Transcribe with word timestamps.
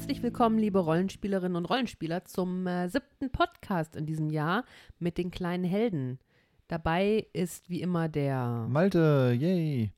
Herzlich 0.00 0.22
willkommen, 0.22 0.58
liebe 0.58 0.78
Rollenspielerinnen 0.78 1.56
und 1.56 1.66
Rollenspieler, 1.66 2.24
zum 2.24 2.66
äh, 2.66 2.88
siebten 2.88 3.30
Podcast 3.30 3.96
in 3.96 4.06
diesem 4.06 4.30
Jahr 4.30 4.64
mit 4.98 5.18
den 5.18 5.30
kleinen 5.30 5.62
Helden. 5.62 6.18
Dabei 6.68 7.26
ist 7.34 7.68
wie 7.68 7.82
immer 7.82 8.08
der. 8.08 8.66
Malte, 8.70 9.36
yay. 9.38 9.92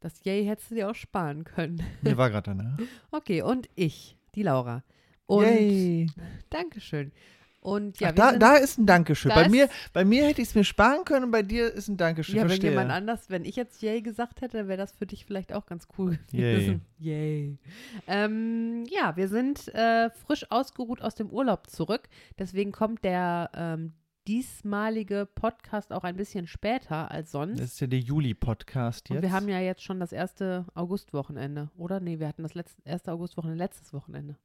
Das 0.00 0.24
Yay 0.24 0.44
hättest 0.44 0.72
du 0.72 0.74
dir 0.74 0.90
auch 0.90 0.96
sparen 0.96 1.44
können. 1.44 1.80
Mir 2.02 2.16
war 2.16 2.28
gerade 2.28 2.56
ne? 2.56 2.76
Okay, 3.12 3.42
und 3.42 3.70
ich, 3.76 4.18
die 4.34 4.42
Laura. 4.42 4.82
Und 5.26 5.44
Yay. 5.44 6.08
Dankeschön. 6.50 7.12
Und 7.60 8.00
ja, 8.00 8.08
Ach, 8.08 8.14
da, 8.14 8.38
da 8.38 8.56
ist 8.56 8.78
ein 8.78 8.86
Dankeschön. 8.86 9.28
Da 9.28 9.34
Bei 9.34 9.48
mir, 9.48 9.68
bei 9.92 10.04
mir 10.04 10.26
hätte 10.26 10.40
ich 10.40 10.48
es 10.48 10.54
mir 10.54 10.64
sparen 10.64 11.04
können 11.04 11.26
und 11.26 11.30
bei 11.30 11.42
dir 11.42 11.70
ist 11.72 11.88
ein 11.88 11.98
Dankeschön. 11.98 12.36
ja, 12.36 12.42
wenn 12.42 12.48
Verstehe. 12.48 12.70
jemand 12.70 12.90
anders, 12.90 13.28
wenn 13.28 13.44
ich 13.44 13.54
jetzt 13.54 13.82
Yay 13.82 14.00
gesagt 14.00 14.40
hätte, 14.40 14.66
wäre 14.66 14.78
das 14.78 14.92
für 14.92 15.06
dich 15.06 15.26
vielleicht 15.26 15.52
auch 15.52 15.66
ganz 15.66 15.86
cool 15.98 16.18
Yay. 16.32 16.54
gewesen. 16.54 16.80
Yay. 16.98 17.58
Ähm, 18.06 18.84
ja, 18.88 19.14
wir 19.16 19.28
sind 19.28 19.68
äh, 19.74 20.08
frisch 20.10 20.50
ausgeruht 20.50 21.02
aus 21.02 21.14
dem 21.14 21.28
Urlaub 21.28 21.68
zurück. 21.68 22.08
Deswegen 22.38 22.72
kommt 22.72 23.04
der 23.04 23.50
ähm, 23.54 23.92
diesmalige 24.26 25.26
Podcast 25.26 25.92
auch 25.92 26.04
ein 26.04 26.16
bisschen 26.16 26.46
später 26.46 27.10
als 27.10 27.32
sonst. 27.32 27.60
das 27.60 27.72
ist 27.72 27.80
ja 27.80 27.86
der 27.86 28.00
Juli-Podcast 28.00 29.10
jetzt. 29.10 29.16
Und 29.16 29.22
wir 29.22 29.32
haben 29.32 29.48
ja 29.48 29.60
jetzt 29.60 29.82
schon 29.82 30.00
das 30.00 30.12
erste 30.12 30.64
Augustwochenende, 30.74 31.70
oder? 31.76 32.00
Nee, 32.00 32.20
wir 32.20 32.28
hatten 32.28 32.42
das 32.42 32.54
letzte, 32.54 32.80
erste 32.84 33.12
Augustwochenende 33.12 33.62
letztes 33.62 33.92
Wochenende. 33.92 34.36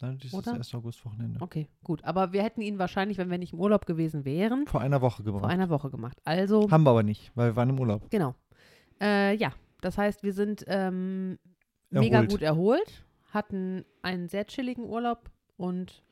Nein, 0.00 0.18
ist 0.22 0.34
oder? 0.34 0.50
das 0.50 0.56
erste 0.58 0.76
Augustwochenende. 0.76 1.40
Okay, 1.40 1.68
gut. 1.82 2.04
Aber 2.04 2.32
wir 2.32 2.42
hätten 2.42 2.60
ihn 2.60 2.78
wahrscheinlich, 2.78 3.16
wenn 3.18 3.30
wir 3.30 3.38
nicht 3.38 3.52
im 3.54 3.60
Urlaub 3.60 3.86
gewesen 3.86 4.24
wären, 4.24 4.66
Vor 4.66 4.80
einer 4.82 5.00
Woche 5.00 5.22
gebraucht. 5.22 5.42
vor 5.42 5.50
einer 5.50 5.70
Woche 5.70 5.90
gemacht. 5.90 6.18
Also, 6.24 6.70
Haben 6.70 6.84
wir 6.84 6.90
aber 6.90 7.02
nicht, 7.02 7.32
weil 7.34 7.52
wir 7.52 7.56
waren 7.56 7.70
im 7.70 7.80
Urlaub. 7.80 8.10
genau. 8.10 8.34
Äh, 9.00 9.34
ja, 9.36 9.52
das 9.80 9.96
heißt, 9.98 10.22
wir 10.22 10.32
sind 10.32 10.64
ähm, 10.68 11.38
mega 11.90 12.22
gut 12.24 12.42
erholt, 12.42 13.04
hatten 13.30 13.84
einen 14.02 14.28
sehr 14.28 14.46
chilligen 14.46 14.84
Urlaub 14.84 15.30
und, 15.56 16.02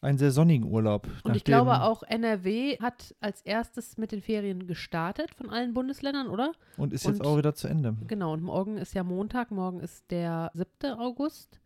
Einen 0.00 0.18
sehr 0.18 0.30
sonnigen 0.30 0.64
Urlaub. 0.70 1.08
und 1.24 1.34
ich 1.36 1.42
glaube 1.44 1.82
auch 1.82 2.02
NRW 2.04 2.78
hat 2.78 3.14
als 3.20 3.42
erstes 3.42 3.96
mit 3.96 4.12
den 4.12 4.22
Ferien 4.22 4.66
gestartet 4.68 5.34
von 5.34 5.50
allen 5.50 5.74
Bundesländern, 5.74 6.28
oder? 6.28 6.52
Und 6.76 6.92
ist 6.92 7.04
und- 7.06 7.14
jetzt 7.14 7.24
auch 7.26 7.36
wieder 7.36 7.54
zu 7.54 7.66
Ende. 7.68 7.96
Genau, 8.06 8.32
und 8.32 8.42
morgen 8.42 8.76
ist 8.76 8.94
ja 8.94 9.02
Montag, 9.02 9.50
morgen 9.50 9.80
ist 9.80 10.10
der 10.12 10.50
7. 10.54 10.92
August 10.98 11.60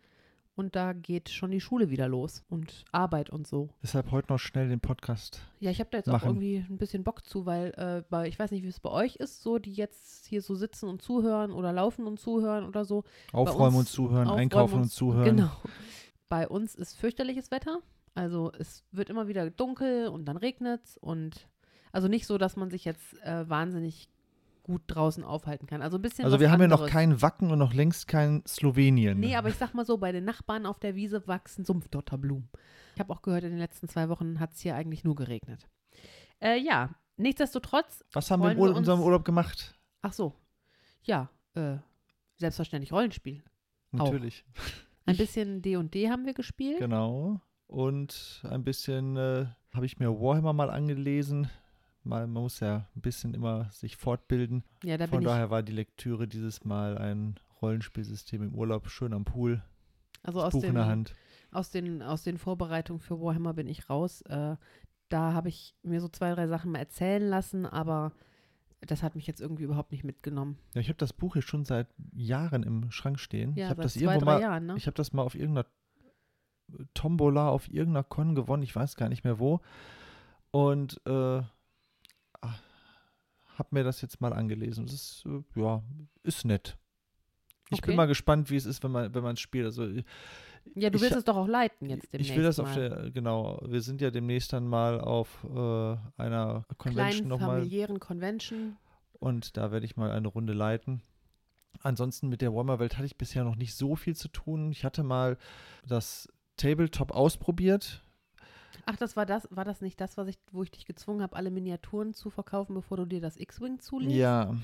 und 0.55 0.77
da 0.77 0.93
geht 0.93 1.31
schon 1.31 1.51
die 1.51 1.61
Schule 1.61 1.91
wieder 1.91 2.09
los 2.09 2.45
und 2.49 2.85
Arbeit 2.93 3.31
und 3.31 3.47
so. 3.47 3.71
Deshalb 3.83 4.11
heute 4.11 4.33
noch 4.33 4.39
schnell 4.39 4.69
den 4.69 4.81
Podcast. 4.81 5.41
Ja, 5.61 5.71
ich 5.71 5.81
habe 5.81 5.91
da 5.91 5.99
jetzt 5.99 6.09
auch 6.09 6.15
Machen. 6.15 6.29
irgendwie 6.31 6.59
ein 6.69 6.79
bisschen 6.79 7.05
Bock 7.05 7.25
zu, 7.25 7.47
weil, 7.47 7.71
äh, 7.75 8.05
weil 8.11 8.29
ich 8.29 8.39
weiß 8.39 8.51
nicht, 8.51 8.63
wie 8.63 8.69
es 8.69 8.81
bei 8.81 8.91
euch 8.91 9.17
ist, 9.17 9.43
so 9.43 9.59
die 9.59 9.73
jetzt 9.73 10.27
hier 10.27 10.43
so 10.43 10.55
sitzen 10.55 10.89
und 10.89 11.01
zuhören 11.01 11.53
oder 11.53 11.73
laufen 11.73 12.07
und 12.07 12.21
zuhören 12.21 12.67
oder 12.67 12.85
so. 12.85 13.05
Aufräumen 13.33 13.77
uns 13.77 13.91
und 13.91 13.95
zuhören, 13.95 14.29
Aufräumen 14.29 14.41
einkaufen 14.41 14.83
und 14.83 14.91
zuhören. 14.91 15.37
Genau. 15.37 15.51
Bei 16.29 16.49
uns 16.49 16.75
ist 16.75 16.97
fürchterliches 16.97 17.51
Wetter. 17.51 17.81
Also 18.15 18.53
es 18.59 18.85
wird 18.93 19.09
immer 19.09 19.29
wieder 19.29 19.51
dunkel 19.51 20.09
und 20.09 20.27
dann 20.27 20.37
regnet 20.37 20.85
es 20.85 20.99
und 20.99 21.49
also 21.93 22.09
nicht 22.09 22.27
so, 22.27 22.39
dass 22.39 22.57
man 22.57 22.71
sich 22.71 22.85
jetzt 22.85 23.19
äh, 23.23 23.49
wahnsinnig 23.49 24.09
gut 24.73 24.83
draußen 24.87 25.23
aufhalten 25.25 25.67
kann. 25.67 25.83
Also 25.83 25.99
ein 25.99 26.03
bisschen 26.03 26.25
Also 26.25 26.41
wir 26.41 26.51
haben 26.51 26.61
ja 26.61 26.67
noch 26.69 26.77
anderes. 26.79 26.93
kein 26.93 27.23
Wacken 27.23 27.51
und 27.51 27.59
noch 27.59 27.75
längst 27.75 28.09
kein 28.09 28.43
Slowenien. 28.47 29.21
Nee, 29.21 29.37
aber 29.37 29.49
ich 29.51 29.57
sag 29.57 29.75
mal 29.75 29.85
so, 29.85 29.99
bei 29.99 30.13
den 30.13 30.25
Nachbarn 30.25 30.65
auf 30.67 30.79
der 30.79 30.95
Wiese 30.95 31.27
wachsen 31.27 31.65
Sumpfdotterblumen. 31.65 32.49
Ich 32.95 33.01
habe 33.01 33.13
auch 33.13 33.23
gehört, 33.23 33.45
in 33.45 33.51
den 33.51 33.59
letzten 33.59 33.89
zwei 33.89 34.09
Wochen 34.09 34.41
hat 34.41 34.53
es 34.53 34.61
hier 34.61 34.75
eigentlich 34.75 35.05
nur 35.05 35.15
geregnet. 35.15 35.69
Äh, 36.41 36.59
ja, 36.59 36.91
nichtsdestotrotz, 37.17 38.05
Was 38.13 38.31
haben 38.31 38.43
wir 38.43 38.53
in 38.53 38.59
Ur 38.59 38.65
wir 38.67 38.71
uns- 38.71 38.79
unserem 38.79 39.01
Urlaub 39.01 39.25
gemacht? 39.25 39.75
ach 40.03 40.13
so, 40.13 40.35
ja, 41.03 41.29
äh, 41.55 41.77
selbstverständlich 42.39 42.93
Rollenspiel. 42.93 43.43
Auch. 43.93 44.05
Natürlich. 44.07 44.45
Ein 45.07 45.13
Ich- 45.15 45.19
bisschen 45.19 45.63
D&D 45.63 46.09
haben 46.11 46.27
wir 46.27 46.35
gespielt. 46.35 46.79
Genau. 46.79 47.41
Und 47.67 48.43
ein 48.49 48.65
bisschen 48.65 49.17
äh, 49.17 49.47
habe 49.75 49.87
ich 49.87 49.99
mir 49.99 50.11
Warhammer 50.21 50.53
mal 50.53 50.71
angelesen. 50.71 51.49
Mal, 52.05 52.27
man 52.27 52.43
muss 52.43 52.61
ja 52.61 52.89
ein 52.97 53.01
bisschen 53.01 53.35
immer 53.35 53.71
sich 53.71 53.97
fortbilden. 53.97 54.65
Ja, 54.83 54.97
da 54.97 55.07
Von 55.07 55.25
daher 55.25 55.51
war 55.51 55.63
die 55.63 55.73
Lektüre 55.73 56.27
dieses 56.27 56.65
Mal 56.65 56.99
ein 56.99 57.37
Rollenspielsystem 57.61 58.43
im 58.43 58.55
Urlaub, 58.55 58.89
schön 58.89 59.13
am 59.13 59.25
Pool, 59.25 59.63
also 60.23 60.43
aus 60.43 60.53
Buch 60.53 60.65
in 60.65 60.75
der 60.75 60.85
den, 60.85 60.91
Hand. 60.91 61.15
aus, 61.51 61.71
den, 61.71 62.03
aus 62.03 62.23
den 62.23 62.39
Vorbereitungen 62.39 63.01
für 63.01 63.21
Warhammer 63.21 63.55
bin 63.55 63.69
ich 63.69 63.89
raus. 63.89 64.23
Äh, 64.23 64.57
da 65.09 65.33
habe 65.33 65.49
ich 65.49 65.75
mir 65.83 66.01
so 66.01 66.09
zwei, 66.09 66.33
drei 66.35 66.47
Sachen 66.47 66.73
mal 66.73 66.79
erzählen 66.79 67.23
lassen, 67.23 67.67
aber 67.67 68.13
das 68.81 69.03
hat 69.03 69.15
mich 69.15 69.27
jetzt 69.27 69.41
irgendwie 69.41 69.65
überhaupt 69.65 69.93
nicht 69.93 70.05
mitgenommen. 70.05 70.59
Ja, 70.75 70.81
ich 70.81 70.89
habe 70.89 70.99
das 70.99 71.13
Buch 71.13 71.35
hier 71.35 71.43
schon 71.43 71.65
seit 71.65 71.89
Jahren 72.15 72.63
im 72.63 72.91
Schrank 72.91 73.21
stehen. 73.21 73.55
Ja, 73.55 73.67
ich 73.67 73.71
habe 73.71 73.83
seit 73.83 73.85
das 73.85 73.95
zwei, 73.95 74.01
irgendwo 74.03 74.25
drei 74.25 74.35
mal, 74.35 74.41
Jahren, 74.41 74.67
ne? 74.67 74.75
ich 74.77 74.87
habe 74.87 74.95
das 74.95 75.13
mal 75.13 75.23
auf 75.23 75.35
irgendeiner 75.35 75.67
Tombola 76.95 77.49
auf 77.49 77.69
irgendeiner 77.69 78.05
Con 78.05 78.35
gewonnen, 78.35 78.63
ich 78.63 78.75
weiß 78.75 78.97
gar 78.97 79.09
nicht 79.09 79.25
mehr 79.25 79.39
wo. 79.39 79.61
Und 80.51 81.01
äh, 81.07 81.43
habe 82.43 83.69
mir 83.71 83.85
das 83.85 84.01
jetzt 84.01 84.21
mal 84.21 84.33
angelesen. 84.33 84.87
Das 84.87 84.95
ist, 84.95 85.25
äh, 85.27 85.61
ja, 85.61 85.83
ist 86.23 86.45
nett. 86.45 86.77
Ich 87.71 87.79
Okay. 87.79 87.89
bin 87.89 87.97
mal 87.97 88.07
gespannt, 88.07 88.51
wie 88.51 88.57
es 88.57 88.67
ist, 88.67 88.83
wenn 88.83 88.91
man 88.93 89.15
wenn 89.15 89.23
man 89.23 89.35
es 89.35 89.41
spielt. 89.41 89.65
Also 89.67 89.85
äh, 89.85 90.05
Ja, 90.75 90.91
du 90.91 91.01
willst 91.01 91.17
es 91.17 91.25
doch 91.25 91.37
auch 91.37 91.49
leiten 91.49 91.89
jetzt 91.89 92.13
demnächst 92.13 92.31
ich 92.31 92.37
will 92.37 92.45
das 92.45 92.59
mal. 92.59 92.65
auf 92.65 92.75
der, 92.75 93.11
genau, 93.11 93.61
wir 93.67 93.81
sind 93.81 94.01
ja 94.01 94.11
demnächst 94.11 94.53
dann 94.53 94.67
mal 94.67 95.01
auf 95.01 95.45
äh, 95.45 95.97
einer 96.21 96.65
Convention 96.79 97.29
nochmal 97.29 97.59
familiären 97.61 97.99
Convention. 97.99 98.77
und 99.19 99.57
da 99.57 99.71
werde 99.73 99.87
ich 99.87 99.97
mal 99.97 100.11
eine 100.11 100.29
Runde 100.29 100.53
leiten. 100.53 101.03
Ansonsten 101.83 102.29
mit 102.29 102.43
der 102.43 102.53
Warhammer-Welt 102.53 102.97
hatte 102.97 103.07
ich 103.07 103.17
bisher 103.17 103.43
noch 103.45 103.57
nicht 103.57 103.75
so 103.75 103.97
viel 103.97 104.15
zu 104.15 104.29
tun. 104.29 104.71
Ich 104.71 104.85
hatte 104.85 105.03
mal 105.03 105.39
das 105.87 106.29
Tabletop 106.59 107.11
ausprobiert. 107.13 108.05
Ach, 108.85 108.97
das 108.97 109.17
war 109.17 109.27
das, 109.27 109.47
war 109.51 109.65
das 109.65 109.81
nicht 109.81 110.01
das, 110.01 110.17
was 110.17 110.29
ich, 110.29 110.39
wo 110.51 110.63
ich 110.63 110.71
dich 110.71 110.87
gezwungen 110.87 111.23
habe, 111.23 111.37
alle 111.37 111.51
Miniaturen 111.51 112.15
zu 112.15 112.31
verkaufen, 112.31 112.75
bevor 112.75 112.97
du 112.97 113.05
dir 113.05 113.21
das 113.21 113.37
X-Wing 113.37 113.79
zulegst? 113.79 114.17
Ja, 114.17 114.55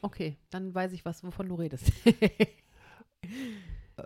Okay, 0.00 0.36
dann 0.50 0.74
weiß 0.74 0.92
ich 0.92 1.04
was, 1.04 1.24
wovon 1.24 1.48
du 1.48 1.56
redest. 1.56 1.92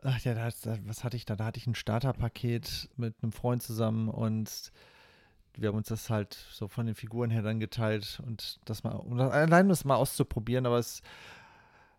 ach 0.03 0.19
ja, 0.21 0.35
da, 0.35 0.49
was 0.87 1.05
hatte 1.05 1.17
ich 1.17 1.27
da? 1.27 1.37
Da 1.37 1.45
hatte 1.45 1.59
ich 1.59 1.67
ein 1.67 1.75
Starterpaket 1.75 2.89
mit 2.97 3.15
einem 3.23 3.33
Freund 3.33 3.63
zusammen 3.63 4.09
und 4.09 4.73
wir 5.55 5.69
haben 5.69 5.77
uns 5.77 5.89
das 5.89 6.09
halt 6.09 6.33
so 6.51 6.67
von 6.67 6.87
den 6.87 6.95
Figuren 6.95 7.31
her 7.31 7.43
dann 7.43 7.61
geteilt 7.61 8.23
und 8.27 8.59
das 8.65 8.85
mal, 8.85 8.93
um 8.93 9.19
das, 9.19 9.31
allein 9.31 9.69
das 9.69 9.85
mal 9.85 9.97
auszuprobieren, 9.97 10.65
aber 10.65 10.79
es 10.79 11.03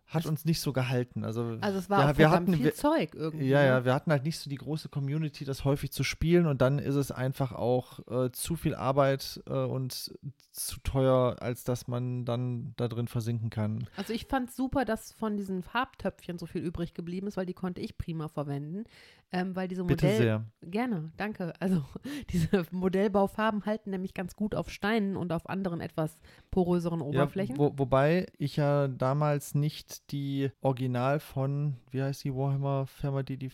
hat 0.06 0.26
uns 0.26 0.44
nicht 0.44 0.60
so 0.60 0.72
gehalten. 0.72 1.24
Also, 1.24 1.56
Also 1.60 1.78
es 1.78 1.90
war 1.90 2.08
ja, 2.08 2.18
wir 2.18 2.30
hatten, 2.30 2.54
viel 2.54 2.64
wir, 2.64 2.74
Zeug 2.74 3.14
irgendwie. 3.14 3.46
Ja, 3.46 3.60
ne? 3.60 3.66
ja, 3.66 3.84
wir 3.84 3.94
hatten 3.94 4.10
halt 4.10 4.24
nicht 4.24 4.38
so 4.38 4.50
die 4.50 4.56
große 4.56 4.88
Community, 4.88 5.44
das 5.44 5.64
häufig 5.64 5.92
zu 5.92 6.04
spielen 6.04 6.46
und 6.46 6.60
dann 6.60 6.78
ist 6.78 6.94
es 6.94 7.10
einfach 7.10 7.52
auch 7.52 8.00
äh, 8.08 8.30
zu 8.30 8.56
viel 8.56 8.74
Arbeit 8.74 9.42
äh, 9.46 9.52
und 9.52 10.12
zu 10.52 10.80
teuer, 10.80 11.36
als 11.40 11.64
dass 11.64 11.88
man 11.88 12.24
dann 12.24 12.74
da 12.76 12.88
drin 12.88 13.08
versinken 13.08 13.50
kann. 13.50 13.88
Also 13.96 14.12
ich 14.12 14.26
fand 14.26 14.52
super, 14.52 14.84
dass 14.84 15.12
von 15.12 15.36
diesen 15.36 15.62
Farbtöpfchen 15.62 16.38
so 16.38 16.46
viel 16.46 16.62
übrig 16.62 16.94
geblieben 16.94 17.26
ist, 17.26 17.36
weil 17.36 17.46
die 17.46 17.54
konnte 17.54 17.80
ich 17.80 17.98
prima 17.98 18.28
verwenden. 18.28 18.84
Ähm, 19.32 19.56
weil 19.56 19.68
diese 19.68 19.84
Bitte 19.84 20.06
Modell 20.06 20.20
sehr. 20.20 20.44
Gerne, 20.62 21.12
danke. 21.16 21.52
Also 21.60 21.82
diese 22.30 22.66
Modellbaufarben 22.70 23.66
halten 23.66 23.90
nämlich 23.90 24.14
ganz 24.14 24.36
gut 24.36 24.54
auf 24.54 24.70
Steinen 24.70 25.16
und 25.16 25.32
auf 25.32 25.48
anderen 25.48 25.80
etwas 25.80 26.18
poröseren 26.50 27.00
Oberflächen. 27.00 27.56
Ja, 27.56 27.60
wo, 27.60 27.72
wobei 27.76 28.26
ich 28.38 28.56
ja 28.56 28.88
damals 28.88 29.54
nicht 29.54 30.12
die 30.12 30.50
Original 30.60 31.20
von, 31.20 31.76
wie 31.90 32.02
heißt 32.02 32.24
die 32.24 32.34
Warhammer-Firma, 32.34 33.22
die 33.22 33.38
die 33.38 33.50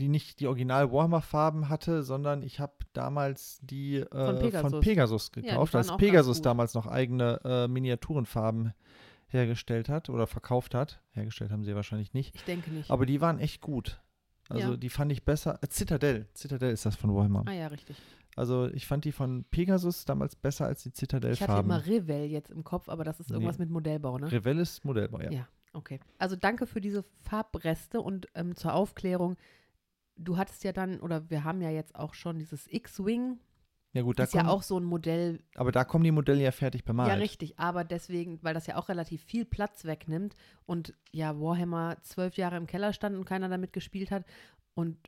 die 0.00 0.08
nicht 0.08 0.40
die 0.40 0.46
Original 0.46 0.92
Warhammer 0.92 1.20
Farben 1.20 1.68
hatte, 1.68 2.02
sondern 2.02 2.42
ich 2.42 2.60
habe 2.60 2.74
damals 2.92 3.58
die 3.62 3.96
äh, 3.96 4.06
von, 4.08 4.38
Pegasus. 4.38 4.80
Pegasus, 4.80 5.30
die 5.32 5.42
gekauft, 5.42 5.74
waren 5.74 5.88
als 5.88 5.96
Pegasus 5.96 6.40
damals 6.40 6.74
noch 6.74 6.86
eigene 6.86 7.40
äh, 7.44 7.68
Miniaturenfarben 7.68 8.74
hergestellt 9.26 9.88
hat 9.88 10.08
oder 10.08 10.26
verkauft 10.26 10.74
hat. 10.74 11.02
Hergestellt 11.10 11.50
haben 11.50 11.64
sie 11.64 11.74
wahrscheinlich 11.74 12.14
nicht. 12.14 12.34
ich 12.34 12.44
denke 12.44 12.70
nicht. 12.70 12.90
Aber 12.90 13.06
die 13.06 13.20
waren 13.20 13.38
echt 13.38 13.60
gut. 13.60 14.00
Also 14.48 14.70
Ja. 14.72 14.76
die 14.76 14.88
fand 14.88 15.12
ich 15.12 15.24
besser. 15.24 15.58
Äh, 15.62 15.68
Citadel. 15.70 16.26
Citadel 16.34 16.72
ist 16.72 16.86
das 16.86 16.96
von 16.96 17.14
Warhammer. 17.14 17.44
ah 17.46 17.52
ja, 17.52 17.66
richtig. 17.68 17.96
Also 18.36 18.66
ich 18.68 18.86
fand 18.86 19.04
die 19.04 19.12
von 19.12 19.44
Pegasus 19.50 20.04
damals 20.04 20.36
besser 20.36 20.66
als 20.66 20.82
die 20.84 20.90
Ich 20.90 20.94
hatte 20.94 21.16
Citadel-Farben. 21.18 21.68
immer 21.70 21.84
Revell 21.86 22.26
jetzt 22.26 22.50
im 22.50 22.62
Kopf, 22.64 22.88
aber 22.88 23.02
das 23.04 23.18
ist 23.20 23.30
irgendwas 23.30 23.58
Nee. 23.58 23.64
mit 23.64 23.72
Modellbau, 23.72 24.16
ne? 24.18 24.30
Revell 24.30 24.58
ist 24.58 24.84
Modellbau, 24.84 25.20
ja. 25.20 25.30
Ja. 25.32 25.48
Okay. 25.72 25.98
Also 26.18 26.36
danke 26.36 26.66
für 26.66 26.80
diese 26.80 27.02
Farbreste 27.24 28.00
und 28.00 28.28
ähm, 28.34 28.54
zur 28.56 28.74
Aufklärung. 28.74 29.36
Du 30.16 30.36
hattest 30.36 30.64
ja 30.64 30.72
dann, 30.72 31.00
oder 31.00 31.28
wir 31.30 31.44
haben 31.44 31.60
ja 31.60 31.70
jetzt 31.70 31.94
auch 31.94 32.14
schon 32.14 32.38
dieses 32.38 32.66
X-Wing. 32.72 33.38
Ja 33.94 34.02
gut, 34.02 34.18
da 34.18 34.24
Ist 34.24 34.34
ja 34.34 34.42
kommen, 34.42 34.50
auch 34.50 34.62
so 34.62 34.78
ein 34.78 34.84
Modell, 34.84 35.40
aber 35.54 35.72
da 35.72 35.82
kommen 35.82 36.04
die 36.04 36.10
Modelle 36.10 36.42
ja 36.42 36.50
fertig 36.52 36.84
bemalt. 36.84 37.08
Ja, 37.08 37.14
richtig, 37.14 37.58
aber 37.58 37.84
deswegen, 37.84 38.38
weil 38.42 38.52
das 38.52 38.66
ja 38.66 38.76
auch 38.76 38.88
relativ 38.88 39.22
viel 39.22 39.46
Platz 39.46 39.84
wegnimmt 39.84 40.34
und 40.66 40.94
ja, 41.10 41.40
Warhammer 41.40 41.96
zwölf 42.02 42.36
Jahre 42.36 42.56
im 42.56 42.66
Keller 42.66 42.92
stand 42.92 43.16
und 43.16 43.24
keiner 43.24 43.48
damit 43.48 43.72
gespielt 43.72 44.10
hat 44.10 44.24
und 44.74 44.98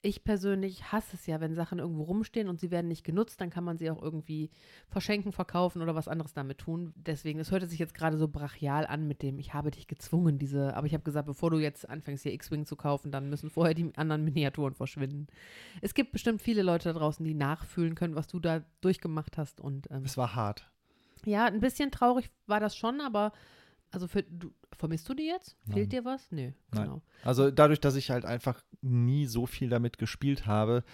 ich 0.00 0.22
persönlich 0.22 0.92
hasse 0.92 1.16
es 1.16 1.26
ja, 1.26 1.40
wenn 1.40 1.54
Sachen 1.54 1.80
irgendwo 1.80 2.04
rumstehen 2.04 2.48
und 2.48 2.60
sie 2.60 2.70
werden 2.70 2.86
nicht 2.86 3.02
genutzt, 3.04 3.40
dann 3.40 3.50
kann 3.50 3.64
man 3.64 3.78
sie 3.78 3.90
auch 3.90 4.00
irgendwie 4.00 4.50
verschenken, 4.88 5.32
verkaufen 5.32 5.82
oder 5.82 5.94
was 5.96 6.06
anderes 6.06 6.32
damit 6.34 6.58
tun. 6.58 6.92
Deswegen, 6.96 7.40
es 7.40 7.50
hörte 7.50 7.66
sich 7.66 7.80
jetzt 7.80 7.94
gerade 7.94 8.16
so 8.16 8.28
brachial 8.28 8.86
an 8.86 9.08
mit 9.08 9.22
dem, 9.22 9.38
ich 9.40 9.54
habe 9.54 9.72
dich 9.72 9.88
gezwungen, 9.88 10.38
diese, 10.38 10.76
aber 10.76 10.86
ich 10.86 10.94
habe 10.94 11.02
gesagt, 11.02 11.26
bevor 11.26 11.50
du 11.50 11.58
jetzt 11.58 11.88
anfängst, 11.88 12.22
hier 12.22 12.32
X-Wing 12.32 12.64
zu 12.64 12.76
kaufen, 12.76 13.10
dann 13.10 13.28
müssen 13.28 13.50
vorher 13.50 13.74
die 13.74 13.90
anderen 13.96 14.22
Miniaturen 14.24 14.74
verschwinden. 14.74 15.26
Es 15.82 15.94
gibt 15.94 16.12
bestimmt 16.12 16.40
viele 16.40 16.62
Leute 16.62 16.92
da 16.92 16.98
draußen, 16.98 17.24
die 17.24 17.34
nachfühlen 17.34 17.96
können, 17.96 18.14
was 18.14 18.28
du 18.28 18.38
da 18.38 18.62
durchgemacht 18.80 19.36
hast 19.36 19.60
und 19.60 19.90
ähm, 19.90 20.04
Es 20.04 20.16
war 20.16 20.36
hart. 20.36 20.70
ja, 21.24 21.46
ein 21.46 21.60
bisschen 21.60 21.90
traurig 21.90 22.30
war 22.46 22.60
das 22.60 22.76
schon, 22.76 23.00
aber 23.00 23.32
also 23.90 24.06
für, 24.06 24.22
du, 24.22 24.52
vermisst 24.72 25.08
du 25.08 25.14
die 25.14 25.26
jetzt? 25.26 25.56
Nein. 25.64 25.74
Fehlt 25.74 25.92
dir 25.92 26.04
was? 26.04 26.30
Nö, 26.30 26.52
Nein. 26.72 26.84
genau. 26.84 27.02
Also 27.24 27.50
dadurch, 27.50 27.80
dass 27.80 27.96
ich 27.96 28.10
halt 28.10 28.24
einfach 28.24 28.62
nie 28.80 29.26
so 29.26 29.46
viel 29.46 29.68
damit 29.68 29.98
gespielt 29.98 30.46
habe, 30.46 30.84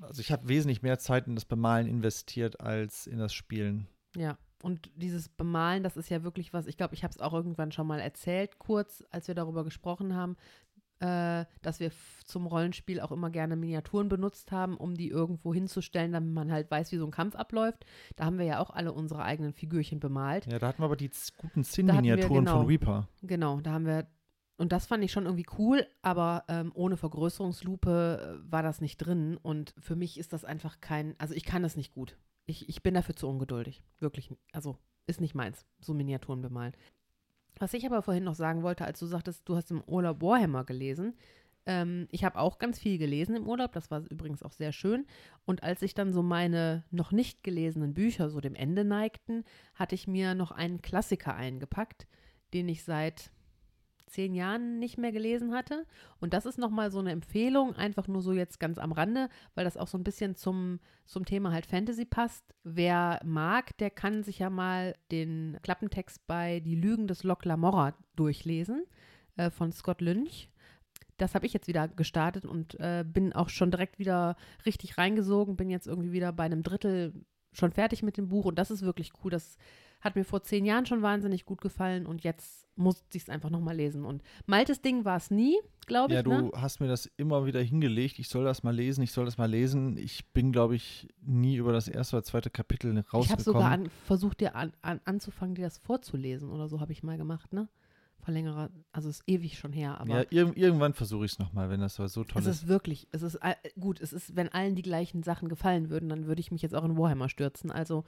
also 0.00 0.20
ich 0.20 0.32
habe 0.32 0.48
wesentlich 0.48 0.82
mehr 0.82 0.98
Zeit 0.98 1.26
in 1.26 1.34
das 1.34 1.44
Bemalen 1.44 1.86
investiert 1.86 2.60
als 2.60 3.06
in 3.06 3.18
das 3.18 3.32
Spielen. 3.32 3.86
Ja, 4.16 4.36
und 4.62 4.90
dieses 4.94 5.28
Bemalen, 5.28 5.82
das 5.82 5.96
ist 5.96 6.08
ja 6.08 6.22
wirklich 6.22 6.52
was, 6.52 6.66
ich 6.66 6.76
glaube, 6.76 6.94
ich 6.94 7.02
habe 7.02 7.12
es 7.12 7.20
auch 7.20 7.32
irgendwann 7.32 7.72
schon 7.72 7.86
mal 7.86 8.00
erzählt, 8.00 8.58
kurz, 8.58 9.04
als 9.10 9.28
wir 9.28 9.34
darüber 9.34 9.64
gesprochen 9.64 10.14
haben, 10.14 10.36
äh, 11.02 11.46
dass 11.62 11.80
wir 11.80 11.90
zum 12.24 12.46
Rollenspiel 12.46 13.00
auch 13.00 13.10
immer 13.10 13.28
gerne 13.28 13.56
Miniaturen 13.56 14.08
benutzt 14.08 14.52
haben, 14.52 14.76
um 14.76 14.94
die 14.94 15.08
irgendwo 15.08 15.52
hinzustellen, 15.52 16.12
damit 16.12 16.32
man 16.32 16.52
halt 16.52 16.70
weiß, 16.70 16.92
wie 16.92 16.96
so 16.96 17.04
ein 17.04 17.10
Kampf 17.10 17.34
abläuft. 17.34 17.84
Da 18.14 18.24
haben 18.24 18.38
wir 18.38 18.46
ja 18.46 18.60
auch 18.60 18.70
alle 18.70 18.92
unsere 18.92 19.24
eigenen 19.24 19.52
Figürchen 19.52 19.98
bemalt. 19.98 20.46
Ja, 20.46 20.60
da 20.60 20.68
hatten 20.68 20.80
wir 20.80 20.84
aber 20.84 20.96
die 20.96 21.10
guten 21.36 21.64
Zinn-Miniaturen 21.64 22.44
genau. 22.44 22.58
von 22.58 22.66
Reaper. 22.66 23.08
Genau, 23.22 23.60
da 23.60 23.72
haben 23.72 23.84
wir, 23.84 24.06
und 24.58 24.70
das 24.70 24.86
fand 24.86 25.02
ich 25.02 25.10
schon 25.10 25.24
irgendwie 25.24 25.46
cool, 25.58 25.84
aber 26.02 26.44
ähm, 26.46 26.70
ohne 26.72 26.96
Vergrößerungslupe 26.96 28.38
äh, 28.40 28.52
war 28.52 28.62
das 28.62 28.80
nicht 28.80 28.98
drin. 28.98 29.36
Und 29.36 29.74
für 29.80 29.96
mich 29.96 30.18
ist 30.18 30.32
das 30.32 30.44
einfach 30.44 30.80
kein, 30.80 31.16
also 31.18 31.34
ich 31.34 31.44
kann 31.44 31.64
das 31.64 31.76
nicht 31.76 31.92
gut. 31.92 32.16
Ich, 32.46 32.68
ich 32.68 32.80
bin 32.84 32.94
dafür 32.94 33.16
zu 33.16 33.28
ungeduldig. 33.28 33.82
Wirklich, 33.98 34.30
also 34.52 34.78
ist 35.08 35.20
nicht 35.20 35.34
meins, 35.34 35.66
so 35.80 35.94
Miniaturen 35.94 36.42
bemalen. 36.42 36.74
Was 37.58 37.74
ich 37.74 37.86
aber 37.86 38.02
vorhin 38.02 38.24
noch 38.24 38.34
sagen 38.34 38.62
wollte, 38.62 38.84
als 38.84 38.98
du 38.98 39.06
sagtest, 39.06 39.48
du 39.48 39.56
hast 39.56 39.70
im 39.70 39.82
Urlaub 39.84 40.22
Warhammer 40.22 40.64
gelesen. 40.64 41.14
Ähm, 41.66 42.08
ich 42.10 42.24
habe 42.24 42.38
auch 42.38 42.58
ganz 42.58 42.78
viel 42.78 42.98
gelesen 42.98 43.36
im 43.36 43.48
Urlaub, 43.48 43.72
das 43.72 43.90
war 43.90 44.02
übrigens 44.10 44.42
auch 44.42 44.52
sehr 44.52 44.72
schön. 44.72 45.06
Und 45.44 45.62
als 45.62 45.82
ich 45.82 45.94
dann 45.94 46.12
so 46.12 46.22
meine 46.22 46.84
noch 46.90 47.12
nicht 47.12 47.42
gelesenen 47.44 47.94
Bücher 47.94 48.30
so 48.30 48.40
dem 48.40 48.54
Ende 48.54 48.84
neigten, 48.84 49.44
hatte 49.74 49.94
ich 49.94 50.08
mir 50.08 50.34
noch 50.34 50.50
einen 50.50 50.82
Klassiker 50.82 51.34
eingepackt, 51.34 52.06
den 52.52 52.68
ich 52.68 52.82
seit 52.84 53.30
zehn 54.12 54.34
Jahren 54.34 54.78
nicht 54.78 54.98
mehr 54.98 55.12
gelesen 55.12 55.54
hatte. 55.54 55.86
Und 56.20 56.34
das 56.34 56.46
ist 56.46 56.58
nochmal 56.58 56.90
so 56.90 56.98
eine 56.98 57.10
Empfehlung, 57.10 57.74
einfach 57.74 58.06
nur 58.06 58.22
so 58.22 58.32
jetzt 58.32 58.60
ganz 58.60 58.78
am 58.78 58.92
Rande, 58.92 59.28
weil 59.54 59.64
das 59.64 59.76
auch 59.76 59.88
so 59.88 59.98
ein 59.98 60.04
bisschen 60.04 60.36
zum, 60.36 60.78
zum 61.04 61.24
Thema 61.24 61.52
halt 61.52 61.66
Fantasy 61.66 62.04
passt. 62.04 62.44
Wer 62.62 63.20
mag, 63.24 63.76
der 63.78 63.90
kann 63.90 64.22
sich 64.22 64.38
ja 64.38 64.50
mal 64.50 64.94
den 65.10 65.58
Klappentext 65.62 66.26
bei 66.26 66.60
Die 66.60 66.76
Lügen 66.76 67.06
des 67.06 67.24
Locke 67.24 67.48
Lamora 67.48 67.94
durchlesen 68.14 68.84
äh, 69.36 69.50
von 69.50 69.72
Scott 69.72 70.00
Lynch. 70.00 70.48
Das 71.18 71.34
habe 71.34 71.46
ich 71.46 71.52
jetzt 71.52 71.68
wieder 71.68 71.88
gestartet 71.88 72.44
und 72.44 72.78
äh, 72.80 73.04
bin 73.06 73.32
auch 73.32 73.48
schon 73.48 73.70
direkt 73.70 73.98
wieder 73.98 74.36
richtig 74.66 74.98
reingesogen, 74.98 75.56
bin 75.56 75.70
jetzt 75.70 75.86
irgendwie 75.86 76.12
wieder 76.12 76.32
bei 76.32 76.44
einem 76.44 76.62
Drittel 76.62 77.12
schon 77.52 77.70
fertig 77.70 78.02
mit 78.02 78.16
dem 78.16 78.28
Buch 78.28 78.46
und 78.46 78.58
das 78.58 78.70
ist 78.70 78.82
wirklich 78.82 79.12
cool. 79.22 79.30
Das 79.30 79.56
hat 80.02 80.16
mir 80.16 80.24
vor 80.24 80.42
zehn 80.42 80.66
Jahren 80.66 80.84
schon 80.84 81.00
wahnsinnig 81.00 81.44
gut 81.44 81.60
gefallen 81.60 82.06
und 82.06 82.22
jetzt 82.24 82.66
muss 82.74 83.04
ich 83.12 83.22
es 83.22 83.28
einfach 83.28 83.50
nochmal 83.50 83.76
lesen. 83.76 84.04
Und 84.04 84.22
Maltes 84.46 84.82
Ding 84.82 85.04
war 85.04 85.16
es 85.16 85.30
nie, 85.30 85.56
glaube 85.86 86.12
ich. 86.12 86.16
Ja, 86.16 86.22
du 86.22 86.30
ne? 86.30 86.50
hast 86.56 86.80
mir 86.80 86.88
das 86.88 87.06
immer 87.16 87.46
wieder 87.46 87.60
hingelegt. 87.60 88.18
Ich 88.18 88.28
soll 88.28 88.44
das 88.44 88.62
mal 88.62 88.74
lesen, 88.74 89.02
ich 89.02 89.12
soll 89.12 89.24
das 89.26 89.38
mal 89.38 89.48
lesen. 89.48 89.96
Ich 89.96 90.26
bin, 90.32 90.50
glaube 90.52 90.74
ich, 90.74 91.08
nie 91.20 91.56
über 91.56 91.72
das 91.72 91.86
erste 91.86 92.16
oder 92.16 92.24
zweite 92.24 92.50
Kapitel 92.50 92.90
rausgekommen. 92.90 93.24
Ich 93.24 93.30
habe 93.30 93.42
sogar 93.42 93.70
an, 93.70 93.90
versucht, 94.06 94.40
dir 94.40 94.56
an, 94.56 94.72
an, 94.82 95.00
anzufangen, 95.04 95.54
dir 95.54 95.64
das 95.64 95.78
vorzulesen 95.78 96.50
oder 96.50 96.68
so 96.68 96.80
habe 96.80 96.92
ich 96.92 97.02
mal 97.02 97.16
gemacht, 97.16 97.52
ne? 97.52 97.68
Vor 98.24 98.32
längerer, 98.32 98.70
also 98.92 99.08
ist 99.08 99.24
ewig 99.26 99.58
schon 99.58 99.72
her, 99.72 100.00
aber 100.00 100.30
ja, 100.30 100.44
ir 100.46 100.56
irgendwann 100.56 100.94
versuche 100.94 101.24
ich 101.24 101.32
es 101.32 101.38
nochmal, 101.40 101.70
wenn 101.70 101.80
das 101.80 101.96
so 101.96 102.06
toll 102.06 102.40
es 102.40 102.46
ist. 102.46 102.62
ist 102.62 102.68
wirklich, 102.68 103.08
es 103.10 103.22
ist 103.22 103.40
gut, 103.80 104.00
es 104.00 104.12
ist, 104.12 104.36
wenn 104.36 104.48
allen 104.48 104.76
die 104.76 104.82
gleichen 104.82 105.24
Sachen 105.24 105.48
gefallen 105.48 105.90
würden, 105.90 106.08
dann 106.08 106.26
würde 106.26 106.40
ich 106.40 106.52
mich 106.52 106.62
jetzt 106.62 106.76
auch 106.76 106.84
in 106.84 106.96
Warhammer 106.96 107.28
stürzen. 107.28 107.72
Also 107.72 108.04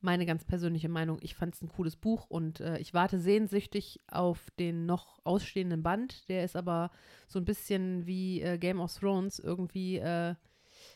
meine 0.00 0.26
ganz 0.26 0.44
persönliche 0.44 0.88
Meinung, 0.88 1.18
ich 1.22 1.34
fand 1.34 1.54
es 1.54 1.62
ein 1.62 1.68
cooles 1.68 1.96
Buch 1.96 2.26
und 2.28 2.60
äh, 2.60 2.78
ich 2.78 2.94
warte 2.94 3.18
sehnsüchtig 3.18 4.00
auf 4.10 4.50
den 4.58 4.86
noch 4.86 5.20
ausstehenden 5.24 5.82
Band. 5.82 6.28
Der 6.28 6.44
ist 6.44 6.56
aber 6.56 6.90
so 7.26 7.38
ein 7.38 7.44
bisschen 7.44 8.06
wie 8.06 8.40
äh, 8.40 8.58
Game 8.58 8.80
of 8.80 8.94
Thrones. 8.94 9.38
Irgendwie 9.38 9.98
äh, 9.98 10.34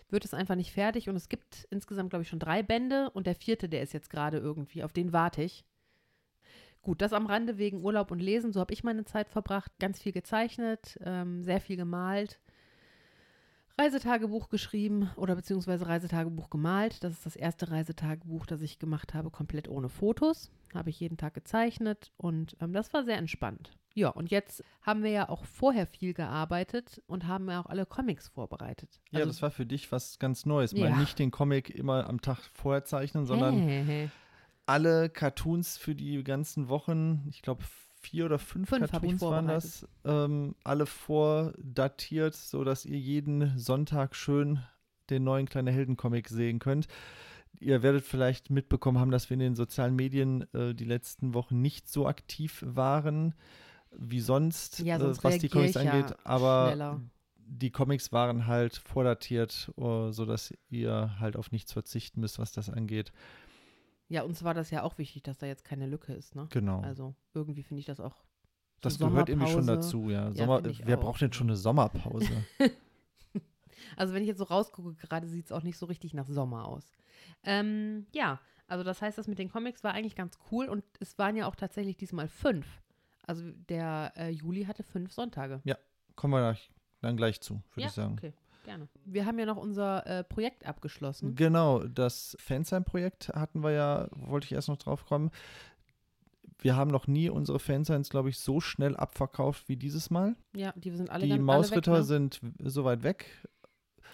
wird 0.08 0.24
es 0.24 0.34
einfach 0.34 0.54
nicht 0.54 0.72
fertig 0.72 1.08
und 1.08 1.16
es 1.16 1.28
gibt 1.28 1.66
insgesamt, 1.70 2.10
glaube 2.10 2.22
ich, 2.22 2.28
schon 2.28 2.38
drei 2.38 2.62
Bände 2.62 3.10
und 3.10 3.26
der 3.26 3.34
vierte, 3.34 3.68
der 3.68 3.82
ist 3.82 3.92
jetzt 3.92 4.10
gerade 4.10 4.38
irgendwie, 4.38 4.84
auf 4.84 4.92
den 4.92 5.12
warte 5.12 5.42
ich. 5.42 5.64
Gut, 6.82 7.00
das 7.00 7.12
am 7.12 7.26
Rande 7.26 7.58
wegen 7.58 7.84
Urlaub 7.84 8.10
und 8.10 8.18
Lesen, 8.18 8.52
so 8.52 8.60
habe 8.60 8.72
ich 8.74 8.82
meine 8.82 9.04
Zeit 9.04 9.28
verbracht. 9.28 9.70
Ganz 9.78 10.00
viel 10.00 10.12
gezeichnet, 10.12 10.98
ähm, 11.04 11.44
sehr 11.44 11.60
viel 11.60 11.76
gemalt. 11.76 12.40
Reisetagebuch 13.78 14.48
geschrieben 14.48 15.10
oder 15.16 15.34
beziehungsweise 15.34 15.86
Reisetagebuch 15.86 16.50
gemalt. 16.50 17.02
Das 17.02 17.12
ist 17.12 17.26
das 17.26 17.36
erste 17.36 17.70
Reisetagebuch, 17.70 18.46
das 18.46 18.60
ich 18.60 18.78
gemacht 18.78 19.14
habe, 19.14 19.30
komplett 19.30 19.68
ohne 19.68 19.88
Fotos. 19.88 20.50
Habe 20.74 20.90
ich 20.90 21.00
jeden 21.00 21.16
Tag 21.16 21.34
gezeichnet 21.34 22.12
und 22.16 22.56
ähm, 22.60 22.72
das 22.72 22.92
war 22.94 23.04
sehr 23.04 23.16
entspannt. 23.18 23.72
Ja, 23.94 24.08
und 24.08 24.30
jetzt 24.30 24.64
haben 24.80 25.02
wir 25.02 25.10
ja 25.10 25.28
auch 25.28 25.44
vorher 25.44 25.86
viel 25.86 26.14
gearbeitet 26.14 27.02
und 27.06 27.26
haben 27.26 27.48
ja 27.50 27.60
auch 27.60 27.66
alle 27.66 27.84
Comics 27.84 28.28
vorbereitet. 28.28 29.00
ja, 29.10 29.18
Also- 29.20 29.30
das 29.30 29.42
war 29.42 29.50
für 29.50 29.66
dich 29.66 29.92
was 29.92 30.18
ganz 30.18 30.46
Neues. 30.46 30.72
Mal 30.72 30.90
Ja. 30.90 30.96
nicht 30.96 31.18
den 31.18 31.30
Comic 31.30 31.68
immer 31.70 32.08
am 32.08 32.20
Tag 32.22 32.38
vorher 32.54 32.84
zeichnen, 32.84 33.26
sondern 33.26 33.58
Hey, 33.58 34.08
alle 34.64 35.10
Cartoons 35.10 35.76
für 35.76 35.94
die 35.94 36.22
ganzen 36.24 36.68
Wochen, 36.68 37.26
ich 37.28 37.42
glaube 37.42 37.62
vier 38.02 38.26
oder 38.26 38.38
fünf, 38.38 38.68
Fünf 38.68 38.90
Cartoons 38.90 39.20
waren 39.22 39.46
das, 39.46 39.86
ähm, 40.04 40.54
alle 40.64 40.86
vordatiert, 40.86 42.34
sodass 42.34 42.84
ihr 42.84 42.98
jeden 42.98 43.56
Sonntag 43.58 44.14
schön 44.16 44.60
den 45.10 45.24
neuen 45.24 45.46
kleine 45.46 45.70
Helden-Comic 45.70 46.28
sehen 46.28 46.58
könnt. 46.58 46.88
Ihr 47.60 47.82
werdet 47.82 48.04
vielleicht 48.04 48.50
mitbekommen 48.50 48.98
haben, 48.98 49.10
dass 49.10 49.30
wir 49.30 49.34
in 49.34 49.40
den 49.40 49.54
sozialen 49.54 49.94
Medien 49.94 50.52
äh, 50.52 50.74
die 50.74 50.84
letzten 50.84 51.34
Wochen 51.34 51.60
nicht 51.60 51.88
so 51.88 52.06
aktiv 52.06 52.64
waren 52.66 53.34
wie 53.96 54.20
sonst, 54.20 54.80
Ja, 54.80 54.96
äh, 54.96 55.00
sonst 55.00 55.22
was 55.22 55.38
die 55.38 55.48
Comics 55.48 55.74
ja 55.74 55.82
angeht. 55.82 56.16
Aber 56.24 56.68
schneller. 56.68 57.00
die 57.36 57.70
Comics 57.70 58.10
waren 58.10 58.46
halt 58.46 58.76
vordatiert, 58.76 59.70
uh, 59.76 60.10
sodass 60.10 60.54
ihr 60.70 61.16
halt 61.20 61.36
auf 61.36 61.52
nichts 61.52 61.72
verzichten 61.72 62.20
müsst, 62.20 62.38
was 62.38 62.52
das 62.52 62.70
angeht. 62.70 63.12
Ja, 64.12 64.24
uns 64.24 64.42
war 64.44 64.52
das 64.52 64.70
ja 64.70 64.82
auch 64.82 64.98
wichtig, 64.98 65.22
dass 65.22 65.38
da 65.38 65.46
jetzt 65.46 65.64
keine 65.64 65.86
Lücke 65.86 66.12
ist, 66.12 66.34
ne? 66.34 66.46
Genau. 66.50 66.80
Also 66.82 67.14
irgendwie 67.32 67.62
finde 67.62 67.80
ich 67.80 67.86
das 67.86 67.98
auch. 67.98 68.16
so 68.16 68.24
Das 68.82 68.98
gehört 68.98 69.30
irgendwie 69.30 69.50
schon 69.50 69.66
dazu, 69.66 70.10
ja. 70.10 70.26
Ja, 70.28 70.32
Sommer, 70.32 70.62
wer 70.62 70.98
auch. 70.98 71.00
braucht 71.00 71.22
denn 71.22 71.32
schon 71.32 71.48
eine 71.48 71.56
Sommerpause? 71.56 72.44
Also 73.96 74.14
wenn 74.14 74.22
ich 74.22 74.28
jetzt 74.28 74.38
so 74.38 74.44
rausgucke, 74.44 74.94
gerade 74.94 75.26
sieht 75.26 75.46
es 75.46 75.52
auch 75.52 75.62
nicht 75.62 75.76
so 75.76 75.86
richtig 75.86 76.14
nach 76.14 76.28
Sommer 76.28 76.66
aus. 76.66 76.92
Ähm, 77.42 78.06
ja, 78.14 78.40
also 78.66 78.84
das 78.84 79.02
heißt, 79.02 79.18
das 79.18 79.26
mit 79.26 79.38
den 79.38 79.50
Comics 79.50 79.82
war 79.84 79.92
eigentlich 79.92 80.14
ganz 80.14 80.38
cool 80.50 80.68
und 80.68 80.84
es 81.00 81.18
waren 81.18 81.36
ja 81.36 81.46
auch 81.46 81.56
tatsächlich 81.56 81.96
diesmal 81.96 82.28
fünf. 82.28 82.80
Also 83.26 83.50
der 83.68 84.12
äh, 84.16 84.30
Juli 84.30 84.64
hatte 84.64 84.82
fünf 84.82 85.12
Sonntage. 85.12 85.60
Kommen 86.14 86.34
wir 86.34 86.40
gleich- 86.40 86.70
dann 87.00 87.16
gleich 87.16 87.40
zu, 87.40 87.54
würde 87.74 87.82
ja, 87.82 87.86
ich 87.88 87.92
sagen. 87.92 88.12
okay, 88.14 88.32
gerne. 88.64 88.88
Wir 89.04 89.26
haben 89.26 89.38
ja 89.38 89.46
noch 89.46 89.56
unser 89.56 90.06
äh, 90.06 90.24
Projekt 90.24 90.66
abgeschlossen. 90.66 91.34
Genau, 91.34 91.84
das 91.84 92.36
Fansign-Projekt 92.40 93.28
hatten 93.28 93.62
wir 93.62 93.72
ja, 93.72 94.08
wollte 94.12 94.46
ich 94.46 94.52
erst 94.52 94.68
noch 94.68 94.76
drauf 94.76 95.04
kommen. 95.04 95.30
Wir 96.58 96.76
haben 96.76 96.90
noch 96.90 97.06
nie 97.06 97.28
unsere 97.28 97.58
Fansigns, 97.58 98.08
glaube 98.08 98.28
ich, 98.28 98.38
so 98.38 98.60
schnell 98.60 98.96
abverkauft 98.96 99.68
wie 99.68 99.76
dieses 99.76 100.10
Mal. 100.10 100.36
Ja, 100.54 100.72
die 100.76 100.90
sind 100.90 101.10
alle 101.10 101.26
die 101.26 101.32
alle 101.32 101.42
Mausritter 101.42 101.92
weg, 101.92 101.98
ne? 101.98 102.04
sind 102.04 102.40
so 102.62 102.84
weit 102.84 103.02
weg. 103.02 103.26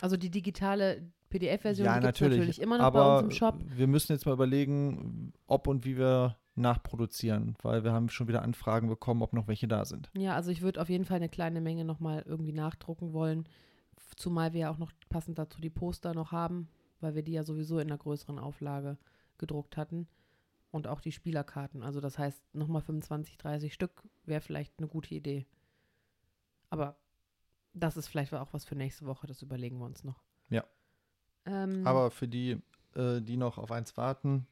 Also 0.00 0.16
die 0.16 0.30
digitale 0.30 1.10
PDF-Version 1.28 1.86
ja, 1.86 1.94
gibt 1.94 2.04
es 2.04 2.20
natürlich. 2.20 2.38
natürlich 2.38 2.60
immer 2.62 2.78
noch 2.78 2.84
aber 2.84 3.04
bei 3.04 3.18
uns 3.18 3.24
im 3.24 3.30
Shop. 3.32 3.56
wir 3.60 3.86
müssen 3.86 4.12
jetzt 4.12 4.24
mal 4.24 4.32
überlegen, 4.32 5.32
ob 5.46 5.66
und 5.66 5.84
wie 5.84 5.98
wir 5.98 6.36
nachproduzieren, 6.54 7.54
weil 7.62 7.84
wir 7.84 7.92
haben 7.92 8.08
schon 8.08 8.28
wieder 8.28 8.42
Anfragen 8.42 8.88
bekommen, 8.88 9.22
ob 9.22 9.32
noch 9.32 9.46
welche 9.46 9.68
da 9.68 9.84
sind. 9.84 10.10
Ja, 10.16 10.34
also 10.34 10.50
ich 10.50 10.62
würde 10.62 10.80
auf 10.80 10.88
jeden 10.88 11.04
Fall 11.04 11.16
eine 11.16 11.28
kleine 11.28 11.60
Menge 11.60 11.84
nochmal 11.84 12.24
irgendwie 12.26 12.52
nachdrucken 12.52 13.12
wollen. 13.12 13.44
Zumal 14.18 14.52
wir 14.52 14.60
ja 14.60 14.70
auch 14.70 14.78
noch 14.78 14.92
passend 15.08 15.38
dazu 15.38 15.60
die 15.60 15.70
Poster 15.70 16.12
noch 16.12 16.32
haben, 16.32 16.68
weil 17.00 17.14
wir 17.14 17.22
die 17.22 17.32
ja 17.32 17.44
sowieso 17.44 17.78
in 17.78 17.88
einer 17.88 17.98
größeren 17.98 18.40
Auflage 18.40 18.98
gedruckt 19.38 19.76
hatten. 19.76 20.08
Und 20.70 20.88
auch 20.88 21.00
die 21.00 21.12
Spielerkarten. 21.12 21.82
Also 21.82 22.00
das 22.00 22.18
heißt, 22.18 22.42
nochmal 22.52 22.82
25, 22.82 23.38
30 23.38 23.72
Stück 23.72 24.02
wäre 24.24 24.40
vielleicht 24.40 24.74
eine 24.78 24.88
gute 24.88 25.14
Idee. 25.14 25.46
Aber 26.68 26.96
das 27.72 27.96
ist 27.96 28.08
vielleicht 28.08 28.34
auch 28.34 28.52
was 28.52 28.64
für 28.64 28.74
nächste 28.74 29.06
Woche, 29.06 29.28
das 29.28 29.40
überlegen 29.40 29.78
wir 29.78 29.86
uns 29.86 30.02
noch. 30.02 30.20
Ja. 30.50 30.64
Ähm, 31.46 31.86
Aber 31.86 32.10
für 32.10 32.28
die, 32.28 32.60
äh, 32.96 33.22
die 33.22 33.36
noch 33.36 33.56
auf 33.56 33.70
eins 33.70 33.96
warten, 33.96 34.46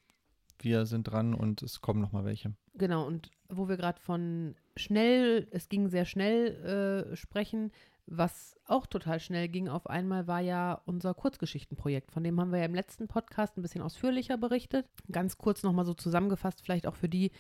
wir 0.61 0.87
sind 0.87 1.05
dran 1.05 1.35
und 1.35 1.61
es 1.63 1.81
kommen 1.81 2.01
noch 2.01 2.13
mal 2.13 2.25
welche. 2.25 2.55
Genau, 2.75 3.05
und 3.05 3.31
wo 3.49 3.69
wir 3.69 3.77
gerade 3.77 4.01
von 4.01 4.55
schnell, 4.77 5.49
es 5.51 5.69
ging 5.69 5.89
sehr 5.89 6.05
schnell 6.07 7.11
äh, 7.13 7.17
sprechen, 7.17 7.73
Was 8.09 8.57
auch 8.67 8.87
total 8.87 9.19
schnell 9.19 9.49
ging 9.49 9.69
auf 9.69 9.89
einmal, 9.89 10.29
war 10.29 10.41
ja 10.41 10.81
unser 10.87 11.13
Kurzgeschichtenprojekt. 11.13 12.13
Von 12.13 12.23
dem 12.23 12.41
haben 12.41 12.53
wir 12.53 12.61
ja 12.61 12.65
im 12.65 12.75
letzten 12.75 13.09
Podcast 13.09 13.57
ein 13.57 13.63
bisschen 13.63 13.83
ausführlicher 13.83 14.37
berichtet. 14.37 14.87
Ganz 15.11 15.39
kurz 15.39 15.65
nochmal 15.65 15.85
so 15.85 15.95
zusammengefasst, 15.95 16.61
vielleicht 16.63 16.87
auch 16.87 16.95
für 16.95 17.09
die, 17.09 17.33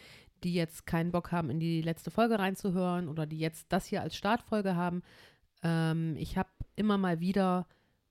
die 0.42 0.54
jetzt 0.54 0.84
keinen 0.84 1.12
Bock 1.12 1.30
haben, 1.30 1.50
in 1.50 1.60
die 1.60 1.82
letzte 1.82 2.10
Folge 2.10 2.40
reinzuhören 2.40 3.08
oder 3.08 3.26
die 3.26 3.38
jetzt 3.38 3.66
das 3.68 3.86
hier 3.86 4.02
als 4.02 4.16
Startfolge 4.16 4.74
haben. 4.74 5.02
Ähm, 5.62 6.16
ich 6.18 6.36
habe 6.36 6.48
immer 6.74 6.98
mal 6.98 7.20
wieder 7.20 7.68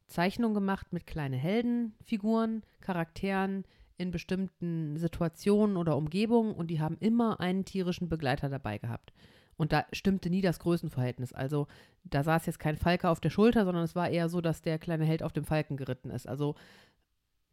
Zeichnungen 0.08 0.56
gemacht 0.56 0.94
mit 0.94 1.06
kleinen 1.06 1.38
Heldenfiguren, 1.38 2.64
Charakteren 2.80 3.66
in 3.98 4.12
bestimmten 4.12 4.98
Situationen 4.98 5.76
oder 5.78 5.98
Umgebungen 5.98 6.54
und 6.54 6.68
die 6.68 6.80
haben 6.80 6.98
immer 7.00 7.40
einen 7.40 7.66
tierischen 7.66 8.08
Begleiter 8.08 8.50
dabei 8.50 8.78
gehabt. 8.78 9.14
Und 9.58 9.72
da 9.72 9.86
stimmte 9.94 10.30
nie 10.30 10.42
das 10.42 10.60
Größenverhältnis. 10.60 11.34
Also 11.34 11.68
da 12.04 12.24
saß 12.24 12.46
jetzt 12.46 12.60
kein 12.60 12.78
Falke 12.78 13.10
auf 13.10 13.20
der 13.20 13.30
Schulter, 13.30 13.66
sondern 13.66 13.84
es 13.84 13.96
war 13.96 14.10
eher 14.10 14.30
so, 14.30 14.42
dass 14.42 14.62
der 14.62 14.80
kleine 14.80 15.06
Held 15.06 15.24
auf 15.24 15.34
dem 15.34 15.46
Falken 15.46 15.78
geritten 15.78 16.10
ist. 16.10 16.28
Also 16.28 16.56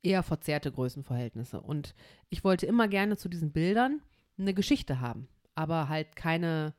eher 0.02 0.22
verzerrte 0.22 0.72
Größenverhältnisse. 0.72 1.60
Und 1.60 1.94
ich 2.28 2.44
wollte 2.44 2.66
immer 2.66 2.88
gerne 2.88 3.16
zu 3.16 3.28
diesen 3.28 3.52
Bildern 3.52 4.02
eine 4.36 4.54
Geschichte 4.54 5.00
haben, 5.00 5.28
aber 5.54 5.88
halt 5.88 6.16
keine 6.16 6.74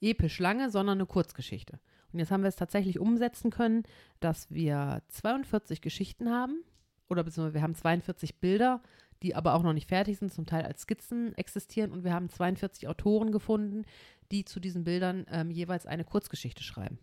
episch 0.00 0.38
lange, 0.38 0.70
sondern 0.70 0.98
eine 0.98 1.06
Kurzgeschichte. 1.06 1.78
Und 2.12 2.18
jetzt 2.18 2.30
haben 2.30 2.42
wir 2.42 2.48
es 2.48 2.56
tatsächlich 2.56 2.98
umsetzen 2.98 3.50
können, 3.50 3.84
dass 4.20 4.50
wir 4.50 5.02
42 5.08 5.80
Geschichten 5.80 6.30
haben, 6.30 6.62
oder 7.08 7.24
beziehungsweise 7.24 7.54
wir 7.54 7.62
haben 7.62 7.74
42 7.74 8.40
Bilder, 8.40 8.82
die 9.22 9.34
aber 9.34 9.54
auch 9.54 9.62
noch 9.62 9.72
nicht 9.72 9.88
fertig 9.88 10.18
sind, 10.18 10.32
zum 10.32 10.46
Teil 10.46 10.64
als 10.64 10.82
Skizzen 10.82 11.36
existieren. 11.36 11.92
Und 11.92 12.04
wir 12.04 12.12
haben 12.12 12.28
42 12.28 12.88
Autoren 12.88 13.32
gefunden, 13.32 13.84
die 14.30 14.44
zu 14.44 14.60
diesen 14.60 14.84
Bildern 14.84 15.26
ähm, 15.30 15.50
jeweils 15.50 15.86
eine 15.86 16.04
Kurzgeschichte 16.04 16.62
schreiben. 16.62 16.98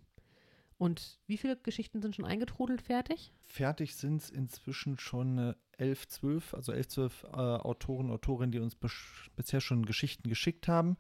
Und 0.77 1.19
wie 1.27 1.37
viele 1.37 1.57
Geschichten 1.57 2.01
sind 2.01 2.15
schon 2.15 2.25
eingetrudelt 2.25 2.81
fertig? 2.81 3.33
Fertig 3.41 3.95
sind 3.95 4.21
es 4.21 4.29
inzwischen 4.29 4.97
schon 4.97 5.37
äh, 5.37 5.53
elf, 5.77 6.07
zwölf, 6.07 6.53
also 6.53 6.71
elf, 6.71 6.87
zwölf 6.87 7.25
äh, 7.25 7.35
Autoren, 7.35 8.09
Autorinnen, 8.09 8.51
die 8.51 8.59
uns 8.59 8.77
bisher 9.35 9.59
schon 9.59 9.85
Geschichten 9.85 10.29
geschickt 10.29 10.67
haben. 10.69 10.95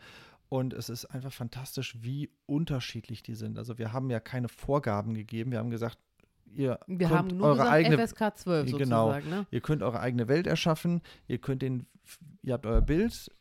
Und 0.49 0.73
es 0.73 0.89
ist 0.89 1.05
einfach 1.05 1.31
fantastisch, 1.31 1.95
wie 2.01 2.29
unterschiedlich 2.45 3.23
die 3.23 3.35
sind. 3.35 3.57
Also 3.57 3.77
wir 3.77 3.93
haben 3.93 4.09
ja 4.09 4.19
keine 4.19 4.49
Vorgaben 4.49 5.13
gegeben. 5.13 5.51
Wir 5.51 5.59
haben 5.59 5.69
gesagt, 5.69 5.97
ihr 6.53 6.79
wir 6.87 7.07
könnt 7.07 7.19
haben 7.19 7.37
nur 7.37 7.47
eure 7.47 7.69
eigene 7.69 8.07
FSK 8.07 8.37
12 8.37 8.71
genau, 8.77 9.11
sozusagen. 9.11 9.29
Ne? 9.29 9.47
ihr 9.51 9.61
könnt 9.61 9.83
eure 9.83 9.99
eigene 9.99 10.27
Welt 10.27 10.47
erschaffen. 10.47 11.01
Ihr 11.27 11.39
könnt 11.39 11.61
den, 11.61 11.87
ihr 12.41 12.53
habt 12.53 12.65
euer 12.65 12.81
Bild, 12.81 13.31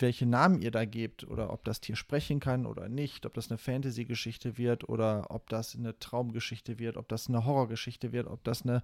welche 0.00 0.26
Namen 0.26 0.60
ihr 0.60 0.70
da 0.70 0.84
gebt 0.84 1.26
oder 1.26 1.52
ob 1.52 1.64
das 1.64 1.80
Tier 1.80 1.96
sprechen 1.96 2.40
kann 2.40 2.66
oder 2.66 2.88
nicht, 2.88 3.26
ob 3.26 3.34
das 3.34 3.50
eine 3.50 3.58
Fantasy-Geschichte 3.58 4.58
wird 4.58 4.88
oder 4.88 5.26
ob 5.30 5.48
das 5.48 5.74
eine 5.74 5.98
Traumgeschichte 5.98 6.78
wird, 6.78 6.96
ob 6.96 7.08
das 7.08 7.28
eine 7.28 7.44
Horrorgeschichte 7.44 8.12
wird, 8.12 8.26
ob 8.26 8.44
das 8.44 8.62
eine 8.62 8.82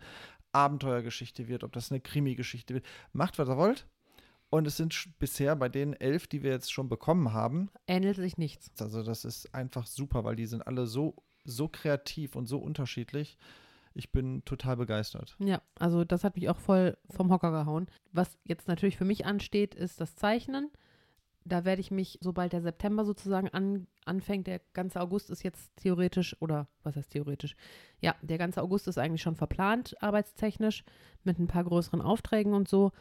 Abenteuergeschichte 0.52 1.48
wird, 1.48 1.64
ob 1.64 1.72
das 1.72 1.90
eine 1.90 2.00
Krimi-Geschichte 2.00 2.74
wird. 2.74 2.86
Macht, 3.12 3.38
was 3.38 3.48
ihr 3.48 3.56
wollt. 3.56 3.86
Und 4.50 4.66
es 4.66 4.76
sind 4.76 4.94
bisher 5.18 5.56
bei 5.56 5.68
den 5.68 5.94
elf, 5.94 6.28
die 6.28 6.42
wir 6.42 6.52
jetzt 6.52 6.72
schon 6.72 6.88
bekommen 6.88 7.32
haben. 7.32 7.70
Ähnelt 7.88 8.16
sich 8.16 8.38
nichts. 8.38 8.70
Also, 8.80 9.02
das 9.02 9.24
ist 9.24 9.52
einfach 9.52 9.86
super, 9.86 10.22
weil 10.22 10.36
die 10.36 10.46
sind 10.46 10.64
alle 10.66 10.86
so, 10.86 11.16
so 11.44 11.68
kreativ 11.68 12.36
und 12.36 12.46
so 12.46 12.58
unterschiedlich. 12.58 13.36
Ich 13.94 14.10
bin 14.10 14.44
total 14.44 14.76
begeistert. 14.76 15.36
Ja, 15.38 15.62
also 15.78 16.04
das 16.04 16.24
hat 16.24 16.34
mich 16.34 16.48
auch 16.48 16.58
voll 16.58 16.96
vom 17.10 17.30
Hocker 17.30 17.52
gehauen. 17.52 17.86
Was 18.12 18.36
jetzt 18.44 18.66
natürlich 18.66 18.96
für 18.96 19.04
mich 19.04 19.24
ansteht, 19.24 19.74
ist 19.74 20.00
das 20.00 20.16
Zeichnen. 20.16 20.70
Da 21.44 21.64
werde 21.64 21.80
ich 21.80 21.90
mich, 21.90 22.18
sobald 22.20 22.52
der 22.54 22.62
September 22.62 23.04
sozusagen 23.04 23.48
an, 23.50 23.86
anfängt, 24.04 24.46
der 24.46 24.60
ganze 24.72 25.00
August 25.00 25.30
ist 25.30 25.44
jetzt 25.44 25.76
theoretisch, 25.76 26.34
oder 26.40 26.68
was 26.82 26.96
heißt 26.96 27.10
theoretisch? 27.10 27.54
Ja, 28.00 28.16
der 28.22 28.38
ganze 28.38 28.62
August 28.62 28.88
ist 28.88 28.98
eigentlich 28.98 29.22
schon 29.22 29.36
verplant, 29.36 29.94
arbeitstechnisch, 30.02 30.84
mit 31.22 31.38
ein 31.38 31.46
paar 31.46 31.64
größeren 31.64 32.00
Aufträgen 32.00 32.54
und 32.54 32.66
so. 32.66 32.92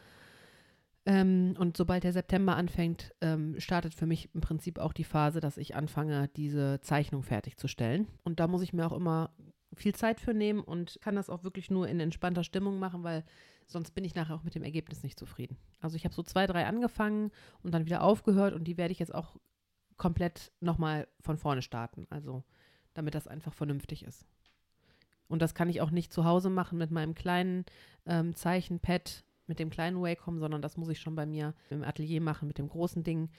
Ähm, 1.06 1.54
und 1.58 1.76
sobald 1.76 2.04
der 2.04 2.12
September 2.12 2.56
anfängt, 2.56 3.14
ähm, 3.20 3.60
startet 3.60 3.94
für 3.94 4.06
mich 4.06 4.34
im 4.34 4.40
Prinzip 4.40 4.78
auch 4.78 4.92
die 4.92 5.04
Phase, 5.04 5.40
dass 5.40 5.58
ich 5.58 5.74
anfange, 5.74 6.28
diese 6.28 6.80
Zeichnung 6.80 7.22
fertigzustellen. 7.22 8.08
Und 8.22 8.40
da 8.40 8.48
muss 8.48 8.62
ich 8.62 8.72
mir 8.72 8.86
auch 8.86 8.96
immer 8.96 9.30
viel 9.74 9.94
Zeit 9.94 10.20
für 10.20 10.32
nehmen 10.32 10.60
und 10.60 10.98
kann 11.02 11.16
das 11.16 11.28
auch 11.28 11.44
wirklich 11.44 11.70
nur 11.70 11.88
in 11.88 12.00
entspannter 12.00 12.44
Stimmung 12.44 12.78
machen, 12.78 13.02
weil 13.02 13.24
sonst 13.66 13.90
bin 13.90 14.04
ich 14.04 14.14
nachher 14.14 14.34
auch 14.34 14.44
mit 14.44 14.54
dem 14.54 14.62
Ergebnis 14.62 15.02
nicht 15.02 15.18
zufrieden. 15.18 15.56
Also 15.80 15.96
ich 15.96 16.04
habe 16.04 16.14
so 16.14 16.22
zwei, 16.22 16.46
drei 16.46 16.66
angefangen 16.66 17.30
und 17.62 17.72
dann 17.72 17.86
wieder 17.86 18.02
aufgehört 18.02 18.54
und 18.54 18.64
die 18.64 18.78
werde 18.78 18.92
ich 18.92 18.98
jetzt 18.98 19.14
auch 19.14 19.36
komplett 19.96 20.52
nochmal 20.60 21.08
von 21.20 21.36
vorne 21.36 21.62
starten. 21.62 22.06
Also 22.08 22.44
damit 22.94 23.14
das 23.14 23.28
einfach 23.28 23.52
vernünftig 23.52 24.04
ist. 24.04 24.24
Und 25.28 25.42
das 25.42 25.54
kann 25.54 25.68
ich 25.68 25.80
auch 25.80 25.90
nicht 25.90 26.12
zu 26.12 26.24
Hause 26.24 26.50
machen 26.50 26.78
mit 26.78 26.90
meinem 26.90 27.14
kleinen 27.14 27.64
ähm, 28.06 28.34
Zeichenpad, 28.34 29.24
mit 29.46 29.58
dem 29.58 29.70
kleinen 29.70 30.00
Wacom, 30.00 30.38
sondern 30.38 30.62
das 30.62 30.76
muss 30.76 30.88
ich 30.88 31.00
schon 31.00 31.14
bei 31.14 31.26
mir 31.26 31.54
im 31.70 31.82
Atelier 31.84 32.20
machen 32.20 32.48
mit 32.48 32.58
dem 32.58 32.68
großen 32.68 33.02
Ding. 33.04 33.30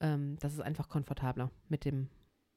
Ähm, 0.00 0.36
das 0.40 0.52
ist 0.54 0.60
einfach 0.60 0.88
komfortabler 0.88 1.50
mit 1.68 1.84
dem 1.84 2.08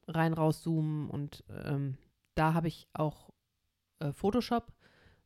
rein 0.07 0.33
rauszoomen 0.33 1.09
und 1.09 1.43
ähm, 1.65 1.97
da 2.35 2.53
habe 2.53 2.67
ich 2.67 2.87
auch 2.93 3.29
äh, 3.99 4.11
Photoshop. 4.11 4.73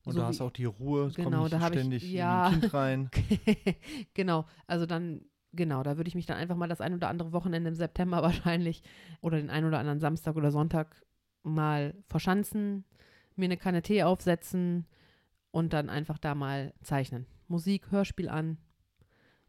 Und 0.03 0.13
so 0.13 0.19
da 0.19 0.27
hast 0.27 0.39
du 0.39 0.43
auch 0.43 0.51
die 0.51 0.65
Ruhe, 0.65 1.05
es 1.07 1.15
Genau, 1.15 1.29
kommt 1.29 1.43
nicht 1.43 1.53
da 1.53 1.59
hab 1.61 1.73
ich- 1.73 1.79
ständig 1.79 2.03
ja. 2.13 2.47
in 2.49 2.59
Kind 2.61 2.73
rein. 2.73 3.09
genau, 4.13 4.45
also 4.67 4.85
dann, 4.85 5.21
genau, 5.53 5.81
da 5.83 5.97
würde 5.97 6.07
ich 6.07 6.15
mich 6.15 6.25
dann 6.25 6.37
einfach 6.37 6.55
mal 6.55 6.67
das 6.67 6.81
ein 6.81 6.93
oder 6.93 7.09
andere 7.09 7.31
Wochenende 7.31 7.69
im 7.69 7.75
September 7.75 8.21
wahrscheinlich 8.21 8.83
oder 9.21 9.37
den 9.37 9.49
ein 9.49 9.65
oder 9.65 9.79
anderen 9.79 9.99
Samstag 9.99 10.35
oder 10.35 10.51
Sonntag 10.51 11.03
mal 11.43 11.95
verschanzen, 12.07 12.85
mir 13.35 13.45
eine 13.45 13.57
Kanne 13.57 13.81
Tee 13.81 14.03
aufsetzen 14.03 14.85
und 15.51 15.73
dann 15.73 15.89
einfach 15.89 16.17
da 16.17 16.35
mal 16.35 16.73
zeichnen. 16.81 17.25
Musik, 17.47 17.91
Hörspiel 17.91 18.29
an. 18.29 18.57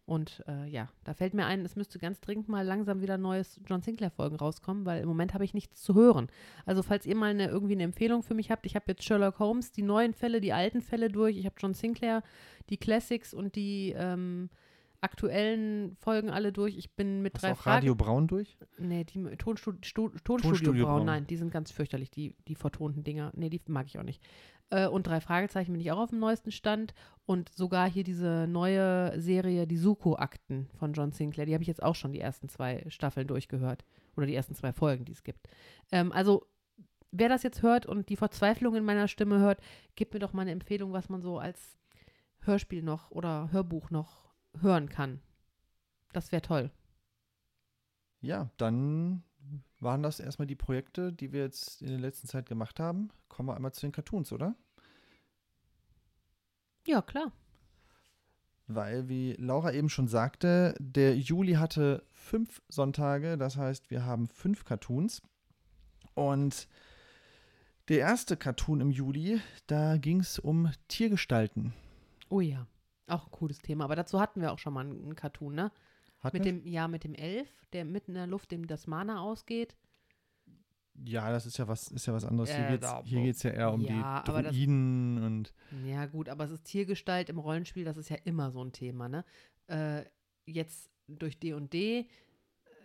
Und 0.07 0.45
äh, 0.47 0.69
ja, 0.69 0.89
da 1.03 1.15
fällt 1.15 1.35
mir 1.35 1.47
ein, 1.47 1.65
es 1.65 1.75
müsste 1.75 1.99
ganz 1.99 2.21
dringend 2.21 2.49
mal 2.49 2.65
langsam 2.65 3.01
wieder 3.01 3.19
neues 3.19 3.61
John 3.67 3.83
Sinclair-Folgen 3.83 4.37
rauskommen, 4.37 4.87
weil 4.87 5.03
im 5.03 5.09
Moment 5.09 5.35
habe 5.35 5.45
ich 5.45 5.53
nichts 5.53 5.83
zu 5.83 5.97
hören. 5.97 6.29
Also 6.65 6.85
falls 6.85 7.07
ihr 7.07 7.17
mal 7.17 7.31
eine, 7.31 7.49
irgendwie 7.49 7.75
eine 7.75 7.83
Empfehlung 7.83 8.23
für 8.23 8.35
mich 8.35 8.53
habt, 8.53 8.67
ich 8.67 8.77
habe 8.77 8.85
jetzt 8.87 9.03
Sherlock 9.03 9.41
Holmes, 9.41 9.73
die 9.73 9.83
neuen 9.83 10.15
Fälle, 10.15 10.41
die 10.41 10.53
alten 10.53 10.81
Fälle 10.81 11.09
durch, 11.09 11.37
ich 11.37 11.45
habe 11.45 11.57
John 11.59 11.75
Sinclair, 11.75 12.23
die 12.71 12.77
Classics 12.77 13.35
und 13.35 13.57
die 13.57 13.95
ähm, 13.97 14.49
aktuellen 15.01 15.97
Folgen 15.97 16.31
alle 16.31 16.53
durch. 16.53 16.77
Ich 16.77 16.95
bin 16.95 17.23
mit 17.23 17.35
Hast 17.35 17.43
drei 17.43 17.49
du 17.53 17.55
auch 17.55 17.67
Radio 17.67 17.95
Fragen. 17.95 18.05
Braun 18.05 18.27
durch? 18.29 18.57
Nee, 18.79 19.03
die 19.05 19.23
Tonstudio, 19.37 19.81
Stu, 19.85 20.09
Tonstudio, 20.11 20.51
Tonstudio 20.51 20.85
Braun, 20.87 20.97
Braun. 20.99 21.07
nein, 21.07 21.27
die 21.27 21.37
sind 21.37 21.51
ganz 21.51 21.73
fürchterlich, 21.73 22.11
die, 22.13 22.35
die 22.47 22.55
vertonten 22.55 23.03
Dinger. 23.03 23.33
Nee, 23.35 23.51
die 23.51 23.61
mag 23.67 23.87
ich 23.87 23.99
auch 23.99 24.05
nicht. 24.05 24.23
Äh, 24.71 24.87
und 24.89 25.07
drei 25.07 25.21
Fragezeichen 25.21 25.73
bin 25.73 25.81
ich 25.81 25.93
auch 25.93 25.99
auf 25.99 26.11
dem 26.11 26.19
neuesten 26.19 26.51
Stand. 26.51 26.95
Und 27.25 27.53
sogar 27.55 27.89
hier 27.89 28.05
diese 28.05 28.47
neue 28.49 29.21
Serie, 29.21 29.67
die 29.67 29.77
Suko-Akten 29.77 30.69
von 30.79 30.93
John 30.93 31.13
Sinclair, 31.13 31.47
die 31.47 31.55
habe 31.55 31.63
ich 31.63 31.69
jetzt 31.69 31.83
auch 31.83 31.95
schon 31.95 32.13
die 32.13 32.21
ersten 32.21 32.49
zwei 32.49 32.85
Staffeln 32.89 33.27
durchgehört. 33.27 33.85
Oder 34.17 34.27
die 34.27 34.35
ersten 34.35 34.55
zwei 34.55 34.73
Folgen, 34.73 35.05
die 35.05 35.13
es 35.13 35.25
gibt. 35.25 35.49
Ähm, 35.93 36.13
also, 36.13 36.47
wer 37.11 37.29
das 37.29 37.43
jetzt 37.43 37.63
hört 37.63 37.87
und 37.87 38.09
die 38.09 38.17
Verzweiflung 38.17 38.75
in 38.75 38.85
meiner 38.85 39.09
Stimme 39.09 39.39
hört, 39.39 39.61
gebt 39.95 40.15
mir 40.15 40.21
doch 40.21 40.33
mal 40.33 40.43
eine 40.43 40.53
Empfehlung, 40.53 40.93
was 40.93 41.09
man 41.09 41.21
so 41.21 41.39
als 41.39 41.79
Hörspiel 42.41 42.83
noch 42.83 43.11
oder 43.11 43.51
Hörbuch 43.53 43.91
noch 43.91 44.33
hören 44.61 44.89
kann. 44.89 45.21
Das 46.13 46.33
wäre 46.33 46.43
toll. 46.43 46.71
Ja, 48.21 48.51
dann 48.57 49.23
waren 49.81 50.03
das 50.03 50.21
erstmal 50.21 50.47
die 50.47 50.55
Projekte, 50.55 51.13
die 51.13 51.33
wir 51.33 51.41
jetzt 51.41 51.83
in 51.83 51.89
der 51.89 51.99
letzten 51.99 52.29
Zeit 52.29 52.47
gemacht 52.47 52.81
haben. 52.81 53.11
Kommen 53.29 53.49
wir 53.49 53.57
einmal 53.57 53.73
zu 53.73 53.83
den 53.83 53.93
Cartoons, 53.93 54.33
oder? 54.33 54.55
Ja, 56.87 57.03
klar. 57.03 57.33
Weil, 58.69 59.09
wie 59.09 59.35
Laura 59.35 59.73
eben 59.73 59.89
schon 59.89 60.09
sagte, 60.09 60.75
der 60.79 61.17
Juli 61.17 61.55
hatte 61.55 62.05
fünf 62.13 62.63
Sonntage, 62.69 63.37
das 63.37 63.57
heißt, 63.57 63.91
wir 63.91 64.05
haben 64.05 64.29
fünf 64.29 64.65
Cartoons. 64.65 65.23
Und 66.15 66.69
der 67.89 67.99
erste 67.99 68.37
Cartoon 68.37 68.81
im 68.81 68.91
Juli, 68.91 69.41
da 69.67 69.97
ging 69.99 70.21
es 70.21 70.39
um 70.39 70.71
Tiergestalten. 70.89 71.75
Oh 72.29 72.41
ja, 72.41 72.67
auch 73.07 73.27
ein 73.27 73.31
cooles 73.31 73.59
Thema. 73.59 73.85
Aber 73.85 73.95
dazu 73.95 74.21
hatten 74.21 74.41
wir 74.41 74.53
auch 74.53 74.59
schon 74.59 74.73
mal 74.73 74.85
einen 74.85 75.15
Cartoon, 75.15 75.55
ne? 75.55 75.71
Hatten 76.27 76.37
Mit 76.39 76.47
dem, 76.47 76.67
ja, 76.67 76.89
mit 76.89 77.05
dem 77.05 77.15
Elf, 77.15 77.49
der 77.73 77.85
mitten 77.85 78.13
in 78.13 78.17
der 78.17 78.27
Luft, 78.27 78.51
dem 78.51 78.67
das 78.67 78.87
Mana 78.87 79.21
ausgeht. 79.21 79.77
ja, 81.05 81.31
das 81.31 81.45
ist 81.47 81.59
ja 81.59 81.69
was, 81.69 81.89
ist 81.93 82.07
ja 82.07 82.15
was 82.15 82.25
anderes. 82.25 82.55
Hier 82.55 82.65
Äh, 82.67 82.71
geht 82.73 82.83
es 83.37 83.43
hier 83.43 83.51
ja 83.53 83.57
eher 83.59 83.73
um 83.73 83.81
Ja, 83.83 84.23
die 84.25 84.31
aber 84.31 84.43
das- 84.43 84.53
Druiden 84.55 85.23
und 85.23 85.53
Ja, 85.85 86.07
gut, 86.07 86.29
aber 86.29 86.45
es 86.45 86.51
ist 86.53 86.65
Tiergestalt 86.65 87.29
im 87.29 87.39
Rollenspiel, 87.39 87.85
das 87.85 87.97
ist 87.97 88.09
ja 88.09 88.17
immer 88.25 88.51
so 88.51 88.63
ein 88.65 88.73
Thema, 88.73 89.09
ne? 89.09 89.25
Äh, 89.67 90.05
jetzt 90.47 90.91
durch 91.09 91.39
D 91.39 91.53
und 91.53 91.73
D, 91.73 92.09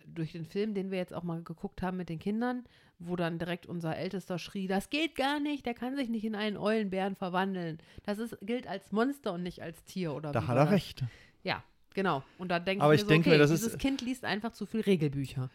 durch 0.06 0.32
den 0.32 0.44
Film, 0.44 0.74
den 0.74 0.90
wir 0.90 0.98
jetzt 0.98 1.14
auch 1.14 1.22
mal 1.22 1.42
geguckt 1.42 1.80
haben 1.80 1.96
mit 1.96 2.08
den 2.08 2.18
Kindern, 2.18 2.64
wo 2.98 3.16
dann 3.16 3.38
direkt 3.38 3.66
unser 3.66 3.96
Ältester 3.96 4.38
schrie, 4.38 4.66
das 4.66 4.90
geht 4.90 5.14
gar 5.16 5.40
nicht, 5.40 5.64
der 5.64 5.74
kann 5.74 5.96
sich 5.96 6.08
nicht 6.08 6.24
in 6.24 6.34
einen 6.34 6.56
Eulenbären 6.56 7.14
verwandeln. 7.16 7.78
Das 8.04 8.18
ist, 8.18 8.36
gilt 8.42 8.66
als 8.66 8.92
Monster 8.92 9.32
und 9.32 9.42
nicht 9.42 9.62
als 9.62 9.84
Tier 9.84 10.12
oder 10.12 10.32
da 10.32 10.46
hat 10.46 10.56
er 10.56 10.64
das? 10.64 10.72
recht. 10.72 11.04
Ja, 11.44 11.62
genau. 11.94 12.22
Und 12.38 12.48
da 12.48 12.58
denke 12.58 12.84
ich 12.84 12.92
ich 12.92 13.00
mir 13.00 13.04
so, 13.04 13.08
denke 13.08 13.28
okay, 13.30 13.36
mir, 13.36 13.38
das 13.42 13.50
ist- 13.50 13.64
dieses 13.64 13.78
Kind 13.78 14.00
liest 14.02 14.24
einfach 14.24 14.52
zu 14.52 14.66
viel 14.66 14.80
Regelbücher. 14.80 15.50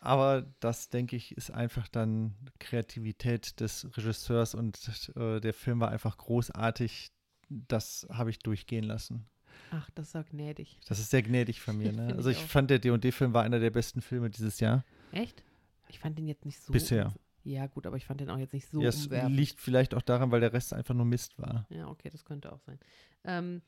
Aber 0.00 0.46
das, 0.60 0.88
denke 0.88 1.16
ich, 1.16 1.36
ist 1.36 1.50
einfach 1.50 1.88
dann 1.88 2.34
Kreativität 2.60 3.58
des 3.60 3.88
Regisseurs 3.96 4.54
und 4.54 4.78
äh, 5.16 5.40
der 5.40 5.52
Film 5.54 5.80
war 5.80 5.90
einfach 5.90 6.16
großartig. 6.18 7.10
Das 7.48 8.06
habe 8.10 8.30
ich 8.30 8.38
durchgehen 8.40 8.84
lassen. 8.84 9.26
Ach, 9.72 9.88
das 9.94 10.08
ist 10.08 10.14
ja 10.14 10.22
gnädig. 10.22 10.78
Das 10.86 10.98
ist 11.00 11.10
sehr 11.10 11.22
gnädig 11.22 11.60
von 11.60 11.76
mir. 11.78 11.92
Ne? 11.92 12.14
Also 12.16 12.30
ich 12.30 12.38
ich 12.38 12.44
fand, 12.44 12.70
der 12.70 12.78
D&D-Film 12.78 13.32
war 13.32 13.42
einer 13.42 13.58
der 13.58 13.70
besten 13.70 14.00
Filme 14.00 14.30
dieses 14.30 14.60
Jahr. 14.60 14.84
Echt? 15.12 15.42
Ich 15.88 15.98
fand 15.98 16.18
den 16.18 16.26
jetzt 16.28 16.44
nicht 16.44 16.60
so. 16.60 16.72
Bisher. 16.72 17.12
Ja, 17.42 17.66
gut, 17.68 17.86
aber 17.86 17.96
ich 17.96 18.04
fand 18.04 18.20
den 18.20 18.28
auch 18.30 18.38
jetzt 18.38 18.52
nicht 18.52 18.68
so 18.68 18.80
ja, 18.82 18.88
es 18.88 19.06
umwerfend. 19.06 19.36
liegt 19.36 19.60
vielleicht 19.60 19.94
auch 19.94 20.02
daran, 20.02 20.30
weil 20.32 20.40
der 20.40 20.52
Rest 20.52 20.72
einfach 20.74 20.94
nur 20.94 21.06
Mist 21.06 21.38
war. 21.38 21.64
Ja, 21.70 21.86
okay, 21.88 22.10
das 22.10 22.24
könnte 22.24 22.52
auch 22.52 22.60
sein. 22.60 22.78
Ähm, 23.24 23.62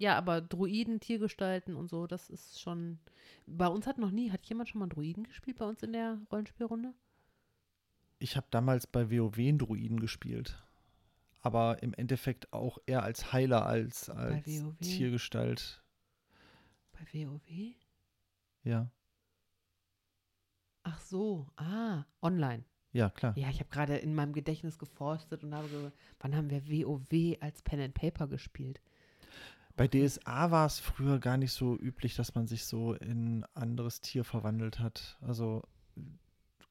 ja, 0.00 0.16
aber 0.16 0.40
Druiden, 0.40 0.98
Tiergestalten 0.98 1.76
und 1.76 1.88
so, 1.88 2.06
das 2.06 2.30
ist 2.30 2.58
schon. 2.58 2.98
Bei 3.46 3.68
uns 3.68 3.86
hat 3.86 3.98
noch 3.98 4.10
nie, 4.10 4.30
hat 4.30 4.46
jemand 4.46 4.70
schon 4.70 4.78
mal 4.78 4.88
Druiden 4.88 5.24
gespielt 5.24 5.58
bei 5.58 5.66
uns 5.66 5.82
in 5.82 5.92
der 5.92 6.18
Rollenspielrunde? 6.32 6.94
Ich 8.18 8.34
habe 8.34 8.46
damals 8.50 8.86
bei 8.86 9.10
WoW 9.10 9.38
einen 9.38 9.58
Druiden 9.58 10.00
gespielt. 10.00 10.58
Aber 11.42 11.82
im 11.82 11.92
Endeffekt 11.92 12.50
auch 12.50 12.78
eher 12.86 13.02
als 13.02 13.34
Heiler 13.34 13.66
als 13.66 14.08
als? 14.08 14.46
Tiergestalt. 14.80 15.82
Bei 16.92 17.00
WoW? 17.12 17.74
Ja. 18.64 18.90
Ach 20.82 21.00
so, 21.02 21.46
ah, 21.56 22.04
online. 22.22 22.64
Ja, 22.92 23.10
klar. 23.10 23.36
Ja, 23.36 23.50
ich 23.50 23.60
habe 23.60 23.68
gerade 23.68 23.98
in 23.98 24.14
meinem 24.14 24.32
Gedächtnis 24.32 24.78
geforstet 24.78 25.44
und 25.44 25.54
habe 25.54 25.68
ge 25.68 25.90
wann 26.20 26.34
haben 26.34 26.48
wir 26.48 26.66
WoW 26.66 27.36
als 27.40 27.60
Pen 27.60 27.80
and 27.80 27.94
Paper 27.94 28.28
gespielt? 28.28 28.80
Bei 29.80 29.88
DSA 29.88 30.50
war 30.50 30.66
es 30.66 30.78
früher 30.78 31.18
gar 31.20 31.38
nicht 31.38 31.54
so 31.54 31.74
üblich, 31.74 32.14
dass 32.14 32.34
man 32.34 32.46
sich 32.46 32.66
so 32.66 32.92
in 32.92 33.38
ein 33.38 33.44
anderes 33.54 34.02
Tier 34.02 34.24
verwandelt 34.24 34.78
hat. 34.78 35.16
Also 35.22 35.62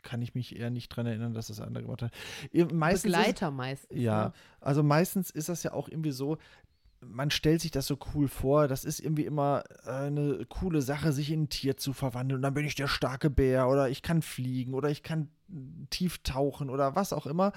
kann 0.04 0.22
ich 0.22 0.36
mich 0.36 0.56
eher 0.56 0.70
nicht 0.70 0.90
dran 0.90 1.08
erinnern, 1.08 1.34
dass 1.34 1.48
das 1.48 1.60
andere 1.60 1.86
gemacht 1.86 2.04
hat. 2.04 2.12
Meistens 2.72 3.12
ist, 3.12 3.18
Begleiter 3.18 3.50
meistens. 3.50 4.00
ja, 4.00 4.26
Ne? 4.26 4.34
also 4.62 4.84
meistens 4.84 5.32
ist 5.32 5.50
das 5.50 5.64
ja 5.64 5.74
auch 5.74 5.90
irgendwie 5.90 6.12
so, 6.12 6.38
man 7.02 7.32
stellt 7.32 7.62
sich 7.62 7.72
das 7.72 7.88
so 7.88 7.98
cool 8.14 8.28
vor, 8.28 8.68
das 8.68 8.86
ist 8.86 9.00
irgendwie 9.00 9.26
immer 9.26 9.64
äh, 9.86 9.90
eine 9.90 10.46
coole 10.48 10.84
Sache, 10.84 11.12
sich 11.12 11.32
in 11.32 11.46
ein 11.46 11.50
Tier 11.50 11.78
zu 11.78 11.94
verwandeln. 11.94 12.38
Und 12.38 12.42
dann 12.44 12.54
bin 12.54 12.66
ich 12.68 12.76
der 12.76 12.88
starke 12.88 13.32
Bär 13.32 13.70
oder 13.70 13.90
ich 13.90 14.04
kann 14.04 14.22
fliegen 14.22 14.76
oder 14.76 14.92
ich 14.92 15.02
kann 15.02 15.30
tief 15.90 16.20
tauchen 16.20 16.70
oder 16.70 16.96
was 16.96 17.12
auch 17.12 17.26
immer. 17.26 17.54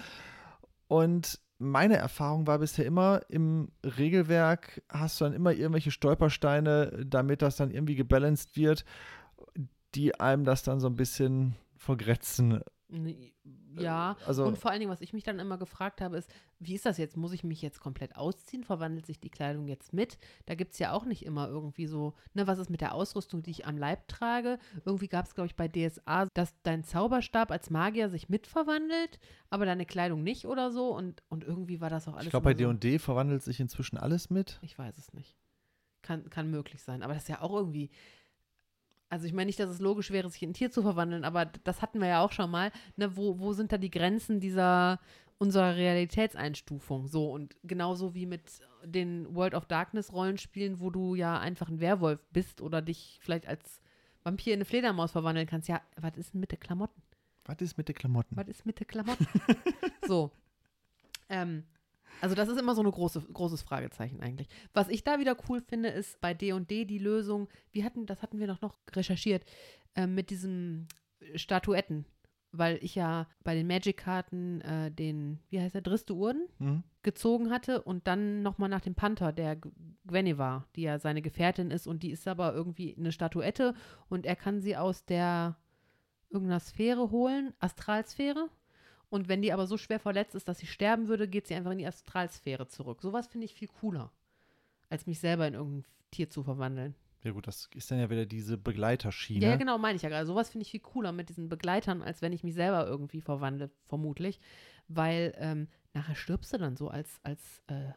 Und 0.89 1.41
meine 1.63 1.97
Erfahrung 1.97 2.47
war 2.47 2.59
bisher 2.59 2.85
immer, 2.85 3.21
im 3.29 3.69
Regelwerk 3.85 4.83
hast 4.89 5.21
du 5.21 5.25
dann 5.25 5.33
immer 5.33 5.53
irgendwelche 5.53 5.91
Stolpersteine, 5.91 7.05
damit 7.07 7.41
das 7.41 7.57
dann 7.57 7.71
irgendwie 7.71 7.95
gebalanced 7.95 8.57
wird, 8.57 8.85
die 9.95 10.19
einem 10.19 10.45
das 10.45 10.63
dann 10.63 10.81
so 10.81 10.89
ein 10.89 10.97
bisschen 10.97 11.55
vergrätzen. 11.77 12.61
Ne, 13.75 13.83
Ja, 13.83 14.17
Also, 14.27 14.45
und 14.45 14.59
vor 14.59 14.71
allen 14.71 14.81
Dingen, 14.81 14.91
was 14.91 15.01
ich 15.01 15.13
mich 15.13 15.25
dann 15.25 15.39
immer 15.39 15.59
gefragt 15.59 16.01
habe, 16.01 16.17
ist, 16.17 16.31
wie 16.59 16.75
ist 16.75 16.87
das 16.87 16.99
jetzt? 16.99 17.17
Muss 17.17 17.33
ich 17.33 17.45
mich 17.45 17.63
jetzt 17.63 17.81
komplett 17.81 18.17
ausziehen? 18.17 18.65
Verwandelt 18.65 19.07
sich 19.07 19.19
die 19.21 19.31
Kleidung 19.31 19.67
jetzt 19.69 19.93
mit? 19.93 20.19
Da 20.47 20.55
gibt 20.55 20.73
es 20.73 20.79
ja 20.79 20.93
auch 20.93 21.05
nicht 21.05 21.25
immer 21.25 21.49
irgendwie 21.49 21.87
so, 21.87 22.15
ne, 22.35 22.47
was 22.47 22.59
ist 22.59 22.71
mit 22.71 22.81
der 22.81 22.95
Ausrüstung, 22.95 23.43
die 23.43 23.51
ich 23.51 23.67
am 23.67 23.77
Leib 23.79 24.07
trage? 24.09 24.59
Irgendwie 24.85 25.09
gab 25.09 25.27
es, 25.27 25.35
glaube 25.35 25.47
ich, 25.47 25.57
bei 25.57 25.69
DSA, 25.69 26.27
dass 26.35 26.55
dein 26.63 26.85
Zauberstab 26.85 27.51
als 27.51 27.71
Magier 27.71 28.09
sich 28.09 28.29
mitverwandelt, 28.29 29.19
aber 29.51 29.67
deine 29.67 29.87
Kleidung 29.87 30.23
nicht 30.23 30.47
oder 30.47 30.71
so. 30.71 30.95
Und, 30.95 31.23
und 31.29 31.45
irgendwie 31.45 31.81
war 31.81 31.91
das 31.91 32.07
auch 32.09 32.15
alles. 32.15 32.27
ich 32.27 32.31
glaube, 32.31 32.53
bei 32.53 32.63
so, 32.63 32.73
D&D 32.73 32.99
verwandelt 32.99 33.43
sich 33.43 33.61
inzwischen 33.61 33.97
alles 33.99 34.31
mit. 34.31 34.59
Ich 34.63 34.79
weiß 34.79 34.99
es 34.99 35.13
nicht. 35.13 35.37
Kann, 36.03 36.29
kann 36.31 36.51
möglich 36.51 36.83
sein. 36.83 37.03
Aber 37.03 37.15
das 37.15 37.23
ist 37.25 37.29
ja 37.29 37.41
auch 37.43 37.55
irgendwie. 37.55 37.91
Also 39.13 39.27
ich 39.27 39.35
meine 39.35 39.45
nicht, 39.45 39.61
dass 39.61 39.69
es 39.69 39.79
logisch 39.79 40.11
wäre, 40.11 40.31
sich 40.31 40.43
in 40.43 40.51
ein 40.51 40.55
Tier 40.55 40.71
zu 40.71 40.81
verwandeln, 40.81 41.25
aber 41.25 41.45
das 41.45 41.83
hatten 41.83 42.01
wir 42.01 42.09
ja 42.09 42.25
auch 42.25 42.33
schon 42.33 42.51
mal. 42.51 42.73
Ne, 42.97 43.15
wo, 43.15 43.39
wo 43.39 43.53
sind 43.53 43.71
da 43.71 43.77
die 43.77 43.91
Grenzen 43.91 44.41
dieser 44.41 45.01
unserer 45.37 45.77
Realitätseinstufung? 45.77 47.09
So, 47.09 47.31
und 47.31 47.55
genauso 47.63 48.15
wie 48.15 48.25
mit 48.25 48.63
den 48.83 49.27
World 49.35 49.53
of 49.53 49.67
Darkness 49.67 50.15
Rollenspielen, 50.15 50.81
wo 50.81 50.89
du 50.89 51.15
ja 51.15 51.39
einfach 51.39 51.69
ein 51.69 51.79
Werwolf 51.79 52.27
bist 52.33 52.63
oder 52.63 52.81
dich 52.81 53.19
vielleicht 53.21 53.47
als 53.47 53.83
Vampir 54.23 54.55
in 54.55 54.61
eine 54.61 54.65
Fledermaus 54.65 55.13
verwandeln 55.13 55.47
kannst. 55.47 55.69
Ja, 55.69 55.83
was 55.97 56.17
ist 56.17 56.33
denn 56.33 56.41
mit 56.41 56.51
den 56.51 56.61
Klamotten? 56.61 57.03
Was 57.45 57.61
ist 57.61 57.77
mit 57.77 57.89
den 57.89 57.95
Klamotten? 57.95 58.35
Was 58.35 58.49
ist 58.49 58.65
mit 58.65 58.81
den 58.81 58.87
Klamotten? 58.87 59.27
so. 60.09 60.31
Ähm, 61.29 61.65
also 62.23 62.37
das 62.37 62.49
ist 62.49 62.59
immer 62.59 62.75
so 62.77 62.83
ein 62.83 62.91
große, 62.91 63.21
großes 63.21 63.63
Fragezeichen 63.63 64.21
eigentlich. 64.21 64.49
Was 64.73 64.89
ich 64.89 65.03
da 65.03 65.19
wieder 65.19 65.37
cool 65.49 65.61
finde, 65.61 65.89
ist 65.89 66.21
bei 66.21 66.35
D&D 66.35 66.85
die 66.85 66.99
Lösung, 66.99 67.49
wir 67.73 67.85
hatten, 67.85 68.07
das 68.07 68.23
hatten 68.23 68.39
wir 68.39 68.47
noch, 68.47 68.61
noch 68.61 68.79
recherchiert, 68.93 69.45
ähm, 69.97 70.15
mit 70.15 70.31
diesen 70.31 70.87
Statuetten. 71.35 72.07
Weil 72.53 72.79
ich 72.83 72.95
ja 72.95 73.27
bei 73.43 73.55
den 73.55 73.67
Magic-Karten 73.67 74.61
äh, 74.61 74.91
den, 74.93 75.41
wie 75.49 75.59
heißt 75.61 75.75
der, 75.75 75.83
Driste 75.83 76.15
Urden 76.15 76.49
Hm? 76.59 76.85
gezogen 77.03 77.51
hatte 77.51 77.83
und 77.83 78.07
dann 78.07 78.43
nochmal 78.43 78.69
nach 78.69 78.83
dem 78.83 78.95
Panther, 78.95 79.33
der 79.33 79.59
Gwenny 80.07 80.39
war, 80.39 80.69
die 80.77 80.83
ja 80.83 81.01
seine 81.01 81.23
Gefährtin 81.23 81.73
ist 81.73 81.89
und 81.89 82.05
die 82.05 82.13
ist 82.13 82.29
aber 82.29 82.55
irgendwie 82.55 82.95
eine 82.97 83.11
Statuette 83.11 83.75
und 84.09 84.27
er 84.27 84.37
kann 84.37 84.61
sie 84.61 84.77
aus 84.77 85.05
der 85.07 85.57
irgendeiner 86.31 86.61
Sphäre 86.61 87.11
holen, 87.11 87.53
Astralsphäre. 87.59 88.49
Und 89.13 89.29
wenn 89.29 89.43
die 89.43 89.53
aber 89.53 89.67
so 89.67 89.77
schwer 89.77 90.01
verletzt 90.01 90.35
ist, 90.35 90.49
dass 90.49 90.59
sie 90.59 90.67
sterben 90.67 91.07
würde, 91.07 91.29
geht 91.29 91.47
sie 91.47 91.55
einfach 91.55 91.73
in 91.73 91.77
die 91.77 91.87
Astralsphäre 91.87 92.67
zurück. 92.67 93.03
Sowas 93.03 93.27
finde 93.27 93.45
ich 93.45 93.53
viel 93.53 93.69
cooler, 93.69 94.11
als 94.89 95.07
mich 95.07 95.21
selber 95.21 95.47
in 95.47 95.53
irgendein 95.53 95.85
Tier 96.11 96.31
zu 96.31 96.43
verwandeln. 96.43 96.95
Ja 97.23 97.33
gut, 97.33 97.47
das 97.47 97.69
ist 97.75 97.91
dann 97.91 97.99
ja 97.99 98.09
wieder 98.09 98.25
diese 98.25 98.57
Begleiterschiene. 98.57 99.45
Ja, 99.45 99.57
genau, 99.57 99.77
meine 99.77 99.97
ich 99.97 100.03
ja 100.03 100.09
gerade. 100.09 100.25
Sowas 100.25 100.49
finde 100.49 100.63
ich 100.63 100.71
viel 100.71 100.81
cooler 100.81 101.13
mit 101.13 101.29
diesen 101.29 101.51
Begleitern, 101.51 102.01
als 102.01 102.23
wenn 102.23 102.33
ich 102.33 102.43
mich 102.43 102.55
selber 102.55 102.87
irgendwie 102.87 103.21
verwandle, 103.21 103.71
vermutlich. 103.85 104.41
Weil 104.89 105.35
ähm, 105.37 105.69
nachher 105.93 106.15
stirbst 106.15 106.55
du 106.55 106.57
dann 106.57 106.79
so 106.79 106.89
als, 106.89 107.21
als 107.23 107.61
äh, 107.67 107.93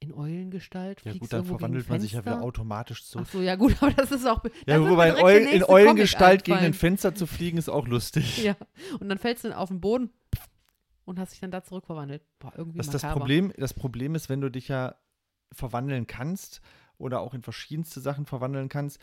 in 0.00 0.12
Eulengestalt. 0.12 1.02
Ja 1.04 1.14
gut, 1.14 1.32
dann 1.32 1.46
verwandelt 1.46 1.88
man 1.88 2.00
sich 2.00 2.12
ja 2.12 2.24
wieder 2.24 2.42
automatisch 2.42 3.06
zu. 3.06 3.20
Ach 3.20 3.26
so, 3.26 3.40
ja 3.40 3.56
gut, 3.56 3.74
aber 3.80 3.92
das 3.92 4.12
ist 4.12 4.26
auch. 4.26 4.44
ja, 4.66 4.86
wobei 4.86 5.08
in, 5.10 5.16
Eulen, 5.16 5.48
in 5.48 5.64
Eulengestalt 5.64 6.44
gegen 6.44 6.58
ein. 6.58 6.74
Fenster 6.74 7.14
zu 7.14 7.26
fliegen, 7.26 7.56
ist 7.56 7.70
auch 7.70 7.88
lustig. 7.88 8.44
Ja, 8.44 8.54
und 9.00 9.08
dann 9.08 9.18
fällst 9.18 9.44
du 9.44 9.56
auf 9.56 9.68
den 9.70 9.80
Boden 9.80 10.10
und 11.06 11.18
hast 11.18 11.32
dich 11.32 11.40
dann 11.40 11.50
da 11.50 11.62
zurückverwandelt. 11.62 12.22
Boah, 12.38 12.52
irgendwie 12.56 12.78
Das, 12.78 12.88
das. 12.90 13.02
Problem, 13.02 13.52
das 13.56 13.72
Problem 13.72 14.14
ist, 14.14 14.28
wenn 14.28 14.40
du 14.42 14.50
dich 14.50 14.68
ja 14.68 14.96
verwandeln 15.52 16.06
kannst 16.06 16.60
oder 16.98 17.20
auch 17.20 17.32
in 17.32 17.42
verschiedenste 17.42 18.00
Sachen 18.00 18.26
verwandeln 18.26 18.68
kannst, 18.68 19.00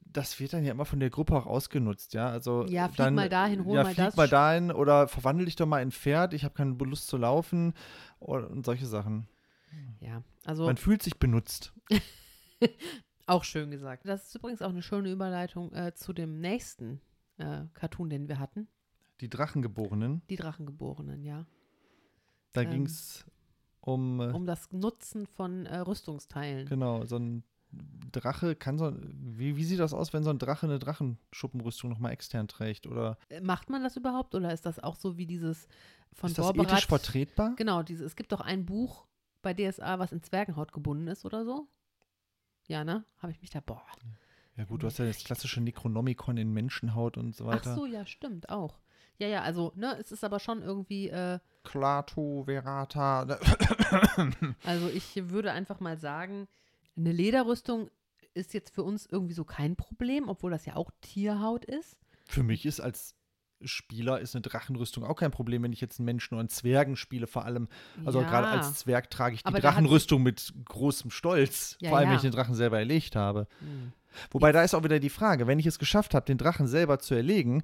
das 0.00 0.38
wird 0.38 0.52
dann 0.52 0.64
ja 0.64 0.72
immer 0.72 0.84
von 0.84 1.00
der 1.00 1.10
Gruppe 1.10 1.34
auch 1.36 1.46
ausgenutzt, 1.46 2.12
ja. 2.14 2.28
Also 2.28 2.66
Ja, 2.66 2.86
flieg 2.88 2.96
dann, 2.98 3.14
mal 3.14 3.28
dahin, 3.28 3.64
hol 3.64 3.74
ja, 3.76 3.82
mal 3.82 3.94
flieg 3.94 4.06
das. 4.06 4.16
mal 4.16 4.28
dahin 4.28 4.70
oder 4.70 5.08
verwandel 5.08 5.46
dich 5.46 5.56
doch 5.56 5.66
mal 5.66 5.80
in 5.80 5.88
ein 5.88 5.92
Pferd, 5.92 6.34
ich 6.34 6.44
habe 6.44 6.54
keine 6.54 6.72
Lust 6.74 7.08
zu 7.08 7.16
laufen 7.16 7.74
und, 8.18 8.44
und 8.44 8.64
solche 8.66 8.86
Sachen. 8.86 9.26
Ja, 10.00 10.22
also 10.44 10.66
Man 10.66 10.76
fühlt 10.76 11.02
sich 11.02 11.18
benutzt. 11.18 11.72
auch 13.26 13.44
schön 13.44 13.70
gesagt. 13.70 14.06
Das 14.06 14.26
ist 14.26 14.34
übrigens 14.34 14.62
auch 14.62 14.70
eine 14.70 14.82
schöne 14.82 15.10
Überleitung 15.10 15.72
äh, 15.72 15.94
zu 15.94 16.12
dem 16.12 16.40
nächsten 16.40 17.00
äh, 17.38 17.62
Cartoon, 17.74 18.10
den 18.10 18.28
wir 18.28 18.38
hatten. 18.38 18.68
Die 19.20 19.28
Drachengeborenen, 19.28 20.22
Die 20.30 20.36
Drachengeborenen, 20.36 21.24
ja. 21.24 21.44
da 22.52 22.62
Ähm, 22.62 22.70
ging 22.70 22.86
es 22.86 23.24
um, 23.80 24.20
äh, 24.20 24.32
Um 24.32 24.46
das 24.46 24.70
Nutzen 24.72 25.26
von 25.26 25.66
äh, 25.66 25.78
Rüstungsteilen. 25.78 26.66
genau, 26.68 27.04
so 27.04 27.16
ein 27.16 27.42
Drache 28.12 28.56
kann 28.56 28.78
so, 28.78 28.94
wie, 29.02 29.56
wie 29.56 29.64
sieht 29.64 29.78
das 29.80 29.92
aus, 29.92 30.12
wenn 30.14 30.24
so 30.24 30.30
ein 30.30 30.38
Drache 30.38 30.64
eine 30.66 30.78
Drachenschuppenrüstung 30.78 31.90
nochmal 31.90 32.12
extern 32.12 32.48
trägt? 32.48 32.86
Oder 32.86 33.18
Äh, 33.28 33.40
Macht 33.42 33.68
man 33.68 33.82
das 33.82 33.96
überhaupt 33.96 34.34
oder 34.34 34.52
ist 34.54 34.64
das 34.64 34.78
auch 34.78 34.96
so 34.96 35.18
wie 35.18 35.26
dieses 35.26 35.68
von 36.14 36.30
ist 36.30 36.38
das 36.38 36.46
Borberat? 36.46 36.72
ethisch 36.72 36.86
vertretbar? 36.86 37.54
Genau, 37.56 37.82
diese, 37.82 38.04
es 38.06 38.16
gibt 38.16 38.32
doch 38.32 38.40
ein 38.40 38.64
Buch 38.64 39.06
bei 39.42 39.52
DSA, 39.52 39.98
was 39.98 40.12
in 40.12 40.22
Zwergenhaut 40.22 40.72
gebunden 40.72 41.08
ist 41.08 41.24
oder 41.26 41.44
so. 41.44 41.68
Ja, 42.68 42.84
ne? 42.84 43.04
Habe 43.18 43.32
ich 43.32 43.40
mich 43.42 43.50
da, 43.50 43.60
boah. 43.60 43.82
Ja 44.56 44.64
gut, 44.64 44.82
du 44.82 44.86
hast 44.86 44.98
ja 44.98 45.04
das 45.06 45.22
klassische 45.22 45.60
Necronomicon 45.60 46.36
in 46.38 46.52
Menschenhaut 46.52 47.16
und 47.18 47.34
so 47.36 47.44
Ach 47.44 47.54
weiter. 47.54 47.74
so, 47.74 47.84
ja, 47.86 48.04
stimmt, 48.06 48.48
auch. 48.48 48.78
Ja, 49.18 49.26
ja, 49.26 49.42
also, 49.42 49.72
ne, 49.74 49.96
es 50.00 50.12
ist 50.12 50.24
aber 50.24 50.38
schon 50.38 50.62
irgendwie, 50.62 51.08
äh, 51.08 51.38
Klato, 51.64 52.44
Verata. 52.46 53.22
also 54.64 54.88
ich 54.88 55.30
würde 55.30 55.52
einfach 55.52 55.80
mal 55.80 55.98
sagen, 55.98 56.48
eine 56.96 57.12
Lederrüstung 57.12 57.90
ist 58.34 58.54
jetzt 58.54 58.74
für 58.74 58.82
uns 58.82 59.06
irgendwie 59.06 59.34
so 59.34 59.44
kein 59.44 59.76
Problem, 59.76 60.28
obwohl 60.28 60.50
das 60.50 60.66
ja 60.66 60.76
auch 60.76 60.90
Tierhaut 61.00 61.64
ist. 61.64 61.98
Für 62.26 62.42
mich 62.42 62.64
ist 62.64 62.80
als 62.80 63.16
Spieler 63.64 64.20
ist 64.20 64.36
eine 64.36 64.42
Drachenrüstung 64.42 65.04
auch 65.04 65.16
kein 65.16 65.32
Problem, 65.32 65.64
wenn 65.64 65.72
ich 65.72 65.80
jetzt 65.80 65.98
einen 65.98 66.06
Menschen 66.06 66.34
oder 66.34 66.40
einen 66.40 66.48
Zwergen 66.48 66.96
spiele, 66.96 67.26
vor 67.26 67.44
allem. 67.44 67.68
Also 68.04 68.20
ja. 68.20 68.28
gerade 68.28 68.46
als 68.46 68.74
Zwerg 68.74 69.10
trage 69.10 69.34
ich 69.34 69.42
die 69.42 69.46
Aber 69.46 69.58
Drachenrüstung 69.58 70.22
mit 70.22 70.52
großem 70.64 71.10
Stolz. 71.10 71.76
Ja, 71.80 71.90
vor 71.90 71.98
allem, 71.98 72.08
wenn 72.08 72.12
ja. 72.12 72.16
ich 72.18 72.22
den 72.22 72.32
Drachen 72.32 72.54
selber 72.54 72.78
erlegt 72.78 73.16
habe. 73.16 73.48
Hm. 73.58 73.92
Wobei 74.30 74.52
da 74.52 74.62
ist 74.62 74.74
auch 74.74 74.84
wieder 74.84 75.00
die 75.00 75.10
Frage, 75.10 75.46
wenn 75.46 75.58
ich 75.58 75.66
es 75.66 75.78
geschafft 75.78 76.14
habe, 76.14 76.26
den 76.26 76.38
Drachen 76.38 76.66
selber 76.66 76.98
zu 76.98 77.14
erlegen, 77.14 77.62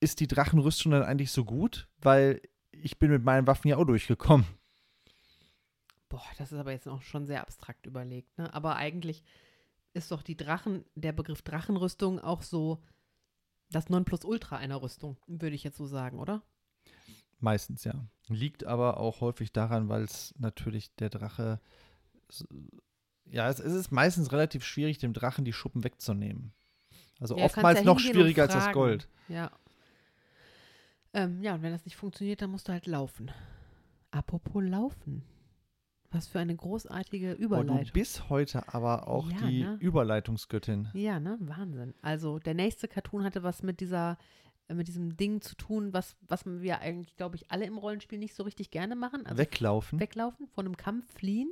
ist 0.00 0.20
die 0.20 0.28
Drachenrüstung 0.28 0.92
dann 0.92 1.02
eigentlich 1.02 1.32
so 1.32 1.44
gut? 1.44 1.88
Weil 2.00 2.40
ich 2.70 2.98
bin 2.98 3.10
mit 3.10 3.24
meinen 3.24 3.46
Waffen 3.46 3.68
ja 3.68 3.76
auch 3.76 3.84
durchgekommen. 3.84 4.46
Boah, 6.08 6.24
das 6.38 6.52
ist 6.52 6.58
aber 6.58 6.72
jetzt 6.72 6.88
auch 6.88 7.02
schon 7.02 7.26
sehr 7.26 7.42
abstrakt 7.42 7.86
überlegt, 7.86 8.38
ne? 8.38 8.52
Aber 8.54 8.76
eigentlich 8.76 9.22
ist 9.92 10.10
doch 10.10 10.22
die 10.22 10.36
Drachen, 10.36 10.84
der 10.94 11.12
Begriff 11.12 11.42
Drachenrüstung 11.42 12.18
auch 12.18 12.42
so 12.42 12.82
das 13.70 13.90
Nonplusultra 13.90 14.56
einer 14.56 14.80
Rüstung, 14.80 15.18
würde 15.26 15.54
ich 15.54 15.64
jetzt 15.64 15.76
so 15.76 15.86
sagen, 15.86 16.18
oder? 16.18 16.42
Meistens 17.40 17.84
ja. 17.84 17.94
Liegt 18.28 18.64
aber 18.64 18.98
auch 18.98 19.20
häufig 19.20 19.52
daran, 19.52 19.88
weil 19.88 20.02
es 20.02 20.34
natürlich 20.38 20.94
der 20.96 21.10
Drache. 21.10 21.60
Ja, 23.26 23.48
es, 23.48 23.60
es 23.60 23.72
ist 23.74 23.90
meistens 23.90 24.32
relativ 24.32 24.64
schwierig, 24.64 24.98
dem 24.98 25.12
Drachen 25.12 25.44
die 25.44 25.52
Schuppen 25.52 25.84
wegzunehmen. 25.84 26.52
Also 27.20 27.36
Ja, 27.36 27.44
oftmals 27.44 27.84
noch 27.84 27.98
schwieriger 28.00 28.44
als 28.44 28.52
das. 28.54 28.72
Gold. 28.72 29.08
Ja. 29.28 29.50
Ähm, 31.12 31.42
ja, 31.42 31.54
und 31.54 31.62
wenn 31.62 31.72
das 31.72 31.84
nicht 31.84 31.96
funktioniert, 31.96 32.42
dann 32.42 32.50
musst 32.50 32.68
du 32.68 32.72
halt 32.72 32.86
laufen. 32.86 33.30
Apropos 34.10 34.62
Laufen. 34.62 35.22
Was 36.10 36.26
für 36.26 36.38
eine 36.38 36.56
großartige 36.56 37.32
Boah, 37.32 37.36
du 37.36 37.42
Überleitung. 37.44 37.92
bist 37.92 38.30
heute 38.30 38.72
aber 38.72 39.08
auch 39.08 39.30
Ja, 39.30 39.46
die 39.46 39.62
ne? 39.62 39.76
Überleitungsgöttin. 39.80 40.88
Ja, 40.94 41.20
ne? 41.20 41.36
Wahnsinn. 41.40 41.92
Also 42.00 42.38
der 42.38 42.54
nächste 42.54 42.88
Cartoon 42.88 43.24
hatte 43.24 43.42
was 43.42 43.62
mit 43.62 43.80
dieser, 43.80 44.16
äh, 44.68 44.74
mit 44.74 44.88
diesem 44.88 45.18
Ding 45.18 45.42
zu 45.42 45.54
tun, 45.54 45.92
was, 45.92 46.16
was 46.26 46.46
wir 46.46 46.80
eigentlich, 46.80 47.14
glaube 47.16 47.36
ich, 47.36 47.50
alle 47.50 47.66
im 47.66 47.76
Rollenspiel 47.76 48.18
nicht 48.18 48.34
so 48.34 48.42
richtig 48.42 48.70
gerne 48.70 48.96
machen. 48.96 49.26
Also 49.26 49.36
Weglaufen. 49.36 50.00
weglaufen, 50.00 50.46
von 50.48 50.64
einem 50.64 50.78
Kampf 50.78 51.12
fliehen. 51.12 51.50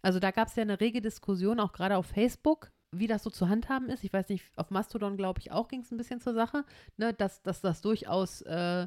Also 0.00 0.18
da 0.20 0.30
gab 0.30 0.48
es 0.48 0.56
ja 0.56 0.62
eine 0.62 0.80
rege 0.80 1.02
Diskussion, 1.02 1.60
auch 1.60 1.72
gerade 1.72 1.98
auf 1.98 2.06
Facebook, 2.06 2.72
wie 2.94 3.06
das 3.06 3.22
so 3.22 3.30
zu 3.30 3.48
handhaben 3.48 3.88
ist. 3.88 4.04
Ich 4.04 4.12
weiß 4.12 4.28
nicht, 4.28 4.44
auf 4.56 4.70
Mastodon, 4.70 5.16
glaube 5.16 5.40
ich, 5.40 5.50
auch 5.50 5.68
ging 5.68 5.80
es 5.80 5.90
ein 5.90 5.96
bisschen 5.96 6.20
zur 6.20 6.34
Sache, 6.34 6.64
ne, 6.96 7.12
dass, 7.14 7.42
dass 7.42 7.60
das 7.60 7.80
durchaus, 7.80 8.42
äh, 8.42 8.86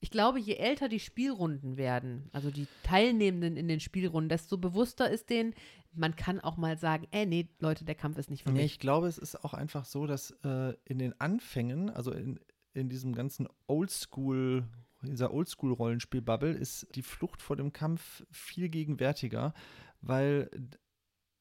ich 0.00 0.10
glaube, 0.10 0.38
je 0.40 0.54
älter 0.56 0.88
die 0.88 1.00
Spielrunden 1.00 1.76
werden, 1.76 2.28
also 2.32 2.50
die 2.50 2.66
Teilnehmenden 2.82 3.56
in 3.56 3.68
den 3.68 3.80
Spielrunden, 3.80 4.28
desto 4.28 4.58
bewusster 4.58 5.08
ist 5.10 5.30
denen, 5.30 5.54
man 5.92 6.14
kann 6.16 6.40
auch 6.40 6.56
mal 6.56 6.76
sagen, 6.76 7.06
äh, 7.12 7.24
nee, 7.24 7.48
Leute, 7.60 7.84
der 7.84 7.94
Kampf 7.94 8.18
ist 8.18 8.30
nicht 8.30 8.42
für 8.42 8.50
Nee, 8.50 8.62
mich. 8.62 8.72
ich 8.72 8.78
glaube, 8.80 9.06
es 9.06 9.16
ist 9.16 9.42
auch 9.44 9.54
einfach 9.54 9.84
so, 9.86 10.06
dass 10.06 10.32
äh, 10.44 10.74
in 10.84 10.98
den 10.98 11.18
Anfängen, 11.20 11.88
also 11.88 12.10
in, 12.12 12.38
in 12.74 12.88
diesem 12.88 13.14
ganzen 13.14 13.48
Oldschool, 13.68 14.64
dieser 15.02 15.32
Oldschool-Rollenspiel-Bubble, 15.32 16.52
ist 16.52 16.86
die 16.94 17.02
Flucht 17.02 17.40
vor 17.40 17.56
dem 17.56 17.72
Kampf 17.72 18.24
viel 18.30 18.68
gegenwärtiger, 18.68 19.54
weil 20.02 20.50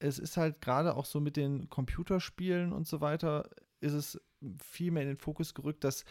es 0.06 0.20
ist 0.20 0.38
halt 0.38 0.62
gerade 0.62 0.96
auch 0.96 1.06
so 1.06 1.20
mit 1.20 1.36
den 1.38 1.70
Computerspielen 1.70 2.72
und 2.72 2.88
so 2.88 3.02
weiter, 3.02 3.50
ist 3.82 3.94
es 3.94 4.22
viel 4.64 4.92
mehr 4.92 5.04
in 5.04 5.10
den 5.10 5.18
Fokus 5.18 5.54
gerückt, 5.54 5.84
dass 5.84 6.06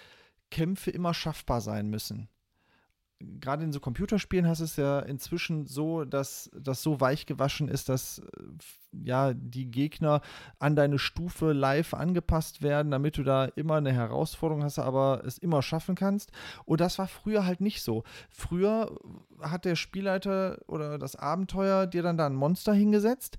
Kämpfe 0.50 0.90
immer 0.90 1.14
schaffbar 1.14 1.61
sein 1.61 1.88
müssen. 1.88 2.28
Gerade 3.40 3.64
in 3.64 3.72
so 3.72 3.80
Computerspielen 3.80 4.46
hast 4.46 4.59
du 4.59 4.64
es 4.64 4.76
ja 4.76 4.98
inzwischen 4.98 5.66
so, 5.66 6.04
dass 6.04 6.50
das 6.52 6.83
so 6.83 7.00
weich 7.00 7.26
gewaschen 7.26 7.68
ist, 7.68 7.88
dass 7.88 8.18
äh, 8.18 8.22
ja 9.04 9.33
die 9.33 9.70
Gegner 9.70 10.20
an 10.59 10.76
deine 10.76 10.98
Stufe 10.98 11.52
live 11.52 11.94
angepasst 11.94 12.61
werden, 12.61 12.90
damit 12.90 13.16
du 13.16 13.22
da 13.22 13.44
immer 13.44 13.76
eine 13.76 13.92
Herausforderung 13.92 14.64
hast, 14.64 14.78
aber 14.78 15.22
es 15.24 15.38
immer 15.38 15.62
schaffen 15.62 15.94
kannst. 15.94 16.33
Und 16.64 16.80
das 16.80 16.98
war 16.98 17.07
früher 17.07 17.46
halt 17.46 17.61
nicht 17.61 17.83
so. 17.83 18.02
Früher 18.30 18.94
hat 19.40 19.64
der 19.64 19.76
Spielleiter 19.76 20.59
oder 20.66 20.98
das 20.98 21.16
Abenteuer 21.16 21.87
dir 21.87 22.02
dann 22.02 22.18
da 22.18 22.26
ein 22.26 22.35
Monster 22.35 22.74
hingesetzt. 22.74 23.38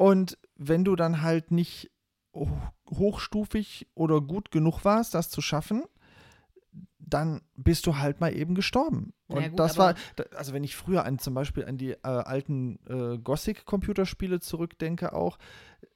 Und 0.00 0.38
wenn 0.56 0.82
du 0.82 0.96
dann 0.96 1.20
halt 1.20 1.50
nicht 1.50 1.90
ho- 2.34 2.48
hochstufig 2.90 3.86
oder 3.94 4.22
gut 4.22 4.50
genug 4.50 4.82
warst, 4.82 5.12
das 5.14 5.28
zu 5.28 5.42
schaffen, 5.42 5.82
dann 6.98 7.42
bist 7.56 7.86
du 7.86 7.98
halt 7.98 8.20
mal 8.20 8.34
eben 8.34 8.54
gestorben. 8.54 9.12
Ja, 9.28 9.36
Und 9.36 9.50
gut, 9.50 9.58
das 9.58 9.76
war, 9.76 9.90
aber- 10.16 10.36
also 10.38 10.54
wenn 10.54 10.64
ich 10.64 10.74
früher 10.74 11.04
an 11.04 11.18
zum 11.18 11.34
Beispiel 11.34 11.66
an 11.66 11.76
die 11.76 11.90
äh, 11.90 11.98
alten 12.02 12.78
äh, 12.88 13.18
Gothic-Computerspiele 13.18 14.40
zurückdenke, 14.40 15.12
auch, 15.12 15.36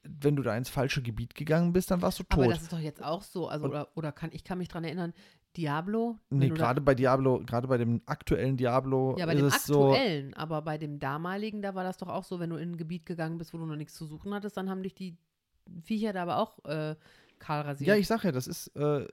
wenn 0.02 0.36
du 0.36 0.42
da 0.42 0.54
ins 0.54 0.68
falsche 0.68 1.00
Gebiet 1.00 1.34
gegangen 1.34 1.72
bist, 1.72 1.90
dann 1.90 2.02
warst 2.02 2.18
du 2.18 2.24
Aber 2.28 2.42
tot. 2.44 2.52
das 2.56 2.62
ist 2.62 2.72
doch 2.74 2.78
jetzt 2.80 3.02
auch 3.02 3.22
so, 3.22 3.48
also 3.48 3.64
Und- 3.64 3.70
oder, 3.70 3.88
oder 3.94 4.12
kann, 4.12 4.30
ich 4.32 4.44
kann 4.44 4.58
mich 4.58 4.68
dran 4.68 4.84
erinnern, 4.84 5.14
Diablo, 5.56 6.18
Nee, 6.30 6.48
gerade 6.48 6.80
bei 6.80 6.94
Diablo, 6.94 7.40
gerade 7.46 7.68
bei 7.68 7.78
dem 7.78 8.02
aktuellen 8.06 8.56
Diablo 8.56 9.16
Ja, 9.18 9.26
bei 9.26 9.34
dem 9.34 9.46
es 9.46 9.64
so. 9.64 9.90
aktuellen, 9.92 10.34
aber 10.34 10.62
bei 10.62 10.78
dem 10.78 10.98
damaligen, 10.98 11.62
da 11.62 11.74
war 11.74 11.84
das 11.84 11.96
doch 11.96 12.08
auch 12.08 12.24
so, 12.24 12.40
wenn 12.40 12.50
du 12.50 12.56
in 12.56 12.72
ein 12.72 12.76
Gebiet 12.76 13.06
gegangen 13.06 13.38
bist, 13.38 13.54
wo 13.54 13.58
du 13.58 13.66
noch 13.66 13.76
nichts 13.76 13.94
zu 13.94 14.04
suchen 14.06 14.34
hattest, 14.34 14.56
dann 14.56 14.68
haben 14.68 14.82
dich 14.82 14.94
die 14.94 15.16
Viecher 15.82 16.12
da 16.12 16.22
aber 16.22 16.38
auch 16.38 16.64
äh, 16.64 16.96
kahl 17.38 17.62
rasiert. 17.62 17.88
Ja, 17.88 17.96
ich 17.96 18.06
sag 18.06 18.24
ja, 18.24 18.32
das 18.32 18.46
ist, 18.46 18.68
äh, 18.76 19.06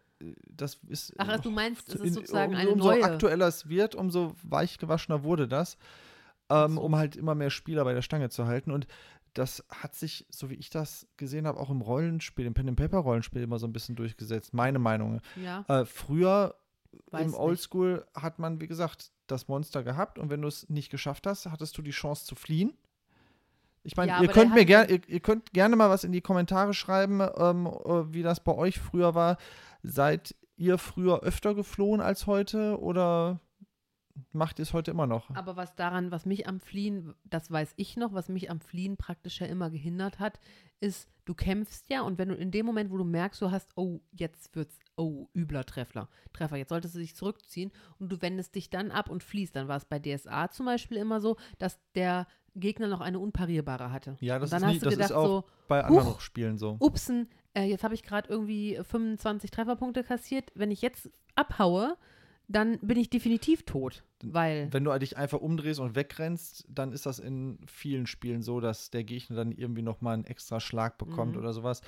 das 0.50 0.80
ist. 0.88 1.14
Ach, 1.18 1.28
also 1.28 1.44
du 1.44 1.52
meinst, 1.52 1.88
es 1.90 1.96
ist 1.96 2.02
in- 2.08 2.14
sozusagen 2.14 2.54
um, 2.54 2.60
eine 2.60 2.70
umso 2.72 2.90
neue. 2.90 3.04
aktueller 3.04 3.48
es 3.48 3.70
wird, 3.70 3.96
umso 3.96 4.34
weichgewaschener 4.44 5.24
wurde 5.24 5.48
das, 5.48 5.78
ähm, 6.50 6.74
so. 6.76 6.82
um 6.82 6.96
halt 6.96 7.16
immer 7.16 7.36
mehr 7.36 7.50
Spieler 7.50 7.84
bei 7.84 7.94
der 7.94 8.02
Stange 8.02 8.30
zu 8.30 8.46
halten. 8.48 8.72
Und 8.72 8.88
das 9.34 9.64
hat 9.70 9.96
sich, 9.96 10.26
so 10.30 10.50
wie 10.50 10.56
ich 10.56 10.70
das 10.70 11.08
gesehen 11.18 11.48
habe, 11.48 11.60
auch 11.60 11.70
im 11.70 11.82
Rollenspiel, 11.82 12.46
im 12.46 12.54
Pen 12.54 12.70
and 12.70 12.78
Paper 12.78 12.98
Rollenspiel 13.00 13.42
immer 13.42 13.60
so 13.60 13.68
ein 13.68 13.74
bisschen 13.74 13.96
durchgesetzt. 13.96 14.54
Meine 14.54 14.80
Meinung. 14.80 15.22
ja, 15.42 15.64
Äh, 15.68 15.86
früher 15.86 16.56
weiß 17.12 17.28
im. 17.28 17.34
Oldschool 17.36 18.06
hat 18.14 18.40
man, 18.40 18.60
wie 18.60 18.68
gesagt, 18.68 19.12
das 19.28 19.48
Monster 19.48 19.84
gehabt 19.84 20.20
und 20.20 20.30
wenn 20.30 20.42
du 20.42 20.48
es 20.50 20.68
nicht 20.70 20.90
geschafft 20.90 21.26
hast, 21.26 21.46
hattest 21.46 21.78
du 21.78 21.82
die 21.82 21.92
Chance 21.92 22.26
zu 22.26 22.36
fliehen. 22.36 22.74
Ich 23.84 23.96
meine, 23.96 24.12
Ja, 24.12 24.22
ihr 24.22 24.28
könnt 24.28 24.54
mir 24.54 24.66
gerne, 24.66 24.92
ihr, 24.92 25.02
ihr 25.08 25.20
könnt 25.22 25.54
gerne 25.54 25.76
mal 25.76 25.90
was 25.90 26.04
in 26.04 26.12
die 26.12 26.22
Kommentare 26.22 26.74
schreiben, 26.74 27.22
ähm, 27.22 27.66
äh, 27.66 28.14
wie 28.14 28.22
das 28.24 28.40
bei 28.44 28.54
euch 28.54 28.80
früher 28.80 29.16
war. 29.16 29.38
Seid 29.82 30.36
ihr 30.58 30.78
früher 30.78 31.22
öfter 31.22 31.56
geflohen 31.56 32.02
als 32.02 32.28
heute 32.28 32.80
oder 32.80 33.40
macht 34.32 34.60
ihr 34.60 34.64
es 34.64 34.74
heute 34.74 34.92
immer 34.92 35.08
noch? 35.08 35.30
Aber 35.36 35.56
was 35.56 35.76
daran, 35.76 36.12
was 36.12 36.26
mich 36.26 36.48
am 36.48 36.60
Fliehen, 36.60 37.14
das 37.24 37.52
weiß 37.52 37.74
ich 37.78 37.98
noch, 37.98 38.14
was 38.14 38.30
mich 38.30 38.50
am 38.50 38.60
Fliehen 38.60 38.98
praktisch 38.98 39.42
ja 39.42 39.48
immer 39.48 39.70
gehindert 39.70 40.20
hat, 40.20 40.40
ist, 40.80 41.08
du 41.26 41.34
kämpfst 41.34 41.90
ja 41.90 42.02
und 42.02 42.18
wenn 42.18 42.30
du 42.30 42.36
in 42.36 42.52
dem 42.52 42.66
Moment, 42.66 42.92
wo 42.92 42.98
du 42.98 43.04
merkst, 43.04 43.42
du 43.42 43.52
hast, 43.52 43.70
oh, 43.76 44.02
jetzt 44.12 44.56
wird's, 44.56 44.80
oh, 44.96 45.28
übler 45.36 45.66
Treffer, 45.66 46.10
Treffer, 46.34 46.58
jetzt 46.58 46.70
solltest 46.70 46.96
du 46.96 47.00
dich 47.00 47.16
zurückziehen 47.16 47.72
und 48.00 48.12
du 48.12 48.22
wendest 48.22 48.56
dich 48.56 48.70
dann 48.70 48.92
ab 48.92 49.10
und 49.10 49.24
fliehst. 49.24 49.56
Dann 49.56 49.68
war 49.68 49.78
es 49.78 49.86
bei 49.86 50.00
DSA 50.00 50.50
zum 50.50 50.66
Beispiel 50.66 50.98
immer 50.98 51.22
so, 51.22 51.38
dass 51.60 51.80
der 51.96 52.28
Gegner 52.56 52.88
noch 52.88 53.00
eine 53.02 53.20
unparierbare 53.20 53.92
hatte. 53.92 54.18
Ja, 54.20 54.40
das 54.40 54.52
ist 54.52 54.60
nie- 54.60 54.66
hast 54.66 54.82
du 54.82 54.86
das 54.86 54.94
gedacht 54.94 55.10
ist 55.12 55.16
auch 55.16 55.26
so, 55.26 55.44
bei 55.68 55.84
anderen. 55.84 56.20
Spielen 56.20 56.58
so. 56.58 56.76
upsen, 56.80 57.30
äh, 57.54 57.64
jetzt 57.64 57.84
habe 57.84 57.94
ich 57.94 58.04
gerade 58.04 58.28
irgendwie 58.30 58.78
25 58.82 59.52
Trefferpunkte 59.52 60.04
kassiert. 60.04 60.52
Wenn 60.56 60.72
ich 60.72 60.82
jetzt 60.82 61.10
abhaue, 61.36 61.98
dann 62.48 62.80
bin 62.80 62.98
ich 62.98 63.10
definitiv 63.10 63.64
tot, 63.64 64.04
weil 64.24 64.68
Wenn 64.72 64.84
du 64.84 64.98
dich 65.00 65.18
einfach 65.18 65.40
umdrehst 65.40 65.80
und 65.80 65.96
wegrennst, 65.96 66.66
dann 66.68 66.92
ist 66.92 67.06
das 67.06 67.20
in 67.20 67.60
vielen 67.66 68.08
Spielen 68.08 68.42
so, 68.42 68.60
dass 68.60 68.90
der 68.90 69.04
Gegner 69.04 69.38
dann 69.38 69.52
irgendwie 69.52 69.82
noch 69.84 70.02
mal 70.02 70.14
einen 70.14 70.26
extra 70.26 70.60
Schlag 70.60 70.98
bekommt 70.98 71.34
Mhm. 71.34 71.38
oder 71.40 71.54
sowas. 71.54 71.82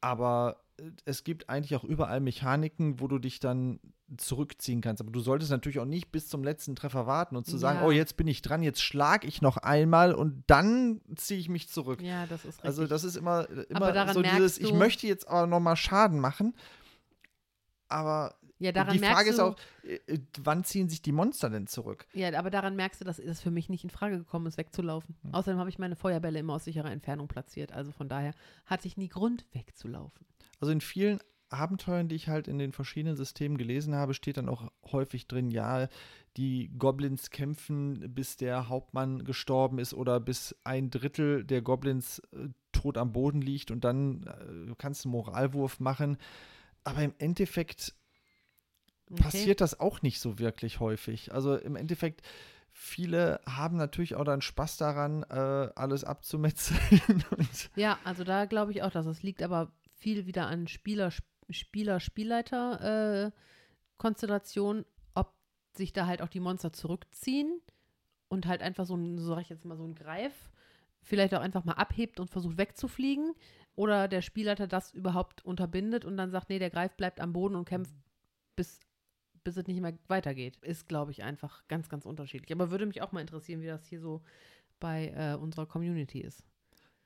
Aber 0.00 0.62
äh, 0.78 0.90
es 1.04 1.24
gibt 1.24 1.48
eigentlich 1.48 1.74
auch 1.76 1.84
überall 1.84 2.20
Mechaniken, 2.20 3.00
wo 3.00 3.08
du 3.08 3.18
dich 3.18 3.40
dann 3.40 3.80
zurückziehen 4.18 4.80
kannst. 4.82 5.00
Aber 5.00 5.10
du 5.10 5.20
solltest 5.20 5.50
natürlich 5.50 5.78
auch 5.80 5.86
nicht 5.86 6.12
bis 6.12 6.28
zum 6.28 6.44
letzten 6.44 6.76
Treffer 6.76 7.06
warten 7.06 7.36
und 7.36 7.46
zu 7.46 7.56
sagen, 7.56 7.80
Ja. 7.80 7.86
oh, 7.86 7.90
jetzt 7.90 8.16
bin 8.18 8.26
ich 8.26 8.42
dran, 8.42 8.62
jetzt 8.62 8.82
schlage 8.82 9.26
ich 9.26 9.40
noch 9.42 9.56
einmal 9.56 10.14
und 10.14 10.44
dann 10.46 11.00
ziehe 11.16 11.40
ich 11.40 11.48
mich 11.48 11.68
zurück. 11.68 12.02
ja, 12.02 12.26
das 12.26 12.40
ist 12.40 12.46
richtig. 12.58 12.64
Also 12.64 12.86
das 12.86 13.02
ist 13.04 13.16
immer, 13.16 13.48
immer 13.70 14.12
so 14.12 14.20
dieses, 14.22 14.58
ich 14.58 14.72
möchte 14.74 15.06
jetzt 15.06 15.26
aber 15.28 15.46
noch 15.46 15.60
mal 15.60 15.76
Schaden 15.76 16.20
machen. 16.20 16.54
Aber 17.88 18.34
ja, 18.58 18.72
daran 18.72 18.96
die 18.96 19.04
Frage 19.04 19.30
ist 19.30 19.40
auch, 19.40 19.56
äh, 19.82 20.18
wann 20.42 20.64
ziehen 20.64 20.88
sich 20.88 21.02
die 21.02 21.12
Monster 21.12 21.50
denn 21.50 21.66
zurück? 21.66 22.06
Ja, 22.12 22.32
aber 22.38 22.50
daran 22.50 22.76
merkst 22.76 23.00
du, 23.00 23.04
dass 23.04 23.18
es 23.18 23.40
für 23.40 23.50
mich 23.50 23.68
nicht 23.68 23.84
in 23.84 23.90
Frage 23.90 24.18
gekommen 24.18 24.46
ist, 24.46 24.58
wegzulaufen. 24.58 25.16
Hm. 25.22 25.34
Außerdem 25.34 25.58
habe 25.58 25.70
ich 25.70 25.78
meine 25.78 25.96
Feuerbälle 25.96 26.38
immer 26.38 26.54
aus 26.54 26.64
sicherer 26.64 26.90
Entfernung 26.90 27.28
platziert. 27.28 27.72
Also 27.72 27.92
von 27.92 28.08
daher 28.08 28.32
hatte 28.66 28.86
ich 28.86 28.96
nie 28.96 29.08
Grund, 29.08 29.44
wegzulaufen. 29.52 30.26
Also 30.60 30.72
in 30.72 30.80
vielen 30.80 31.18
Abenteuern, 31.50 32.08
die 32.08 32.16
ich 32.16 32.28
halt 32.28 32.48
in 32.48 32.58
den 32.58 32.72
verschiedenen 32.72 33.16
Systemen 33.16 33.58
gelesen 33.58 33.94
habe, 33.94 34.14
steht 34.14 34.36
dann 34.36 34.48
auch 34.48 34.70
häufig 34.90 35.26
drin, 35.26 35.50
ja, 35.50 35.88
die 36.36 36.70
Goblins 36.78 37.30
kämpfen, 37.30 38.12
bis 38.14 38.36
der 38.36 38.68
Hauptmann 38.68 39.24
gestorben 39.24 39.78
ist 39.78 39.94
oder 39.94 40.20
bis 40.20 40.56
ein 40.64 40.90
Drittel 40.90 41.44
der 41.44 41.62
Goblins 41.62 42.20
äh, 42.32 42.48
tot 42.72 42.98
am 42.98 43.12
Boden 43.12 43.40
liegt 43.40 43.70
und 43.70 43.84
dann 43.84 44.24
äh, 44.24 44.74
kannst 44.78 45.04
du 45.04 45.08
einen 45.08 45.12
Moralwurf 45.12 45.80
machen. 45.80 46.18
Aber 46.82 47.02
im 47.02 47.14
Endeffekt 47.18 47.94
Okay? 49.10 49.22
passiert 49.22 49.60
das 49.60 49.78
auch 49.80 50.02
nicht 50.02 50.20
so 50.20 50.38
wirklich 50.38 50.80
häufig. 50.80 51.32
Also 51.32 51.56
im 51.56 51.76
Endeffekt, 51.76 52.22
viele 52.72 53.40
haben 53.46 53.76
natürlich 53.76 54.14
auch 54.14 54.24
dann 54.24 54.40
Spaß 54.40 54.76
daran, 54.76 55.22
äh, 55.24 55.70
alles 55.74 56.04
abzumetzeln. 56.04 57.24
Ja, 57.76 57.98
also 58.04 58.24
da 58.24 58.46
glaube 58.46 58.72
ich 58.72 58.82
auch, 58.82 58.90
dass 58.90 59.06
es 59.06 59.22
liegt 59.22 59.42
aber 59.42 59.72
viel 59.92 60.26
wieder 60.26 60.46
an 60.46 60.68
Spieler, 60.68 61.12
Spieler, 61.50 62.00
Spielleiter 62.00 63.26
äh, 63.26 63.30
Konstellation, 63.98 64.84
ob 65.14 65.34
sich 65.76 65.92
da 65.92 66.06
halt 66.06 66.22
auch 66.22 66.28
die 66.28 66.40
Monster 66.40 66.72
zurückziehen 66.72 67.60
und 68.28 68.46
halt 68.46 68.62
einfach 68.62 68.86
so 68.86 68.96
ein, 68.96 69.18
so 69.18 69.34
sag 69.34 69.42
ich 69.42 69.48
jetzt 69.48 69.64
mal, 69.64 69.76
so 69.76 69.84
ein 69.84 69.94
Greif 69.94 70.32
vielleicht 71.04 71.34
auch 71.34 71.40
einfach 71.40 71.64
mal 71.64 71.74
abhebt 71.74 72.18
und 72.18 72.30
versucht 72.30 72.58
wegzufliegen 72.58 73.34
oder 73.76 74.08
der 74.08 74.22
Spielleiter 74.22 74.66
das 74.66 74.92
überhaupt 74.92 75.44
unterbindet 75.44 76.04
und 76.04 76.16
dann 76.16 76.30
sagt, 76.30 76.48
nee, 76.48 76.58
der 76.58 76.70
Greif 76.70 76.96
bleibt 76.96 77.20
am 77.20 77.32
Boden 77.32 77.54
und 77.54 77.66
kämpft 77.66 77.94
bis 78.56 78.80
bis 79.44 79.56
es 79.56 79.66
nicht 79.66 79.80
mehr 79.80 79.96
weitergeht. 80.08 80.56
Ist, 80.62 80.88
glaube 80.88 81.10
ich, 81.10 81.22
einfach 81.22 81.66
ganz, 81.68 81.88
ganz 81.88 82.04
unterschiedlich. 82.06 82.52
Aber 82.52 82.70
würde 82.70 82.86
mich 82.86 83.02
auch 83.02 83.12
mal 83.12 83.20
interessieren, 83.20 83.60
wie 83.60 83.66
das 83.66 83.86
hier 83.86 84.00
so 84.00 84.22
bei 84.80 85.12
äh, 85.16 85.36
unserer 85.36 85.66
Community 85.66 86.20
ist. 86.20 86.44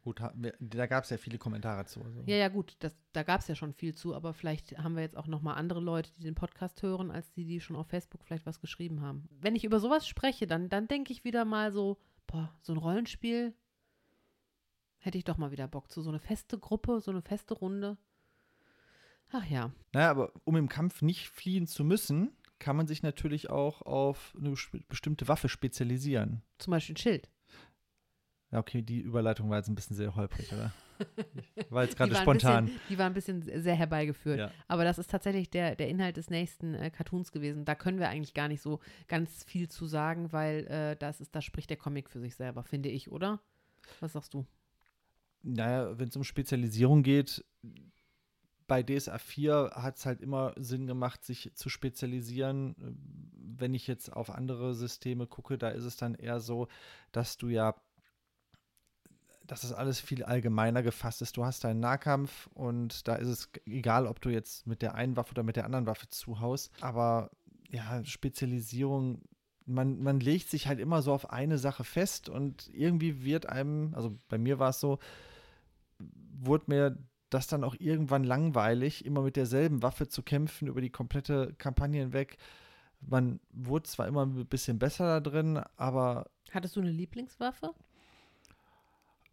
Gut, 0.02 0.22
da 0.60 0.86
gab 0.86 1.04
es 1.04 1.10
ja 1.10 1.18
viele 1.18 1.38
Kommentare 1.38 1.84
zu. 1.84 2.02
Also. 2.02 2.22
Ja, 2.24 2.36
ja, 2.36 2.48
gut, 2.48 2.76
das, 2.78 2.96
da 3.12 3.24
gab 3.24 3.40
es 3.40 3.48
ja 3.48 3.54
schon 3.54 3.74
viel 3.74 3.94
zu, 3.94 4.14
aber 4.14 4.32
vielleicht 4.32 4.78
haben 4.78 4.94
wir 4.94 5.02
jetzt 5.02 5.16
auch 5.16 5.26
noch 5.26 5.42
mal 5.42 5.54
andere 5.54 5.80
Leute, 5.80 6.10
die 6.14 6.22
den 6.22 6.34
Podcast 6.34 6.82
hören, 6.82 7.10
als 7.10 7.30
die, 7.32 7.44
die 7.44 7.60
schon 7.60 7.76
auf 7.76 7.88
Facebook 7.88 8.24
vielleicht 8.24 8.46
was 8.46 8.60
geschrieben 8.60 9.02
haben. 9.02 9.28
Wenn 9.40 9.56
ich 9.56 9.64
über 9.64 9.80
sowas 9.80 10.06
spreche, 10.06 10.46
dann, 10.46 10.68
dann 10.68 10.88
denke 10.88 11.12
ich 11.12 11.24
wieder 11.24 11.44
mal 11.44 11.72
so, 11.72 11.98
boah, 12.26 12.54
so 12.62 12.72
ein 12.72 12.78
Rollenspiel 12.78 13.54
hätte 14.98 15.18
ich 15.18 15.24
doch 15.24 15.36
mal 15.36 15.50
wieder 15.50 15.68
Bock 15.68 15.90
zu. 15.90 16.00
So 16.00 16.10
eine 16.10 16.20
feste 16.20 16.58
Gruppe, 16.58 17.00
so 17.00 17.10
eine 17.10 17.22
feste 17.22 17.54
Runde. 17.54 17.98
Ach 19.32 19.44
ja, 19.46 19.70
Naja, 19.92 20.10
aber 20.10 20.32
um 20.44 20.56
im 20.56 20.68
Kampf 20.68 21.02
nicht 21.02 21.28
fliehen 21.28 21.66
zu 21.66 21.84
müssen, 21.84 22.30
kann 22.58 22.76
man 22.76 22.86
sich 22.86 23.02
natürlich 23.02 23.50
auch 23.50 23.82
auf 23.82 24.34
eine 24.38 24.50
bes- 24.50 24.82
bestimmte 24.88 25.28
Waffe 25.28 25.48
spezialisieren. 25.48 26.42
zum 26.58 26.70
Beispiel 26.72 26.94
ein 26.94 26.98
Schild. 26.98 27.28
Ja, 28.50 28.58
okay, 28.60 28.80
die 28.80 29.00
Überleitung 29.00 29.50
war 29.50 29.58
jetzt 29.58 29.68
ein 29.68 29.74
bisschen 29.74 29.94
sehr 29.96 30.14
holprig, 30.16 30.50
oder? 30.52 30.72
War 31.70 31.84
jetzt 31.84 31.96
gerade 31.96 32.12
spontan. 32.16 32.64
Bisschen, 32.64 32.80
die 32.88 32.98
war 32.98 33.06
ein 33.06 33.14
bisschen 33.14 33.42
sehr 33.62 33.76
herbeigeführt. 33.76 34.38
Ja. 34.40 34.50
Aber 34.66 34.82
das 34.82 34.98
ist 34.98 35.08
tatsächlich 35.08 35.48
der, 35.48 35.76
der 35.76 35.88
Inhalt 35.88 36.16
des 36.16 36.28
nächsten 36.28 36.74
äh, 36.74 36.90
Cartoons 36.90 37.30
gewesen. 37.30 37.64
Da 37.64 37.76
können 37.76 38.00
wir 38.00 38.08
eigentlich 38.08 38.34
gar 38.34 38.48
nicht 38.48 38.60
so 38.62 38.80
ganz 39.06 39.44
viel 39.44 39.68
zu 39.68 39.86
sagen, 39.86 40.32
weil 40.32 40.66
äh, 40.66 40.96
das 40.96 41.20
ist, 41.20 41.36
da 41.36 41.40
spricht 41.40 41.70
der 41.70 41.76
Comic 41.76 42.10
für 42.10 42.18
sich 42.18 42.34
selber, 42.34 42.64
finde 42.64 42.88
ich, 42.88 43.12
oder? 43.12 43.38
Was 44.00 44.14
sagst 44.14 44.34
du? 44.34 44.44
Naja, 45.42 45.96
wenn 45.96 46.08
es 46.08 46.16
um 46.16 46.24
Spezialisierung 46.24 47.04
geht, 47.04 47.44
bei 48.68 48.82
DSA 48.82 49.18
4 49.18 49.72
hat 49.74 49.96
es 49.96 50.06
halt 50.06 50.20
immer 50.20 50.52
Sinn 50.56 50.86
gemacht, 50.86 51.24
sich 51.24 51.50
zu 51.54 51.68
spezialisieren. 51.68 52.76
Wenn 53.34 53.74
ich 53.74 53.88
jetzt 53.88 54.12
auf 54.12 54.30
andere 54.30 54.74
Systeme 54.74 55.26
gucke, 55.26 55.58
da 55.58 55.70
ist 55.70 55.84
es 55.84 55.96
dann 55.96 56.14
eher 56.14 56.38
so, 56.38 56.68
dass 57.10 57.38
du 57.38 57.48
ja, 57.48 57.74
dass 59.46 59.62
das 59.62 59.72
alles 59.72 59.98
viel 60.00 60.22
allgemeiner 60.22 60.82
gefasst 60.82 61.22
ist. 61.22 61.36
Du 61.38 61.44
hast 61.44 61.64
deinen 61.64 61.80
Nahkampf 61.80 62.48
und 62.54 63.08
da 63.08 63.16
ist 63.16 63.28
es 63.28 63.50
egal, 63.64 64.06
ob 64.06 64.20
du 64.20 64.28
jetzt 64.28 64.66
mit 64.66 64.82
der 64.82 64.94
einen 64.94 65.16
Waffe 65.16 65.32
oder 65.32 65.42
mit 65.42 65.56
der 65.56 65.64
anderen 65.64 65.86
Waffe 65.86 66.08
zuhaust. 66.10 66.70
Aber 66.82 67.30
ja, 67.70 68.04
Spezialisierung, 68.04 69.22
man, 69.64 70.02
man 70.02 70.20
legt 70.20 70.50
sich 70.50 70.66
halt 70.66 70.78
immer 70.78 71.00
so 71.00 71.12
auf 71.12 71.30
eine 71.30 71.56
Sache 71.56 71.84
fest 71.84 72.28
und 72.28 72.68
irgendwie 72.72 73.24
wird 73.24 73.46
einem, 73.46 73.94
also 73.94 74.18
bei 74.28 74.36
mir 74.36 74.58
war 74.58 74.70
es 74.70 74.80
so, 74.80 74.98
wurde 75.98 76.64
mir 76.68 76.98
das 77.30 77.46
dann 77.46 77.64
auch 77.64 77.76
irgendwann 77.78 78.24
langweilig, 78.24 79.04
immer 79.04 79.22
mit 79.22 79.36
derselben 79.36 79.82
Waffe 79.82 80.08
zu 80.08 80.22
kämpfen 80.22 80.68
über 80.68 80.80
die 80.80 80.90
komplette 80.90 81.54
Kampagne 81.58 82.00
hinweg. 82.00 82.38
Man 83.00 83.40
wurde 83.50 83.88
zwar 83.88 84.06
immer 84.08 84.24
ein 84.26 84.46
bisschen 84.46 84.78
besser 84.78 85.20
da 85.20 85.30
drin, 85.30 85.62
aber 85.76 86.30
Hattest 86.50 86.76
du 86.76 86.80
eine 86.80 86.90
Lieblingswaffe? 86.90 87.74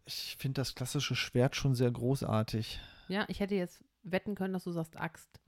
ich 0.06 0.36
finde 0.38 0.60
das 0.60 0.74
klassische 0.74 1.16
Schwert 1.16 1.56
schon 1.56 1.74
sehr 1.74 1.90
großartig. 1.90 2.80
Ja, 3.08 3.24
ich 3.28 3.40
hätte 3.40 3.56
jetzt 3.56 3.84
wetten 4.04 4.34
können, 4.36 4.52
dass 4.52 4.64
du 4.64 4.70
sagst 4.70 4.98
Axt. 4.98 5.40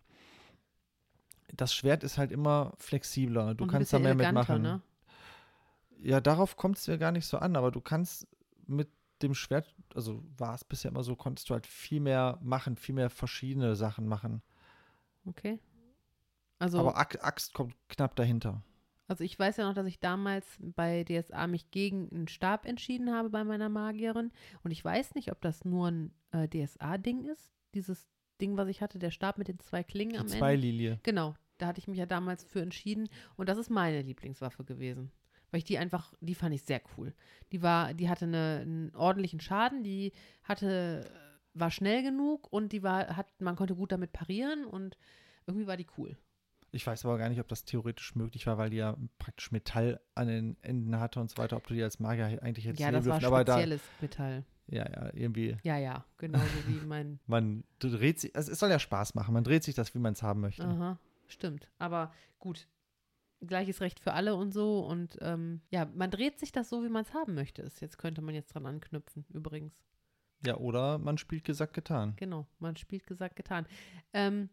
Das 1.54 1.72
Schwert 1.72 2.02
ist 2.02 2.18
halt 2.18 2.32
immer 2.32 2.74
flexibler. 2.76 3.54
Du 3.54 3.64
Und 3.64 3.70
kannst 3.70 3.92
da 3.92 3.98
mehr 3.98 4.14
mitmachen. 4.14 4.62
Ne? 4.62 4.82
Ja, 6.02 6.20
darauf 6.20 6.56
kommt 6.56 6.76
es 6.78 6.86
ja 6.86 6.96
gar 6.96 7.12
nicht 7.12 7.26
so 7.26 7.38
an, 7.38 7.56
aber 7.56 7.70
du 7.70 7.80
kannst 7.80 8.26
mit 8.66 8.88
dem 9.22 9.34
Schwert, 9.34 9.74
also 9.94 10.22
war 10.36 10.54
es 10.54 10.64
bisher 10.64 10.90
immer 10.90 11.02
so, 11.02 11.16
konntest 11.16 11.48
du 11.50 11.54
halt 11.54 11.66
viel 11.66 12.00
mehr 12.00 12.38
machen, 12.42 12.76
viel 12.76 12.94
mehr 12.94 13.10
verschiedene 13.10 13.76
Sachen 13.76 14.06
machen. 14.06 14.42
Okay. 15.26 15.58
Also, 16.58 16.78
Aber 16.78 16.96
Axt 16.96 17.54
kommt 17.54 17.74
knapp 17.88 18.16
dahinter. 18.16 18.62
also 19.06 19.22
ich 19.24 19.38
weiß 19.38 19.56
ja 19.58 19.66
noch, 19.68 19.74
dass 19.74 19.86
ich 19.86 20.00
damals 20.00 20.44
bei 20.60 21.04
DSA 21.04 21.46
mich 21.46 21.70
gegen 21.70 22.08
einen 22.10 22.28
Stab 22.28 22.66
entschieden 22.66 23.12
habe 23.12 23.30
bei 23.30 23.44
meiner 23.44 23.68
Magierin. 23.68 24.32
Und 24.62 24.70
ich 24.70 24.84
weiß 24.84 25.14
nicht, 25.14 25.30
ob 25.30 25.40
das 25.40 25.64
nur 25.64 25.88
ein 25.90 26.12
äh, 26.32 26.48
DSA-Ding 26.48 27.24
ist. 27.26 27.52
Dieses 27.74 28.08
Ding, 28.40 28.56
was 28.56 28.68
ich 28.68 28.80
hatte, 28.82 28.98
der 28.98 29.10
Stab 29.10 29.38
mit 29.38 29.48
den 29.48 29.58
zwei 29.60 29.82
Klingen 29.84 30.12
Die 30.14 30.18
am 30.18 30.26
Ende. 30.26 30.38
Zweililie. 30.38 31.00
Genau, 31.04 31.34
da 31.58 31.66
hatte 31.68 31.78
ich 31.80 31.88
mich 31.88 31.98
ja 31.98 32.06
damals 32.06 32.44
für 32.44 32.60
entschieden 32.60 33.08
und 33.36 33.48
das 33.48 33.58
ist 33.58 33.70
meine 33.70 34.02
Lieblingswaffe 34.02 34.64
gewesen. 34.64 35.10
Weil 35.50 35.58
ich 35.58 35.64
die 35.64 35.78
einfach, 35.78 36.12
die 36.20 36.34
fand 36.34 36.54
ich 36.54 36.62
sehr 36.62 36.80
cool. 36.96 37.14
Die 37.52 37.62
war, 37.62 37.94
die 37.94 38.08
hatte 38.08 38.26
eine, 38.26 38.60
einen 38.62 38.94
ordentlichen 38.94 39.40
Schaden, 39.40 39.82
die 39.82 40.12
hatte, 40.44 41.10
war 41.54 41.70
schnell 41.70 42.02
genug 42.02 42.52
und 42.52 42.72
die 42.72 42.82
war, 42.82 43.16
hat, 43.16 43.28
man 43.40 43.56
konnte 43.56 43.74
gut 43.74 43.92
damit 43.92 44.12
parieren 44.12 44.64
und 44.64 44.98
irgendwie 45.46 45.66
war 45.66 45.76
die 45.76 45.86
cool. 45.96 46.16
Ich 46.70 46.86
weiß 46.86 47.04
aber 47.06 47.16
gar 47.16 47.30
nicht, 47.30 47.40
ob 47.40 47.48
das 47.48 47.64
theoretisch 47.64 48.14
möglich 48.14 48.46
war, 48.46 48.58
weil 48.58 48.70
die 48.70 48.76
ja 48.76 48.96
praktisch 49.18 49.52
Metall 49.52 50.00
an 50.14 50.28
den 50.28 50.56
Enden 50.62 51.00
hatte 51.00 51.18
und 51.18 51.30
so 51.30 51.38
weiter, 51.38 51.56
ob 51.56 51.66
du 51.66 51.74
die 51.74 51.82
als 51.82 51.98
Magier 51.98 52.42
eigentlich 52.42 52.66
jetzt 52.66 52.78
ja, 52.78 52.90
das 52.90 53.06
war 53.06 53.18
dürfen. 53.18 53.26
Aber 53.26 53.44
da, 53.44 53.54
spezielles 53.54 53.80
Metall. 54.02 54.44
ja, 54.66 54.84
ja, 54.88 55.10
irgendwie, 55.14 55.56
Ja, 55.62 55.78
ja, 55.78 56.04
genauso 56.18 56.44
wie 56.66 56.86
mein, 56.86 57.20
man 57.26 57.64
dreht 57.78 58.20
sich, 58.20 58.36
also 58.36 58.52
es 58.52 58.58
soll 58.58 58.70
ja 58.70 58.78
Spaß 58.78 59.14
machen, 59.14 59.32
man 59.32 59.44
dreht 59.44 59.64
sich 59.64 59.74
das, 59.74 59.94
wie 59.94 59.98
man 59.98 60.12
es 60.12 60.22
haben 60.22 60.40
möchte. 60.40 60.64
aha, 60.64 60.98
stimmt. 61.26 61.70
Aber 61.78 62.12
gut, 62.38 62.68
gleiches 63.46 63.80
Recht 63.80 64.00
für 64.00 64.12
alle 64.14 64.34
und 64.34 64.52
so 64.52 64.80
und 64.80 65.16
ähm, 65.20 65.60
ja, 65.70 65.86
man 65.94 66.10
dreht 66.10 66.38
sich 66.38 66.52
das 66.52 66.68
so, 66.68 66.82
wie 66.84 66.88
man 66.88 67.02
es 67.02 67.14
haben 67.14 67.34
möchte. 67.34 67.62
Ist 67.62 67.80
jetzt 67.80 67.98
könnte 67.98 68.20
man 68.20 68.34
jetzt 68.34 68.54
dran 68.54 68.66
anknüpfen, 68.66 69.24
übrigens. 69.32 69.84
Ja, 70.44 70.56
oder 70.56 70.98
man 70.98 71.18
spielt 71.18 71.44
gesagt 71.44 71.72
getan. 71.74 72.14
Genau, 72.16 72.46
man 72.58 72.76
spielt 72.76 73.06
gesagt, 73.06 73.36
getan. 73.36 73.66
Ähm, 74.12 74.48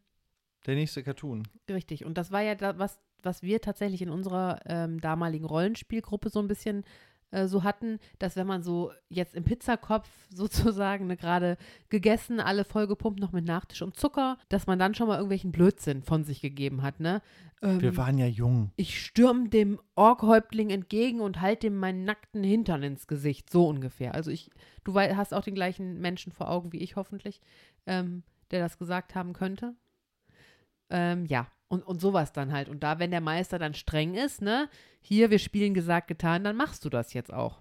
Der 0.65 0.75
nächste 0.75 1.03
Cartoon. 1.03 1.47
richtig, 1.69 2.05
und 2.05 2.17
das 2.17 2.31
war 2.31 2.41
ja 2.41 2.55
da, 2.55 2.77
was, 2.79 2.99
was 3.21 3.41
wir 3.43 3.61
tatsächlich 3.61 4.01
in 4.01 4.09
unserer 4.09 4.59
ähm, 4.65 4.99
damaligen 4.99 5.45
Rollenspielgruppe 5.45 6.29
so 6.29 6.39
ein 6.39 6.47
bisschen 6.47 6.83
äh, 7.31 7.47
so 7.47 7.63
hatten, 7.63 7.99
dass 8.19 8.35
wenn 8.35 8.47
man 8.47 8.63
so 8.63 8.91
jetzt 9.09 9.35
im 9.35 9.43
Pizzakopf 9.43 10.07
sozusagen 10.29 11.07
ne, 11.07 11.17
gerade 11.17 11.57
gegessen, 11.89 12.39
alle 12.39 12.63
vollgepumpt 12.65 13.19
noch 13.19 13.31
mit 13.31 13.45
Nachtisch 13.45 13.81
und 13.81 13.95
Zucker, 13.97 14.37
dass 14.49 14.67
man 14.67 14.79
dann 14.79 14.95
schon 14.95 15.07
mal 15.07 15.15
irgendwelchen 15.15 15.51
Blödsinn 15.51 16.03
von 16.03 16.23
sich 16.23 16.41
gegeben 16.41 16.81
hat, 16.81 16.99
ne? 16.99 17.21
Ähm, 17.61 17.81
Wir 17.81 17.95
waren 17.97 18.17
ja 18.17 18.25
jung. 18.27 18.71
ich 18.75 19.01
stürm 19.03 19.49
dem 19.49 19.79
Orkhäuptling 19.95 20.69
entgegen 20.69 21.21
und 21.21 21.41
halte 21.41 21.67
ihm 21.67 21.77
meinen 21.77 22.03
nackten 22.03 22.43
Hintern 22.43 22.83
ins 22.83 23.07
Gesicht, 23.07 23.49
so 23.49 23.67
ungefähr. 23.67 24.13
Also 24.13 24.29
ich, 24.31 24.49
du 24.83 24.93
wei- 24.93 25.15
hast 25.15 25.33
auch 25.33 25.43
den 25.43 25.55
gleichen 25.55 25.99
Menschen 25.99 26.31
vor 26.33 26.49
Augen 26.51 26.73
wie 26.73 26.79
ich 26.79 26.95
hoffentlich, 26.95 27.41
ähm, 27.85 28.23
der 28.51 28.59
das 28.61 28.77
gesagt 28.77 29.15
haben 29.15 29.33
könnte. 29.33 29.73
Ähm, 30.89 31.25
ja, 31.25 31.47
und, 31.75 31.83
und 31.83 32.01
sowas 32.01 32.31
dann 32.31 32.51
halt. 32.51 32.69
Und 32.69 32.83
da, 32.83 32.99
wenn 32.99 33.11
der 33.11 33.21
Meister 33.21 33.59
dann 33.59 33.73
streng 33.73 34.15
ist, 34.15 34.41
ne, 34.41 34.69
hier, 35.01 35.29
wir 35.29 35.39
spielen 35.39 35.73
gesagt, 35.73 36.07
getan, 36.07 36.43
dann 36.43 36.55
machst 36.55 36.85
du 36.85 36.89
das 36.89 37.13
jetzt 37.13 37.33
auch. 37.33 37.59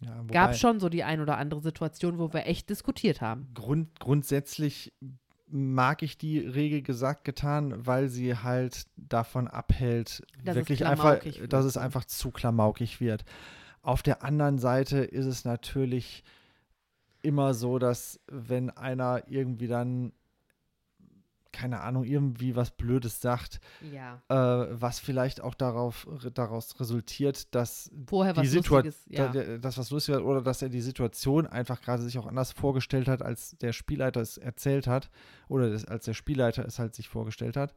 Ja, 0.00 0.18
wobei 0.18 0.34
Gab 0.34 0.56
schon 0.56 0.80
so 0.80 0.88
die 0.88 1.04
ein 1.04 1.20
oder 1.20 1.38
andere 1.38 1.60
Situation, 1.60 2.18
wo 2.18 2.32
wir 2.32 2.46
echt 2.46 2.68
diskutiert 2.68 3.20
haben. 3.20 3.48
Grund, 3.54 4.00
grundsätzlich 4.00 4.92
mag 5.46 6.02
ich 6.02 6.18
die 6.18 6.40
Regel 6.40 6.82
gesagt 6.82 7.24
getan, 7.24 7.86
weil 7.86 8.08
sie 8.08 8.36
halt 8.36 8.86
davon 8.96 9.46
abhält, 9.46 10.22
Dass 10.42 10.56
es 10.56 10.62
wirklich 10.62 10.84
einfach, 10.84 11.20
klamaukig 11.20 11.40
wird, 11.40 11.52
dass 11.52 11.64
es 11.64 11.76
einfach 11.76 12.04
zu 12.04 12.32
klamaukig 12.32 13.00
wird. 13.00 13.24
Auf 13.82 14.02
der 14.02 14.24
anderen 14.24 14.58
Seite 14.58 14.98
ist 14.98 15.26
es 15.26 15.44
natürlich 15.44 16.24
immer 17.22 17.54
so, 17.54 17.78
dass 17.78 18.20
wenn 18.26 18.70
einer 18.70 19.22
irgendwie 19.28 19.68
dann, 19.68 20.12
keine 21.54 21.80
Ahnung, 21.80 22.04
irgendwie 22.04 22.56
was 22.56 22.72
Blödes 22.72 23.20
sagt, 23.20 23.60
Ja. 23.92 24.20
äh, 24.28 24.66
was 24.70 24.98
vielleicht 24.98 25.40
auch 25.40 25.54
darauf, 25.54 26.06
daraus 26.34 26.78
resultiert, 26.80 27.54
dass 27.54 27.90
Vorher 28.08 28.34
die 28.34 28.46
Situation, 28.46 28.92
ja. 29.08 29.58
das 29.58 29.78
was 29.78 29.90
lustig 29.90 30.16
war, 30.16 30.24
oder 30.24 30.42
dass 30.42 30.60
er 30.60 30.68
die 30.68 30.80
Situation 30.80 31.46
einfach 31.46 31.80
gerade 31.80 32.02
sich 32.02 32.18
auch 32.18 32.26
anders 32.26 32.52
vorgestellt 32.52 33.08
hat, 33.08 33.22
als 33.22 33.56
der 33.58 33.72
Spielleiter 33.72 34.20
es 34.20 34.36
erzählt 34.36 34.86
hat, 34.86 35.10
oder 35.48 35.70
das, 35.70 35.84
als 35.84 36.04
der 36.04 36.14
Spielleiter 36.14 36.64
es 36.66 36.78
halt 36.78 36.94
sich 36.94 37.08
vorgestellt 37.08 37.56
hat, 37.56 37.74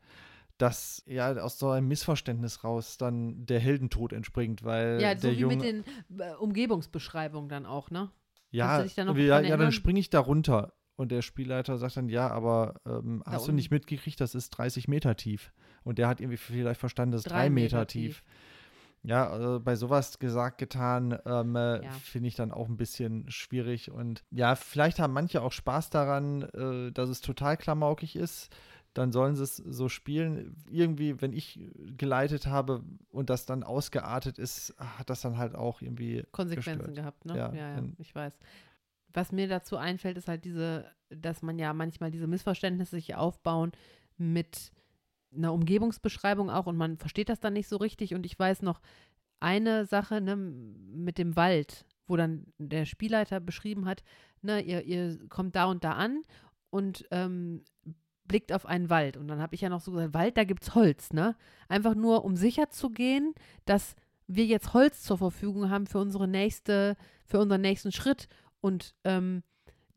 dass 0.58 1.04
ja 1.06 1.32
aus 1.38 1.60
so 1.60 1.70
einem 1.70 1.88
Missverständnis 1.88 2.64
raus 2.64 2.98
dann 2.98 3.46
der 3.46 3.60
Heldentod 3.60 4.12
entspringt, 4.12 4.64
weil 4.64 5.00
ja, 5.00 5.16
so 5.16 5.28
der 5.28 5.32
wie 5.38 5.42
Junge, 5.42 5.56
mit 5.56 5.66
den 5.66 5.84
äh, 6.20 6.34
Umgebungsbeschreibungen 6.34 7.48
dann 7.48 7.68
auch, 7.68 7.92
ne? 7.92 8.10
ja, 8.50 8.84
da 8.84 9.12
ja, 9.14 9.40
ja, 9.42 9.58
dann 9.58 9.72
springe 9.72 10.00
ich 10.00 10.10
da 10.10 10.20
runter. 10.20 10.74
Und 10.98 11.12
der 11.12 11.22
Spielleiter 11.22 11.78
sagt 11.78 11.96
dann, 11.96 12.10
ja, 12.10 12.30
aber 12.30 12.82
ähm, 12.86 13.22
Da 13.24 13.32
hast 13.34 13.48
du 13.48 13.52
nicht 13.54 13.72
mitgekriegt, 13.72 14.20
das 14.20 14.36
ist 14.36 14.50
30 14.50 14.88
Meter 14.90 15.16
tief. 15.16 15.54
Und 15.84 16.00
der 16.00 16.08
hat 16.10 16.20
irgendwie 16.20 16.38
vielleicht 16.38 16.80
verstanden, 16.80 17.14
das 17.14 17.22
ist 17.22 17.32
Drei 17.32 17.50
Meter, 17.50 17.78
Meter 17.78 17.88
tief. 17.88 18.16
tief. 18.18 18.24
Ja, 19.04 19.30
also 19.30 19.60
bei 19.62 19.76
sowas 19.76 20.18
gesagt, 20.20 20.58
getan, 20.58 21.18
ähm, 21.26 21.56
äh, 21.56 21.84
Ja. 21.84 21.92
finde 21.92 22.28
ich 22.28 22.36
dann 22.36 22.52
auch 22.52 22.68
ein 22.68 22.78
bisschen 22.78 23.30
schwierig. 23.30 23.92
Und 23.92 24.24
ja, 24.32 24.56
vielleicht 24.56 25.00
haben 25.00 25.14
manche 25.14 25.42
auch 25.44 25.52
Spaß 25.54 25.92
daran, 25.92 26.42
äh, 26.42 26.92
dass 26.92 27.10
es 27.10 27.22
total 27.22 27.56
klamaukig 27.58 28.16
ist. 28.16 28.50
Dann 28.96 29.12
sollen 29.12 29.36
sie 29.36 29.44
es 29.44 29.58
so 29.58 29.88
spielen. 29.90 30.56
Irgendwie, 30.72 31.22
wenn 31.22 31.32
ich 31.32 31.60
geleitet 31.96 32.48
habe 32.48 32.84
und 33.12 33.30
das 33.30 33.46
dann 33.46 33.64
ausgeartet 33.64 34.40
ist, 34.40 34.74
hat 34.80 35.12
das 35.12 35.22
dann 35.22 35.38
halt 35.38 35.54
auch 35.54 35.82
irgendwie 35.84 36.26
Konsequenzen 36.32 36.80
gestört. 36.80 36.96
gehabt, 36.96 37.26
ne? 37.26 37.38
Ja, 37.38 37.54
Ja, 37.54 37.78
ja, 37.80 37.84
ich 38.00 38.16
weiß. 38.16 38.34
Was 39.14 39.32
mir 39.32 39.48
dazu 39.48 39.78
einfällt, 39.78 40.18
ist 40.18 40.28
halt 40.28 40.46
diese, 40.46 40.92
dass 41.10 41.42
man 41.42 41.58
ja 41.58 41.74
manchmal 41.74 42.12
diese 42.12 42.28
Missverständnisse 42.28 42.96
sich 42.96 43.16
aufbauen 43.16 43.72
mit 44.18 44.72
einer 45.36 45.54
Umgebungsbeschreibung 45.54 46.50
auch 46.50 46.68
und 46.68 46.78
man 46.78 46.98
versteht 46.98 47.30
das 47.30 47.40
dann 47.40 47.54
nicht 47.54 47.68
so 47.68 47.78
richtig. 47.78 48.14
Und 48.14 48.26
ich 48.26 48.38
weiß 48.38 48.62
noch 48.62 48.82
eine 49.40 49.86
Sache 49.86 50.22
ne, 50.22 50.36
mit 50.36 51.18
dem 51.18 51.36
Wald, 51.36 51.86
wo 52.08 52.16
dann 52.16 52.48
der 52.58 52.86
Spielleiter 52.86 53.40
beschrieben 53.40 53.86
hat, 53.86 54.04
ne, 54.42 54.62
ihr, 54.62 54.84
ihr 54.84 55.28
kommt 55.30 55.56
da 55.56 55.66
und 55.66 55.84
da 55.84 55.94
an 55.94 56.24
und 56.70 57.06
ähm, 57.12 57.64
blickt 58.26 58.52
auf 58.52 58.66
einen 58.66 58.90
Wald. 58.90 59.18
Und 59.18 59.28
dann 59.28 59.42
habe 59.42 59.56
ich 59.56 59.62
ja 59.62 59.70
noch 59.70 59.82
so 59.82 59.92
gesagt, 59.92 60.14
Wald, 60.14 60.38
da 60.38 60.44
gibt 60.44 60.64
es 60.64 60.76
Holz, 60.76 61.14
ne? 61.14 61.36
Einfach 61.70 61.96
nur, 61.96 62.26
um 62.26 62.36
sicher 62.36 62.70
zu 62.70 62.90
gehen, 62.90 63.34
dass 63.66 63.96
wir 64.28 64.46
jetzt 64.46 64.74
Holz 64.74 65.04
zur 65.04 65.18
Verfügung 65.18 65.70
haben 65.70 65.88
für 65.88 66.00
unsere 66.00 66.28
nächste, 66.28 66.98
für 67.26 67.40
unseren 67.40 67.62
nächsten 67.62 67.92
Schritt 67.92 68.28
und 68.62 68.96
ähm, 69.04 69.44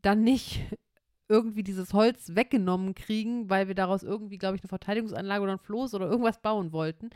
dann 0.02 0.22
nicht 0.22 0.60
irgendwie 1.28 1.62
dieses 1.62 1.92
Holz 1.92 2.34
weggenommen 2.34 2.94
kriegen, 2.94 3.48
weil 3.48 3.68
wir 3.68 3.74
daraus 3.74 4.02
irgendwie, 4.02 4.38
glaube 4.38 4.56
ich, 4.56 4.62
eine 4.62 4.68
Verteidigungsanlage 4.68 5.42
oder 5.42 5.52
ein 5.52 5.58
Floß 5.58 5.94
oder 5.94 6.08
irgendwas 6.08 6.40
bauen 6.42 6.72
wollten. 6.72 7.10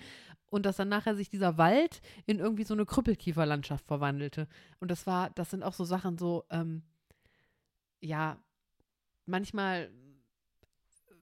Und 0.47 0.65
dass 0.67 0.77
dann 0.77 0.89
nachher 0.89 1.17
sich 1.17 1.29
dieser 1.29 1.59
Wald 1.59 2.01
in 2.27 2.39
irgendwie 2.39 2.63
so 2.63 2.75
eine 2.75 2.87
Krüppelkieferlandschaft 2.87 3.87
verwandelte. 3.87 4.47
Und 4.79 4.93
das 4.93 5.05
war, 5.05 5.31
das 5.31 5.51
sind 5.51 5.65
auch 5.65 5.73
so 5.73 5.85
Sachen 5.85 6.17
so, 6.17 6.45
ähm, 6.49 6.83
ja, 8.01 8.39
manchmal 9.27 9.91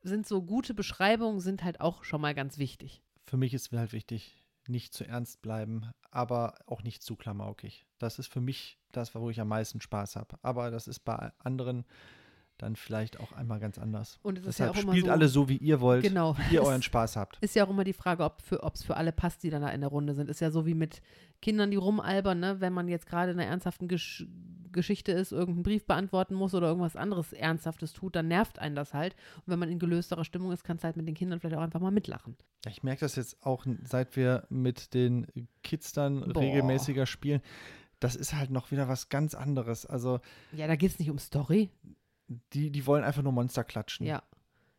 sind 0.03 0.27
so 0.27 0.43
gute 0.43 0.75
Beschreibungen 0.75 1.41
sind 1.41 1.65
halt 1.65 1.81
auch 1.81 2.05
schon 2.05 2.21
mal 2.21 2.35
ganz 2.35 2.59
wichtig. 2.59 3.03
Für 3.25 3.37
mich 3.37 3.55
ist 3.55 3.73
halt 3.73 3.93
wichtig, 3.93 4.35
nicht 4.67 4.93
zu 4.93 5.07
ernst 5.07 5.41
bleiben, 5.43 5.91
aber 6.13 6.55
auch 6.67 6.83
nicht 6.83 7.03
zu 7.03 7.17
klamaukig. 7.17 7.85
Das 7.99 8.19
ist 8.19 8.33
für 8.33 8.41
mich 8.41 8.79
das, 8.93 9.15
wo 9.15 9.31
ich 9.31 9.41
am 9.41 9.49
meisten 9.49 9.81
Spaß 9.81 10.17
habe. 10.17 10.37
Aber 10.43 10.71
das 10.71 10.87
ist 10.87 11.01
bei 11.01 11.33
anderen 11.39 11.85
dann 12.59 12.77
vielleicht 12.77 13.19
auch 13.19 13.33
einmal 13.33 13.59
ganz 13.59 13.79
anders. 13.79 14.21
Und 14.23 14.39
es 14.39 14.47
ist 14.47 14.59
Deshalb 14.61 14.77
ja 14.77 14.83
spielt 14.83 15.07
so, 15.07 15.11
alle 15.11 15.27
so, 15.29 15.49
wie 15.49 15.57
ihr 15.57 15.81
wollt, 15.81 16.05
Genau. 16.05 16.37
wie 16.37 16.55
ihr 16.55 16.63
euren 16.63 16.83
Spaß 16.83 17.17
habt. 17.17 17.39
Ist 17.41 17.57
ja 17.57 17.65
auch 17.65 17.71
immer 17.71 17.83
die 17.83 17.93
Frage, 17.95 18.23
ob 18.23 18.41
es 18.75 18.85
für 18.85 18.97
alle 18.97 19.11
passt, 19.11 19.43
die 19.43 19.51
dann 19.51 19.63
da 19.63 19.69
in 19.71 19.81
der 19.81 19.91
Runde 19.91 20.15
sind. 20.15 20.29
Ist 20.31 20.41
ja 20.41 20.51
so 20.51 20.65
wie 20.67 20.75
mit 20.75 21.03
Kindern, 21.41 21.71
die 21.71 21.77
rumalbern, 21.77 22.39
ne? 22.39 22.61
Wenn 22.61 22.73
man 22.73 22.87
jetzt 22.89 23.07
gerade 23.07 23.33
in 23.33 23.41
einer 23.41 23.49
ernsthaften 23.51 23.89
Gesch 23.89 24.27
Geschichte 24.73 25.13
ist, 25.13 25.33
irgendeinen 25.33 25.63
Brief 25.63 25.87
beantworten 25.87 26.35
muss 26.35 26.55
oder 26.55 26.69
irgendwas 26.69 26.97
anderes 26.97 27.33
Ernsthaftes 27.33 27.93
tut, 27.93 28.17
dann 28.17 28.29
nervt 28.29 28.59
einen 28.59 28.75
das 28.75 28.95
halt. 28.95 29.15
Und 29.39 29.45
wenn 29.53 29.59
man 29.59 29.69
in 29.71 29.79
gelösterer 29.79 30.25
Stimmung 30.25 30.53
ist, 30.53 30.65
kannst 30.65 30.83
du 30.85 30.87
halt 30.87 30.97
mit 30.97 31.07
den 31.07 31.15
Kindern 31.15 31.41
vielleicht 31.41 31.57
auch 31.57 31.63
einfach 31.63 31.81
mal 31.81 31.91
mitlachen. 31.91 32.37
Ich 32.69 32.83
merke 32.83 33.01
das 33.01 33.17
jetzt 33.17 33.45
auch, 33.45 33.67
seit 33.85 34.17
wir 34.17 34.47
mit 34.49 34.95
den 34.95 35.27
Kids 35.63 35.93
dann 35.93 36.33
Boah. 36.33 36.41
regelmäßiger 36.43 37.07
spielen. 37.07 37.41
Das 38.01 38.17
ist 38.17 38.35
halt 38.35 38.51
noch 38.51 38.71
wieder 38.73 38.89
was 38.89 39.09
ganz 39.09 39.35
anderes. 39.35 39.87
Also 39.87 40.21
Ja, 40.53 40.67
da 40.67 40.77
geht 40.77 40.91
es 40.91 40.99
nicht 40.99 41.11
um 41.11 41.19
Story. 41.19 41.71
die, 42.53 42.71
die 42.71 42.87
wollen 42.87 43.05
einfach 43.05 43.23
nur 43.23 43.33
Monster 43.33 43.63
klatschen. 43.65 44.07
Ja. 44.07 44.23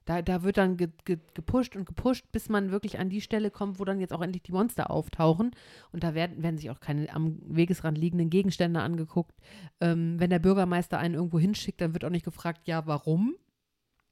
Da, 0.06 0.22
da 0.22 0.44
wird 0.44 0.58
dann 0.58 0.78
ge, 0.78 0.90
ge, 1.06 1.18
gepusht 1.34 1.76
und 1.76 1.86
gepusht, 1.86 2.26
bis 2.32 2.50
man 2.50 2.72
wirklich 2.72 3.00
an 3.00 3.10
die 3.10 3.22
Stelle 3.22 3.52
kommt, 3.52 3.80
wo 3.80 3.86
dann 3.86 4.00
jetzt 4.00 4.14
auch 4.14 4.22
endlich 4.22 4.44
die 4.44 4.52
Monster 4.52 4.92
auftauchen. 4.92 5.52
Und 5.92 6.04
da 6.04 6.14
werden, 6.14 6.44
werden 6.44 6.58
sich 6.58 6.70
auch 6.70 6.80
keine 6.80 7.14
am 7.14 7.40
Wegesrand 7.44 7.98
liegenden 7.98 8.30
Gegenstände 8.30 8.82
angeguckt. 8.82 9.36
Ähm, 9.80 10.20
wenn 10.20 10.30
der 10.30 10.40
Bürgermeister 10.40 10.98
einen 10.98 11.16
irgendwo 11.16 11.40
hinschickt, 11.40 11.80
dann 11.80 11.94
wird 11.94 12.04
auch 12.06 12.10
nicht 12.10 12.26
gefragt, 12.26 12.68
ja, 12.68 12.86
warum? 12.86 13.36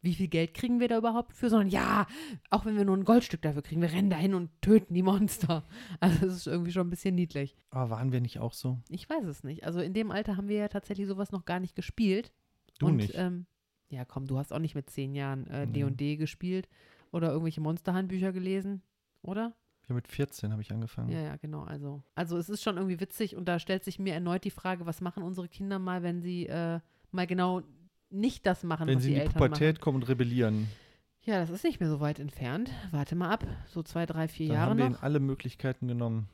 Wie 0.03 0.15
viel 0.15 0.29
Geld 0.29 0.55
kriegen 0.55 0.79
wir 0.79 0.87
da 0.87 0.97
überhaupt 0.97 1.33
für? 1.33 1.49
Sondern 1.49 1.69
ja, 1.69 2.07
auch 2.49 2.65
wenn 2.65 2.75
wir 2.75 2.85
nur 2.85 2.97
ein 2.97 3.05
Goldstück 3.05 3.41
dafür 3.43 3.61
kriegen, 3.61 3.81
wir 3.81 3.91
rennen 3.91 4.09
dahin 4.09 4.33
und 4.33 4.49
töten 4.61 4.93
die 4.93 5.03
Monster. 5.03 5.63
Also 5.99 6.25
das 6.25 6.35
ist 6.35 6.47
irgendwie 6.47 6.71
schon 6.71 6.87
ein 6.87 6.89
bisschen 6.89 7.13
niedlich. 7.13 7.55
Aber 7.69 7.91
waren 7.91 8.11
wir 8.11 8.21
nicht 8.21 8.39
auch 8.39 8.53
so? 8.53 8.79
Ich 8.89 9.07
weiß 9.07 9.25
es 9.25 9.43
nicht. 9.43 9.63
Also 9.63 9.79
in 9.79 9.93
dem 9.93 10.09
Alter 10.09 10.37
haben 10.37 10.47
wir 10.47 10.57
ja 10.57 10.67
tatsächlich 10.69 11.07
sowas 11.07 11.31
noch 11.31 11.45
gar 11.45 11.59
nicht 11.59 11.75
gespielt. 11.75 12.31
Du 12.79 12.87
und, 12.87 12.95
nicht. 12.95 13.13
Ähm, 13.15 13.45
ja, 13.91 14.05
komm, 14.05 14.25
du 14.27 14.37
hast 14.37 14.51
auch 14.53 14.59
nicht 14.59 14.75
mit 14.75 14.89
zehn 14.89 15.13
Jahren 15.13 15.45
äh, 15.47 15.65
Nee. 15.65 15.83
D&D 15.83 16.15
gespielt 16.17 16.67
oder 17.11 17.29
irgendwelche 17.29 17.61
Monsterhandbücher 17.61 18.31
gelesen, 18.31 18.81
oder? 19.21 19.53
Ja, 19.89 19.95
mit 19.95 20.07
14 20.07 20.51
habe 20.51 20.61
ich 20.61 20.71
angefangen. 20.71 21.11
Ja, 21.11 21.19
ja, 21.21 21.35
genau. 21.37 21.63
Also, 21.63 22.01
also 22.15 22.37
es 22.37 22.49
ist 22.49 22.63
schon 22.63 22.77
irgendwie 22.77 22.99
witzig 22.99 23.35
und 23.35 23.45
da 23.45 23.59
stellt 23.59 23.83
sich 23.83 23.99
mir 23.99 24.13
erneut 24.13 24.43
die 24.45 24.51
Frage, 24.51 24.85
was 24.85 25.01
machen 25.01 25.23
unsere 25.23 25.47
Kinder 25.49 25.79
mal, 25.79 26.01
wenn 26.03 26.21
sie 26.21 26.47
äh, 26.47 26.79
mal 27.11 27.27
genau 27.27 27.61
nicht 28.09 28.45
das 28.45 28.63
machen, 28.63 28.87
Wenn 28.87 28.95
was 28.97 29.03
sie 29.03 29.09
die 29.09 29.15
in 29.15 29.19
die 29.21 29.25
Eltern 29.27 29.37
Pubertät 29.41 29.75
machen. 29.75 29.81
kommen 29.83 29.95
und 29.97 30.07
rebellieren, 30.07 30.67
Ja, 31.23 31.39
das 31.39 31.49
ist 31.49 31.63
nicht 31.63 31.79
mehr 31.79 31.89
so 31.89 31.99
weit 31.99 32.19
entfernt. 32.19 32.71
Warte 32.91 33.15
mal 33.15 33.29
ab, 33.31 33.45
so 33.67 33.83
zwei, 33.83 34.05
drei, 34.05 34.27
vier 34.27 34.47
dann 34.47 34.55
Jahre 34.55 34.69
haben 34.71 34.77
wir 34.77 34.85
noch. 34.89 34.95
ihnen 34.97 35.03
alle 35.03 35.19
Möglichkeiten 35.19 35.87
genommen. 35.87 36.29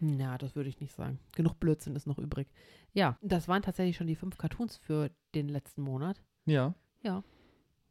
Ja, 0.00 0.36
das 0.38 0.56
würde 0.56 0.68
ich 0.68 0.80
nicht 0.80 0.92
sagen. 0.94 1.18
Genug 1.36 1.60
Blödsinn 1.60 1.94
ist 1.94 2.06
noch 2.06 2.18
übrig. 2.18 2.48
Ja, 2.92 3.16
das 3.22 3.46
waren 3.48 3.62
tatsächlich 3.62 3.96
schon 3.96 4.08
die 4.08 4.16
fünf 4.16 4.36
Cartoons 4.36 4.76
für 4.76 5.10
den 5.34 5.48
letzten 5.48 5.82
Monat. 5.82 6.20
Ja. 6.46 6.74
Ja. 7.02 7.22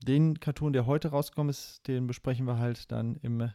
Den 0.03 0.39
Cartoon, 0.39 0.73
der 0.73 0.85
heute 0.85 1.09
rausgekommen 1.09 1.49
ist, 1.49 1.87
den 1.87 2.07
besprechen 2.07 2.45
wir 2.45 2.57
halt 2.57 2.91
dann 2.91 3.17
im 3.21 3.49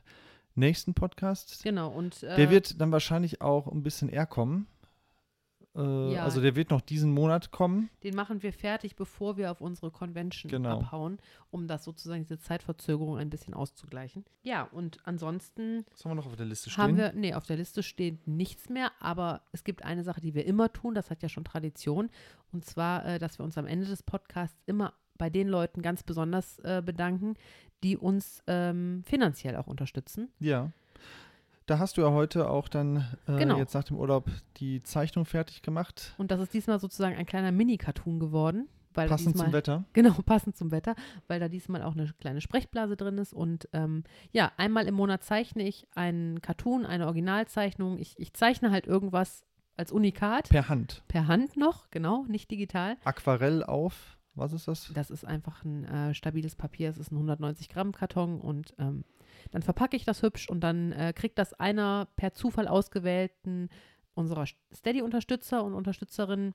nächsten 0.55 0.95
Podcast. 0.95 1.63
Genau, 1.65 1.91
und 1.91 2.23
äh, 2.23 2.37
Der 2.37 2.51
wird 2.51 2.81
dann 2.81 2.93
wahrscheinlich 2.93 3.41
auch 3.41 3.67
ein 3.67 3.83
bisschen 3.83 4.09
eher 4.09 4.27
kommen. 4.27 4.67
Äh, 5.77 6.15
Ja. 6.15 6.25
Also 6.25 6.41
der 6.41 6.57
wird 6.57 6.71
noch 6.71 6.81
diesen 6.81 7.13
Monat 7.13 7.51
kommen. 7.51 7.91
Den 8.03 8.15
machen 8.17 8.43
wir 8.43 8.53
fertig, 8.53 8.97
bevor 8.97 9.37
wir 9.37 9.51
auf 9.51 9.61
unsere 9.61 9.91
Convention 9.91 10.51
Genau. 10.51 10.79
abhauen, 10.81 11.19
um 11.51 11.67
das 11.69 11.85
sozusagen 11.85 12.23
diese 12.23 12.39
Zeitverzögerung 12.39 13.19
ein 13.19 13.29
bisschen 13.31 13.55
auszugleichen. 13.55 14.25
Ja, 14.43 14.63
und 14.65 14.99
ansonsten 15.05 15.85
Was 15.93 16.05
haben 16.05 16.13
wir 16.13 16.15
noch 16.17 16.27
auf 16.27 16.37
der 16.37 16.47
Liste 16.47 16.71
stehen? 16.71 16.83
haben 16.83 16.97
wir, 16.97 17.13
nee, 17.15 17.35
auf 17.35 17.45
der 17.47 17.57
Liste 17.57 17.83
steht 17.83 18.27
nichts 18.27 18.69
mehr, 18.69 18.91
aber 19.01 19.43
es 19.53 19.65
gibt 19.65 19.85
eine 19.85 20.03
Sache, 20.05 20.21
die 20.21 20.35
wir 20.35 20.47
immer 20.47 20.73
tun, 20.73 20.95
das 20.95 21.11
hat 21.11 21.23
ja 21.23 21.29
schon 21.29 21.45
Tradition, 21.45 22.11
und 22.53 22.65
zwar, 22.65 23.05
äh, 23.05 23.19
dass 23.19 23.39
wir 23.39 23.45
uns 23.45 23.59
am 23.59 23.67
Ende 23.67 23.87
des 23.87 24.03
Podcasts 24.03 24.61
immer 24.67 24.95
bei 25.19 25.31
den 25.31 25.49
Leuten 25.49 25.83
ganz 25.83 26.03
besonders 26.03 26.59
äh, 26.61 26.83
bedanken, 26.85 27.35
die 27.83 27.97
uns 27.97 28.43
ähm, 28.47 29.03
finanziell 29.07 29.57
auch 29.57 29.67
unterstützen. 29.67 30.31
Ja. 30.39 30.71
Da 31.67 31.79
hast 31.81 31.97
du 31.97 32.03
ja 32.03 32.11
heute 32.13 32.49
auch 32.49 32.69
dann 32.69 33.05
äh, 33.27 33.37
Genau. 33.39 33.59
jetzt 33.59 33.75
nach 33.75 33.85
dem 33.85 33.97
Urlaub 33.97 34.31
die 34.59 34.83
Zeichnung 34.83 35.25
fertig 35.25 35.63
gemacht. 35.63 36.15
Und 36.17 36.31
das 36.31 36.41
ist 36.41 36.55
diesmal 36.55 36.79
sozusagen 36.79 37.17
ein 37.17 37.27
kleiner 37.27 37.51
Mini-Cartoon 37.53 38.21
geworden. 38.21 38.69
Weil 38.95 39.09
Passend 39.09 39.35
diesmal, 39.35 39.47
zum 39.49 39.53
Wetter. 39.53 39.85
Genau, 39.93 40.15
passend 40.25 40.57
zum 40.57 40.71
Wetter, 40.71 40.95
weil 41.29 41.39
da 41.39 41.49
diesmal 41.49 41.83
auch 41.83 41.93
eine 41.93 42.11
kleine 42.19 42.41
Sprechblase 42.41 42.97
drin 42.97 43.19
ist. 43.19 43.35
Und 43.35 43.69
ähm, 43.75 44.05
ja, 44.33 44.53
einmal 44.57 44.87
im 44.87 44.95
Monat 44.95 45.23
zeichne 45.23 45.65
ich 45.69 45.87
einen 45.95 46.41
Cartoon, 46.41 46.87
eine 46.87 47.05
Originalzeichnung. 47.05 47.99
Ich, 47.99 48.15
ich 48.19 48.33
zeichne 48.33 48.71
halt 48.71 48.87
irgendwas 48.87 49.45
als 49.77 49.93
Unikat 49.93 50.49
Per 50.49 50.71
Hand. 50.71 51.03
per 51.09 51.27
Hand 51.27 51.59
noch, 51.59 51.91
genau, 51.91 52.25
nicht 52.29 52.51
digital. 52.51 52.97
Aquarell 53.05 53.63
auf. 53.63 54.17
Was 54.35 54.53
ist 54.55 54.67
das? 54.69 54.91
Das 54.95 55.11
ist 55.11 55.27
einfach 55.27 55.63
ein 55.65 55.85
äh, 55.85 56.15
stabiles 56.15 56.57
Papier. 56.57 56.89
Es 56.89 56.97
ist 56.97 57.11
ein 57.11 57.17
190 57.17 57.69
Gramm 57.69 57.93
Karton 57.93 58.41
und 58.41 58.75
ähm, 58.79 59.05
dann 59.51 59.63
verpacke 59.63 59.97
ich 59.97 60.05
das 60.05 60.23
hübsch 60.23 60.49
und 60.49 60.61
dann 60.61 60.93
äh, 60.93 61.13
kriegt 61.15 61.39
das 61.39 61.55
einer 61.55 62.09
per 62.17 62.33
Zufall 62.33 62.69
ausgewählten 62.69 63.69
unserer 64.15 64.47
Steady-Unterstützer 64.75 65.63
und 65.63 65.75
Unterstützerinnen. 65.75 66.55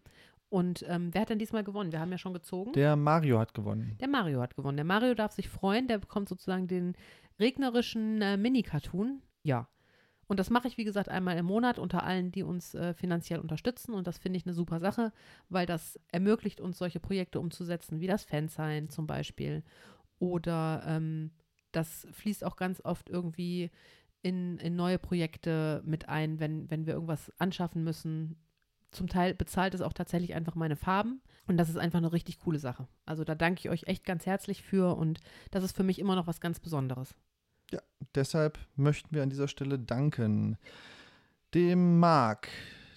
Und 0.49 0.83
ähm, 0.89 1.13
wer 1.13 1.21
hat 1.21 1.29
denn 1.29 1.39
diesmal 1.39 1.63
gewonnen? 1.63 1.93
Wir 1.93 2.01
haben 2.01 2.11
ja 2.11 2.17
schon 2.17 2.33
gezogen. 2.33 2.73
Der 2.73 2.97
Mario 2.97 3.39
hat 3.39 3.53
gewonnen. 3.53 3.95
Der 4.01 4.09
Mario 4.09 4.41
hat 4.41 4.55
gewonnen. 4.55 4.75
Der 4.75 4.85
Mario 4.85 5.13
darf 5.13 5.31
sich 5.31 5.47
freuen. 5.47 5.87
Der 5.87 5.97
bekommt 5.97 6.27
sozusagen 6.27 6.67
den 6.67 6.95
regnerischen 7.39 8.21
äh, 8.21 8.35
Mini-Cartoon. 8.35 9.21
Ja. 9.43 9.69
Und 10.27 10.39
das 10.39 10.49
mache 10.49 10.67
ich, 10.67 10.77
wie 10.77 10.83
gesagt, 10.83 11.09
einmal 11.09 11.37
im 11.37 11.45
Monat 11.45 11.79
unter 11.79 12.03
allen, 12.03 12.31
die 12.31 12.43
uns 12.43 12.73
äh, 12.73 12.93
finanziell 12.93 13.39
unterstützen. 13.39 13.93
Und 13.93 14.07
das 14.07 14.17
finde 14.17 14.37
ich 14.37 14.45
eine 14.45 14.53
super 14.53 14.79
Sache, 14.79 15.13
weil 15.49 15.65
das 15.65 15.99
ermöglicht 16.09 16.59
uns, 16.59 16.77
solche 16.77 16.99
Projekte 16.99 17.39
umzusetzen, 17.39 17.99
wie 17.99 18.07
das 18.07 18.25
Fansign 18.25 18.89
zum 18.89 19.07
Beispiel. 19.07 19.63
Oder 20.19 20.83
ähm, 20.85 21.31
das 21.71 22.07
fließt 22.11 22.43
auch 22.43 22.55
ganz 22.55 22.81
oft 22.83 23.09
irgendwie 23.09 23.71
in, 24.21 24.57
in 24.59 24.75
neue 24.75 24.99
Projekte 24.99 25.81
mit 25.85 26.09
ein, 26.09 26.39
wenn, 26.39 26.69
wenn 26.69 26.85
wir 26.85 26.93
irgendwas 26.93 27.31
anschaffen 27.39 27.83
müssen. 27.83 28.37
Zum 28.91 29.07
Teil 29.07 29.33
bezahlt 29.33 29.73
es 29.73 29.81
auch 29.81 29.93
tatsächlich 29.93 30.33
einfach 30.33 30.55
meine 30.55 30.75
Farben. 30.75 31.21
Und 31.47 31.57
das 31.57 31.69
ist 31.69 31.77
einfach 31.77 31.97
eine 31.97 32.13
richtig 32.13 32.39
coole 32.39 32.59
Sache. 32.59 32.87
Also 33.05 33.23
da 33.23 33.35
danke 33.35 33.59
ich 33.59 33.69
euch 33.69 33.87
echt 33.87 34.05
ganz 34.05 34.25
herzlich 34.25 34.61
für. 34.61 34.95
Und 34.95 35.19
das 35.49 35.63
ist 35.63 35.75
für 35.75 35.83
mich 35.83 35.99
immer 35.99 36.15
noch 36.15 36.27
was 36.27 36.39
ganz 36.39 36.59
Besonderes. 36.59 37.15
Deshalb 38.15 38.59
möchten 38.75 39.15
wir 39.15 39.23
an 39.23 39.29
dieser 39.29 39.47
Stelle 39.47 39.79
danken 39.79 40.57
dem 41.53 41.99
Marc, 41.99 42.49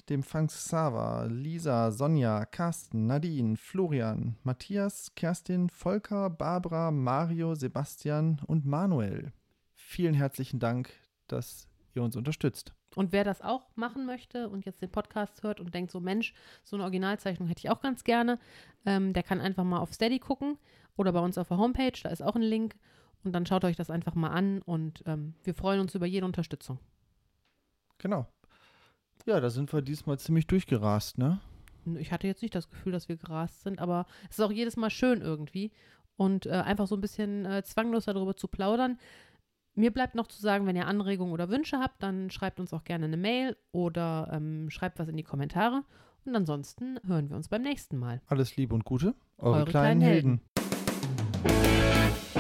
dem 0.09 0.23
Frank 0.23 0.51
Sava, 0.51 1.25
Lisa, 1.25 1.91
Sonja, 1.91 2.45
Carsten, 2.45 3.07
Nadine, 3.07 3.57
Florian, 3.57 4.37
Matthias, 4.43 5.15
Kerstin, 5.15 5.71
Volker, 5.71 6.31
Barbara, 6.31 6.91
Mario, 6.91 7.55
Sebastian 7.55 8.41
und 8.47 8.67
Manuel. 8.67 9.33
Vielen 9.75 10.15
herzlichen 10.15 10.61
Dank, 10.61 10.93
dass 11.27 11.69
ihr 11.95 12.03
uns 12.03 12.17
unterstützt. 12.17 12.75
Und 12.95 13.13
wer 13.13 13.25
das 13.25 13.41
auch 13.41 13.75
machen 13.75 14.07
möchte 14.07 14.49
und 14.49 14.67
jetzt 14.67 14.83
den 14.83 14.91
Podcast 14.91 15.43
hört 15.43 15.61
und 15.61 15.75
denkt 15.75 15.91
so, 15.91 16.01
Mensch, 16.01 16.35
so 16.63 16.77
eine 16.77 16.85
Originalzeichnung 16.85 17.49
hätte 17.49 17.61
ich 17.61 17.71
auch 17.71 17.81
ganz 17.81 18.05
gerne, 18.05 18.39
ähm, 18.87 19.13
der 19.13 19.23
kann 19.23 19.41
einfach 19.41 19.65
mal 19.65 19.81
auf 19.81 19.93
Steady 19.93 20.19
gucken 20.19 20.59
oder 20.97 21.13
bei 21.13 21.21
uns 21.21 21.39
auf 21.39 21.49
der 21.49 21.59
Homepage, 21.59 21.99
da 22.03 22.11
ist 22.11 22.23
auch 22.23 22.37
ein 22.37 22.43
Link. 22.43 22.77
Und 23.25 23.33
dann 23.33 23.47
schaut 23.47 23.65
euch 23.65 23.75
das 23.75 23.89
einfach 23.89 24.15
mal 24.15 24.29
an 24.29 24.61
und 24.63 25.03
ähm, 25.07 25.35
wir 25.45 25.55
freuen 25.55 25.81
uns 25.81 25.95
über 25.95 26.05
jede 26.05 26.27
Unterstützung. 26.27 26.79
Genau. 27.97 28.27
Ja, 29.27 29.41
da 29.41 29.49
sind 29.49 29.73
wir 29.73 29.81
diesmal 29.81 30.19
ziemlich 30.19 30.47
durchgerast, 30.47 31.17
ne? 31.17 31.41
Ich 31.99 32.13
hatte 32.13 32.27
jetzt 32.27 32.43
nicht 32.43 32.55
das 32.55 32.69
Gefühl, 32.69 32.93
dass 32.93 33.09
wir 33.09 33.17
gerast 33.17 33.63
sind, 33.63 33.79
aber 33.79 34.07
es 34.29 34.39
ist 34.39 34.45
auch 34.45 34.53
jedes 34.53 34.77
Mal 34.77 34.91
schön 34.91 35.21
irgendwie. 35.21 35.71
Und 36.17 36.47
äh, 36.47 36.51
einfach 36.51 36.87
so 36.87 36.95
ein 36.95 37.01
bisschen 37.01 37.45
äh, 37.45 37.63
zwanglos 37.65 38.05
darüber 38.05 38.37
zu 38.37 38.49
plaudern. 38.49 38.99
Mir 39.75 39.91
bleibt 39.91 40.15
noch 40.15 40.29
zu 40.29 40.41
sagen, 40.41 40.67
wenn 40.67 40.77
ihr 40.77 40.87
Anregungen 40.87 41.33
oder 41.33 41.49
Wünsche 41.49 41.79
habt, 41.79 42.03
dann 42.03 42.31
schreibt 42.31 42.61
uns 42.61 42.73
auch 42.73 42.85
gerne 42.85 43.07
eine 43.07 43.17
Mail 43.17 43.57
oder 43.73 44.31
ähm, 44.33 44.71
schreibt 44.71 44.99
was 44.99 45.09
in 45.09 45.17
die 45.17 45.25
Kommentare. 45.25 45.83
Und 46.25 46.37
ansonsten 46.37 46.99
hören 47.07 47.29
wir 47.29 47.37
uns 47.37 47.49
beim 47.49 47.63
nächsten 47.63 47.99
Mal. 47.99 48.21
Alles 48.29 48.57
Liebe 48.57 48.75
und 48.75 48.85
Gute. 48.85 49.15
Eure, 49.39 49.57
Eure 49.57 49.65
kleinen, 49.65 50.01
kleinen 50.01 50.01
Helden. 50.01 50.41
Helden. 51.43 52.34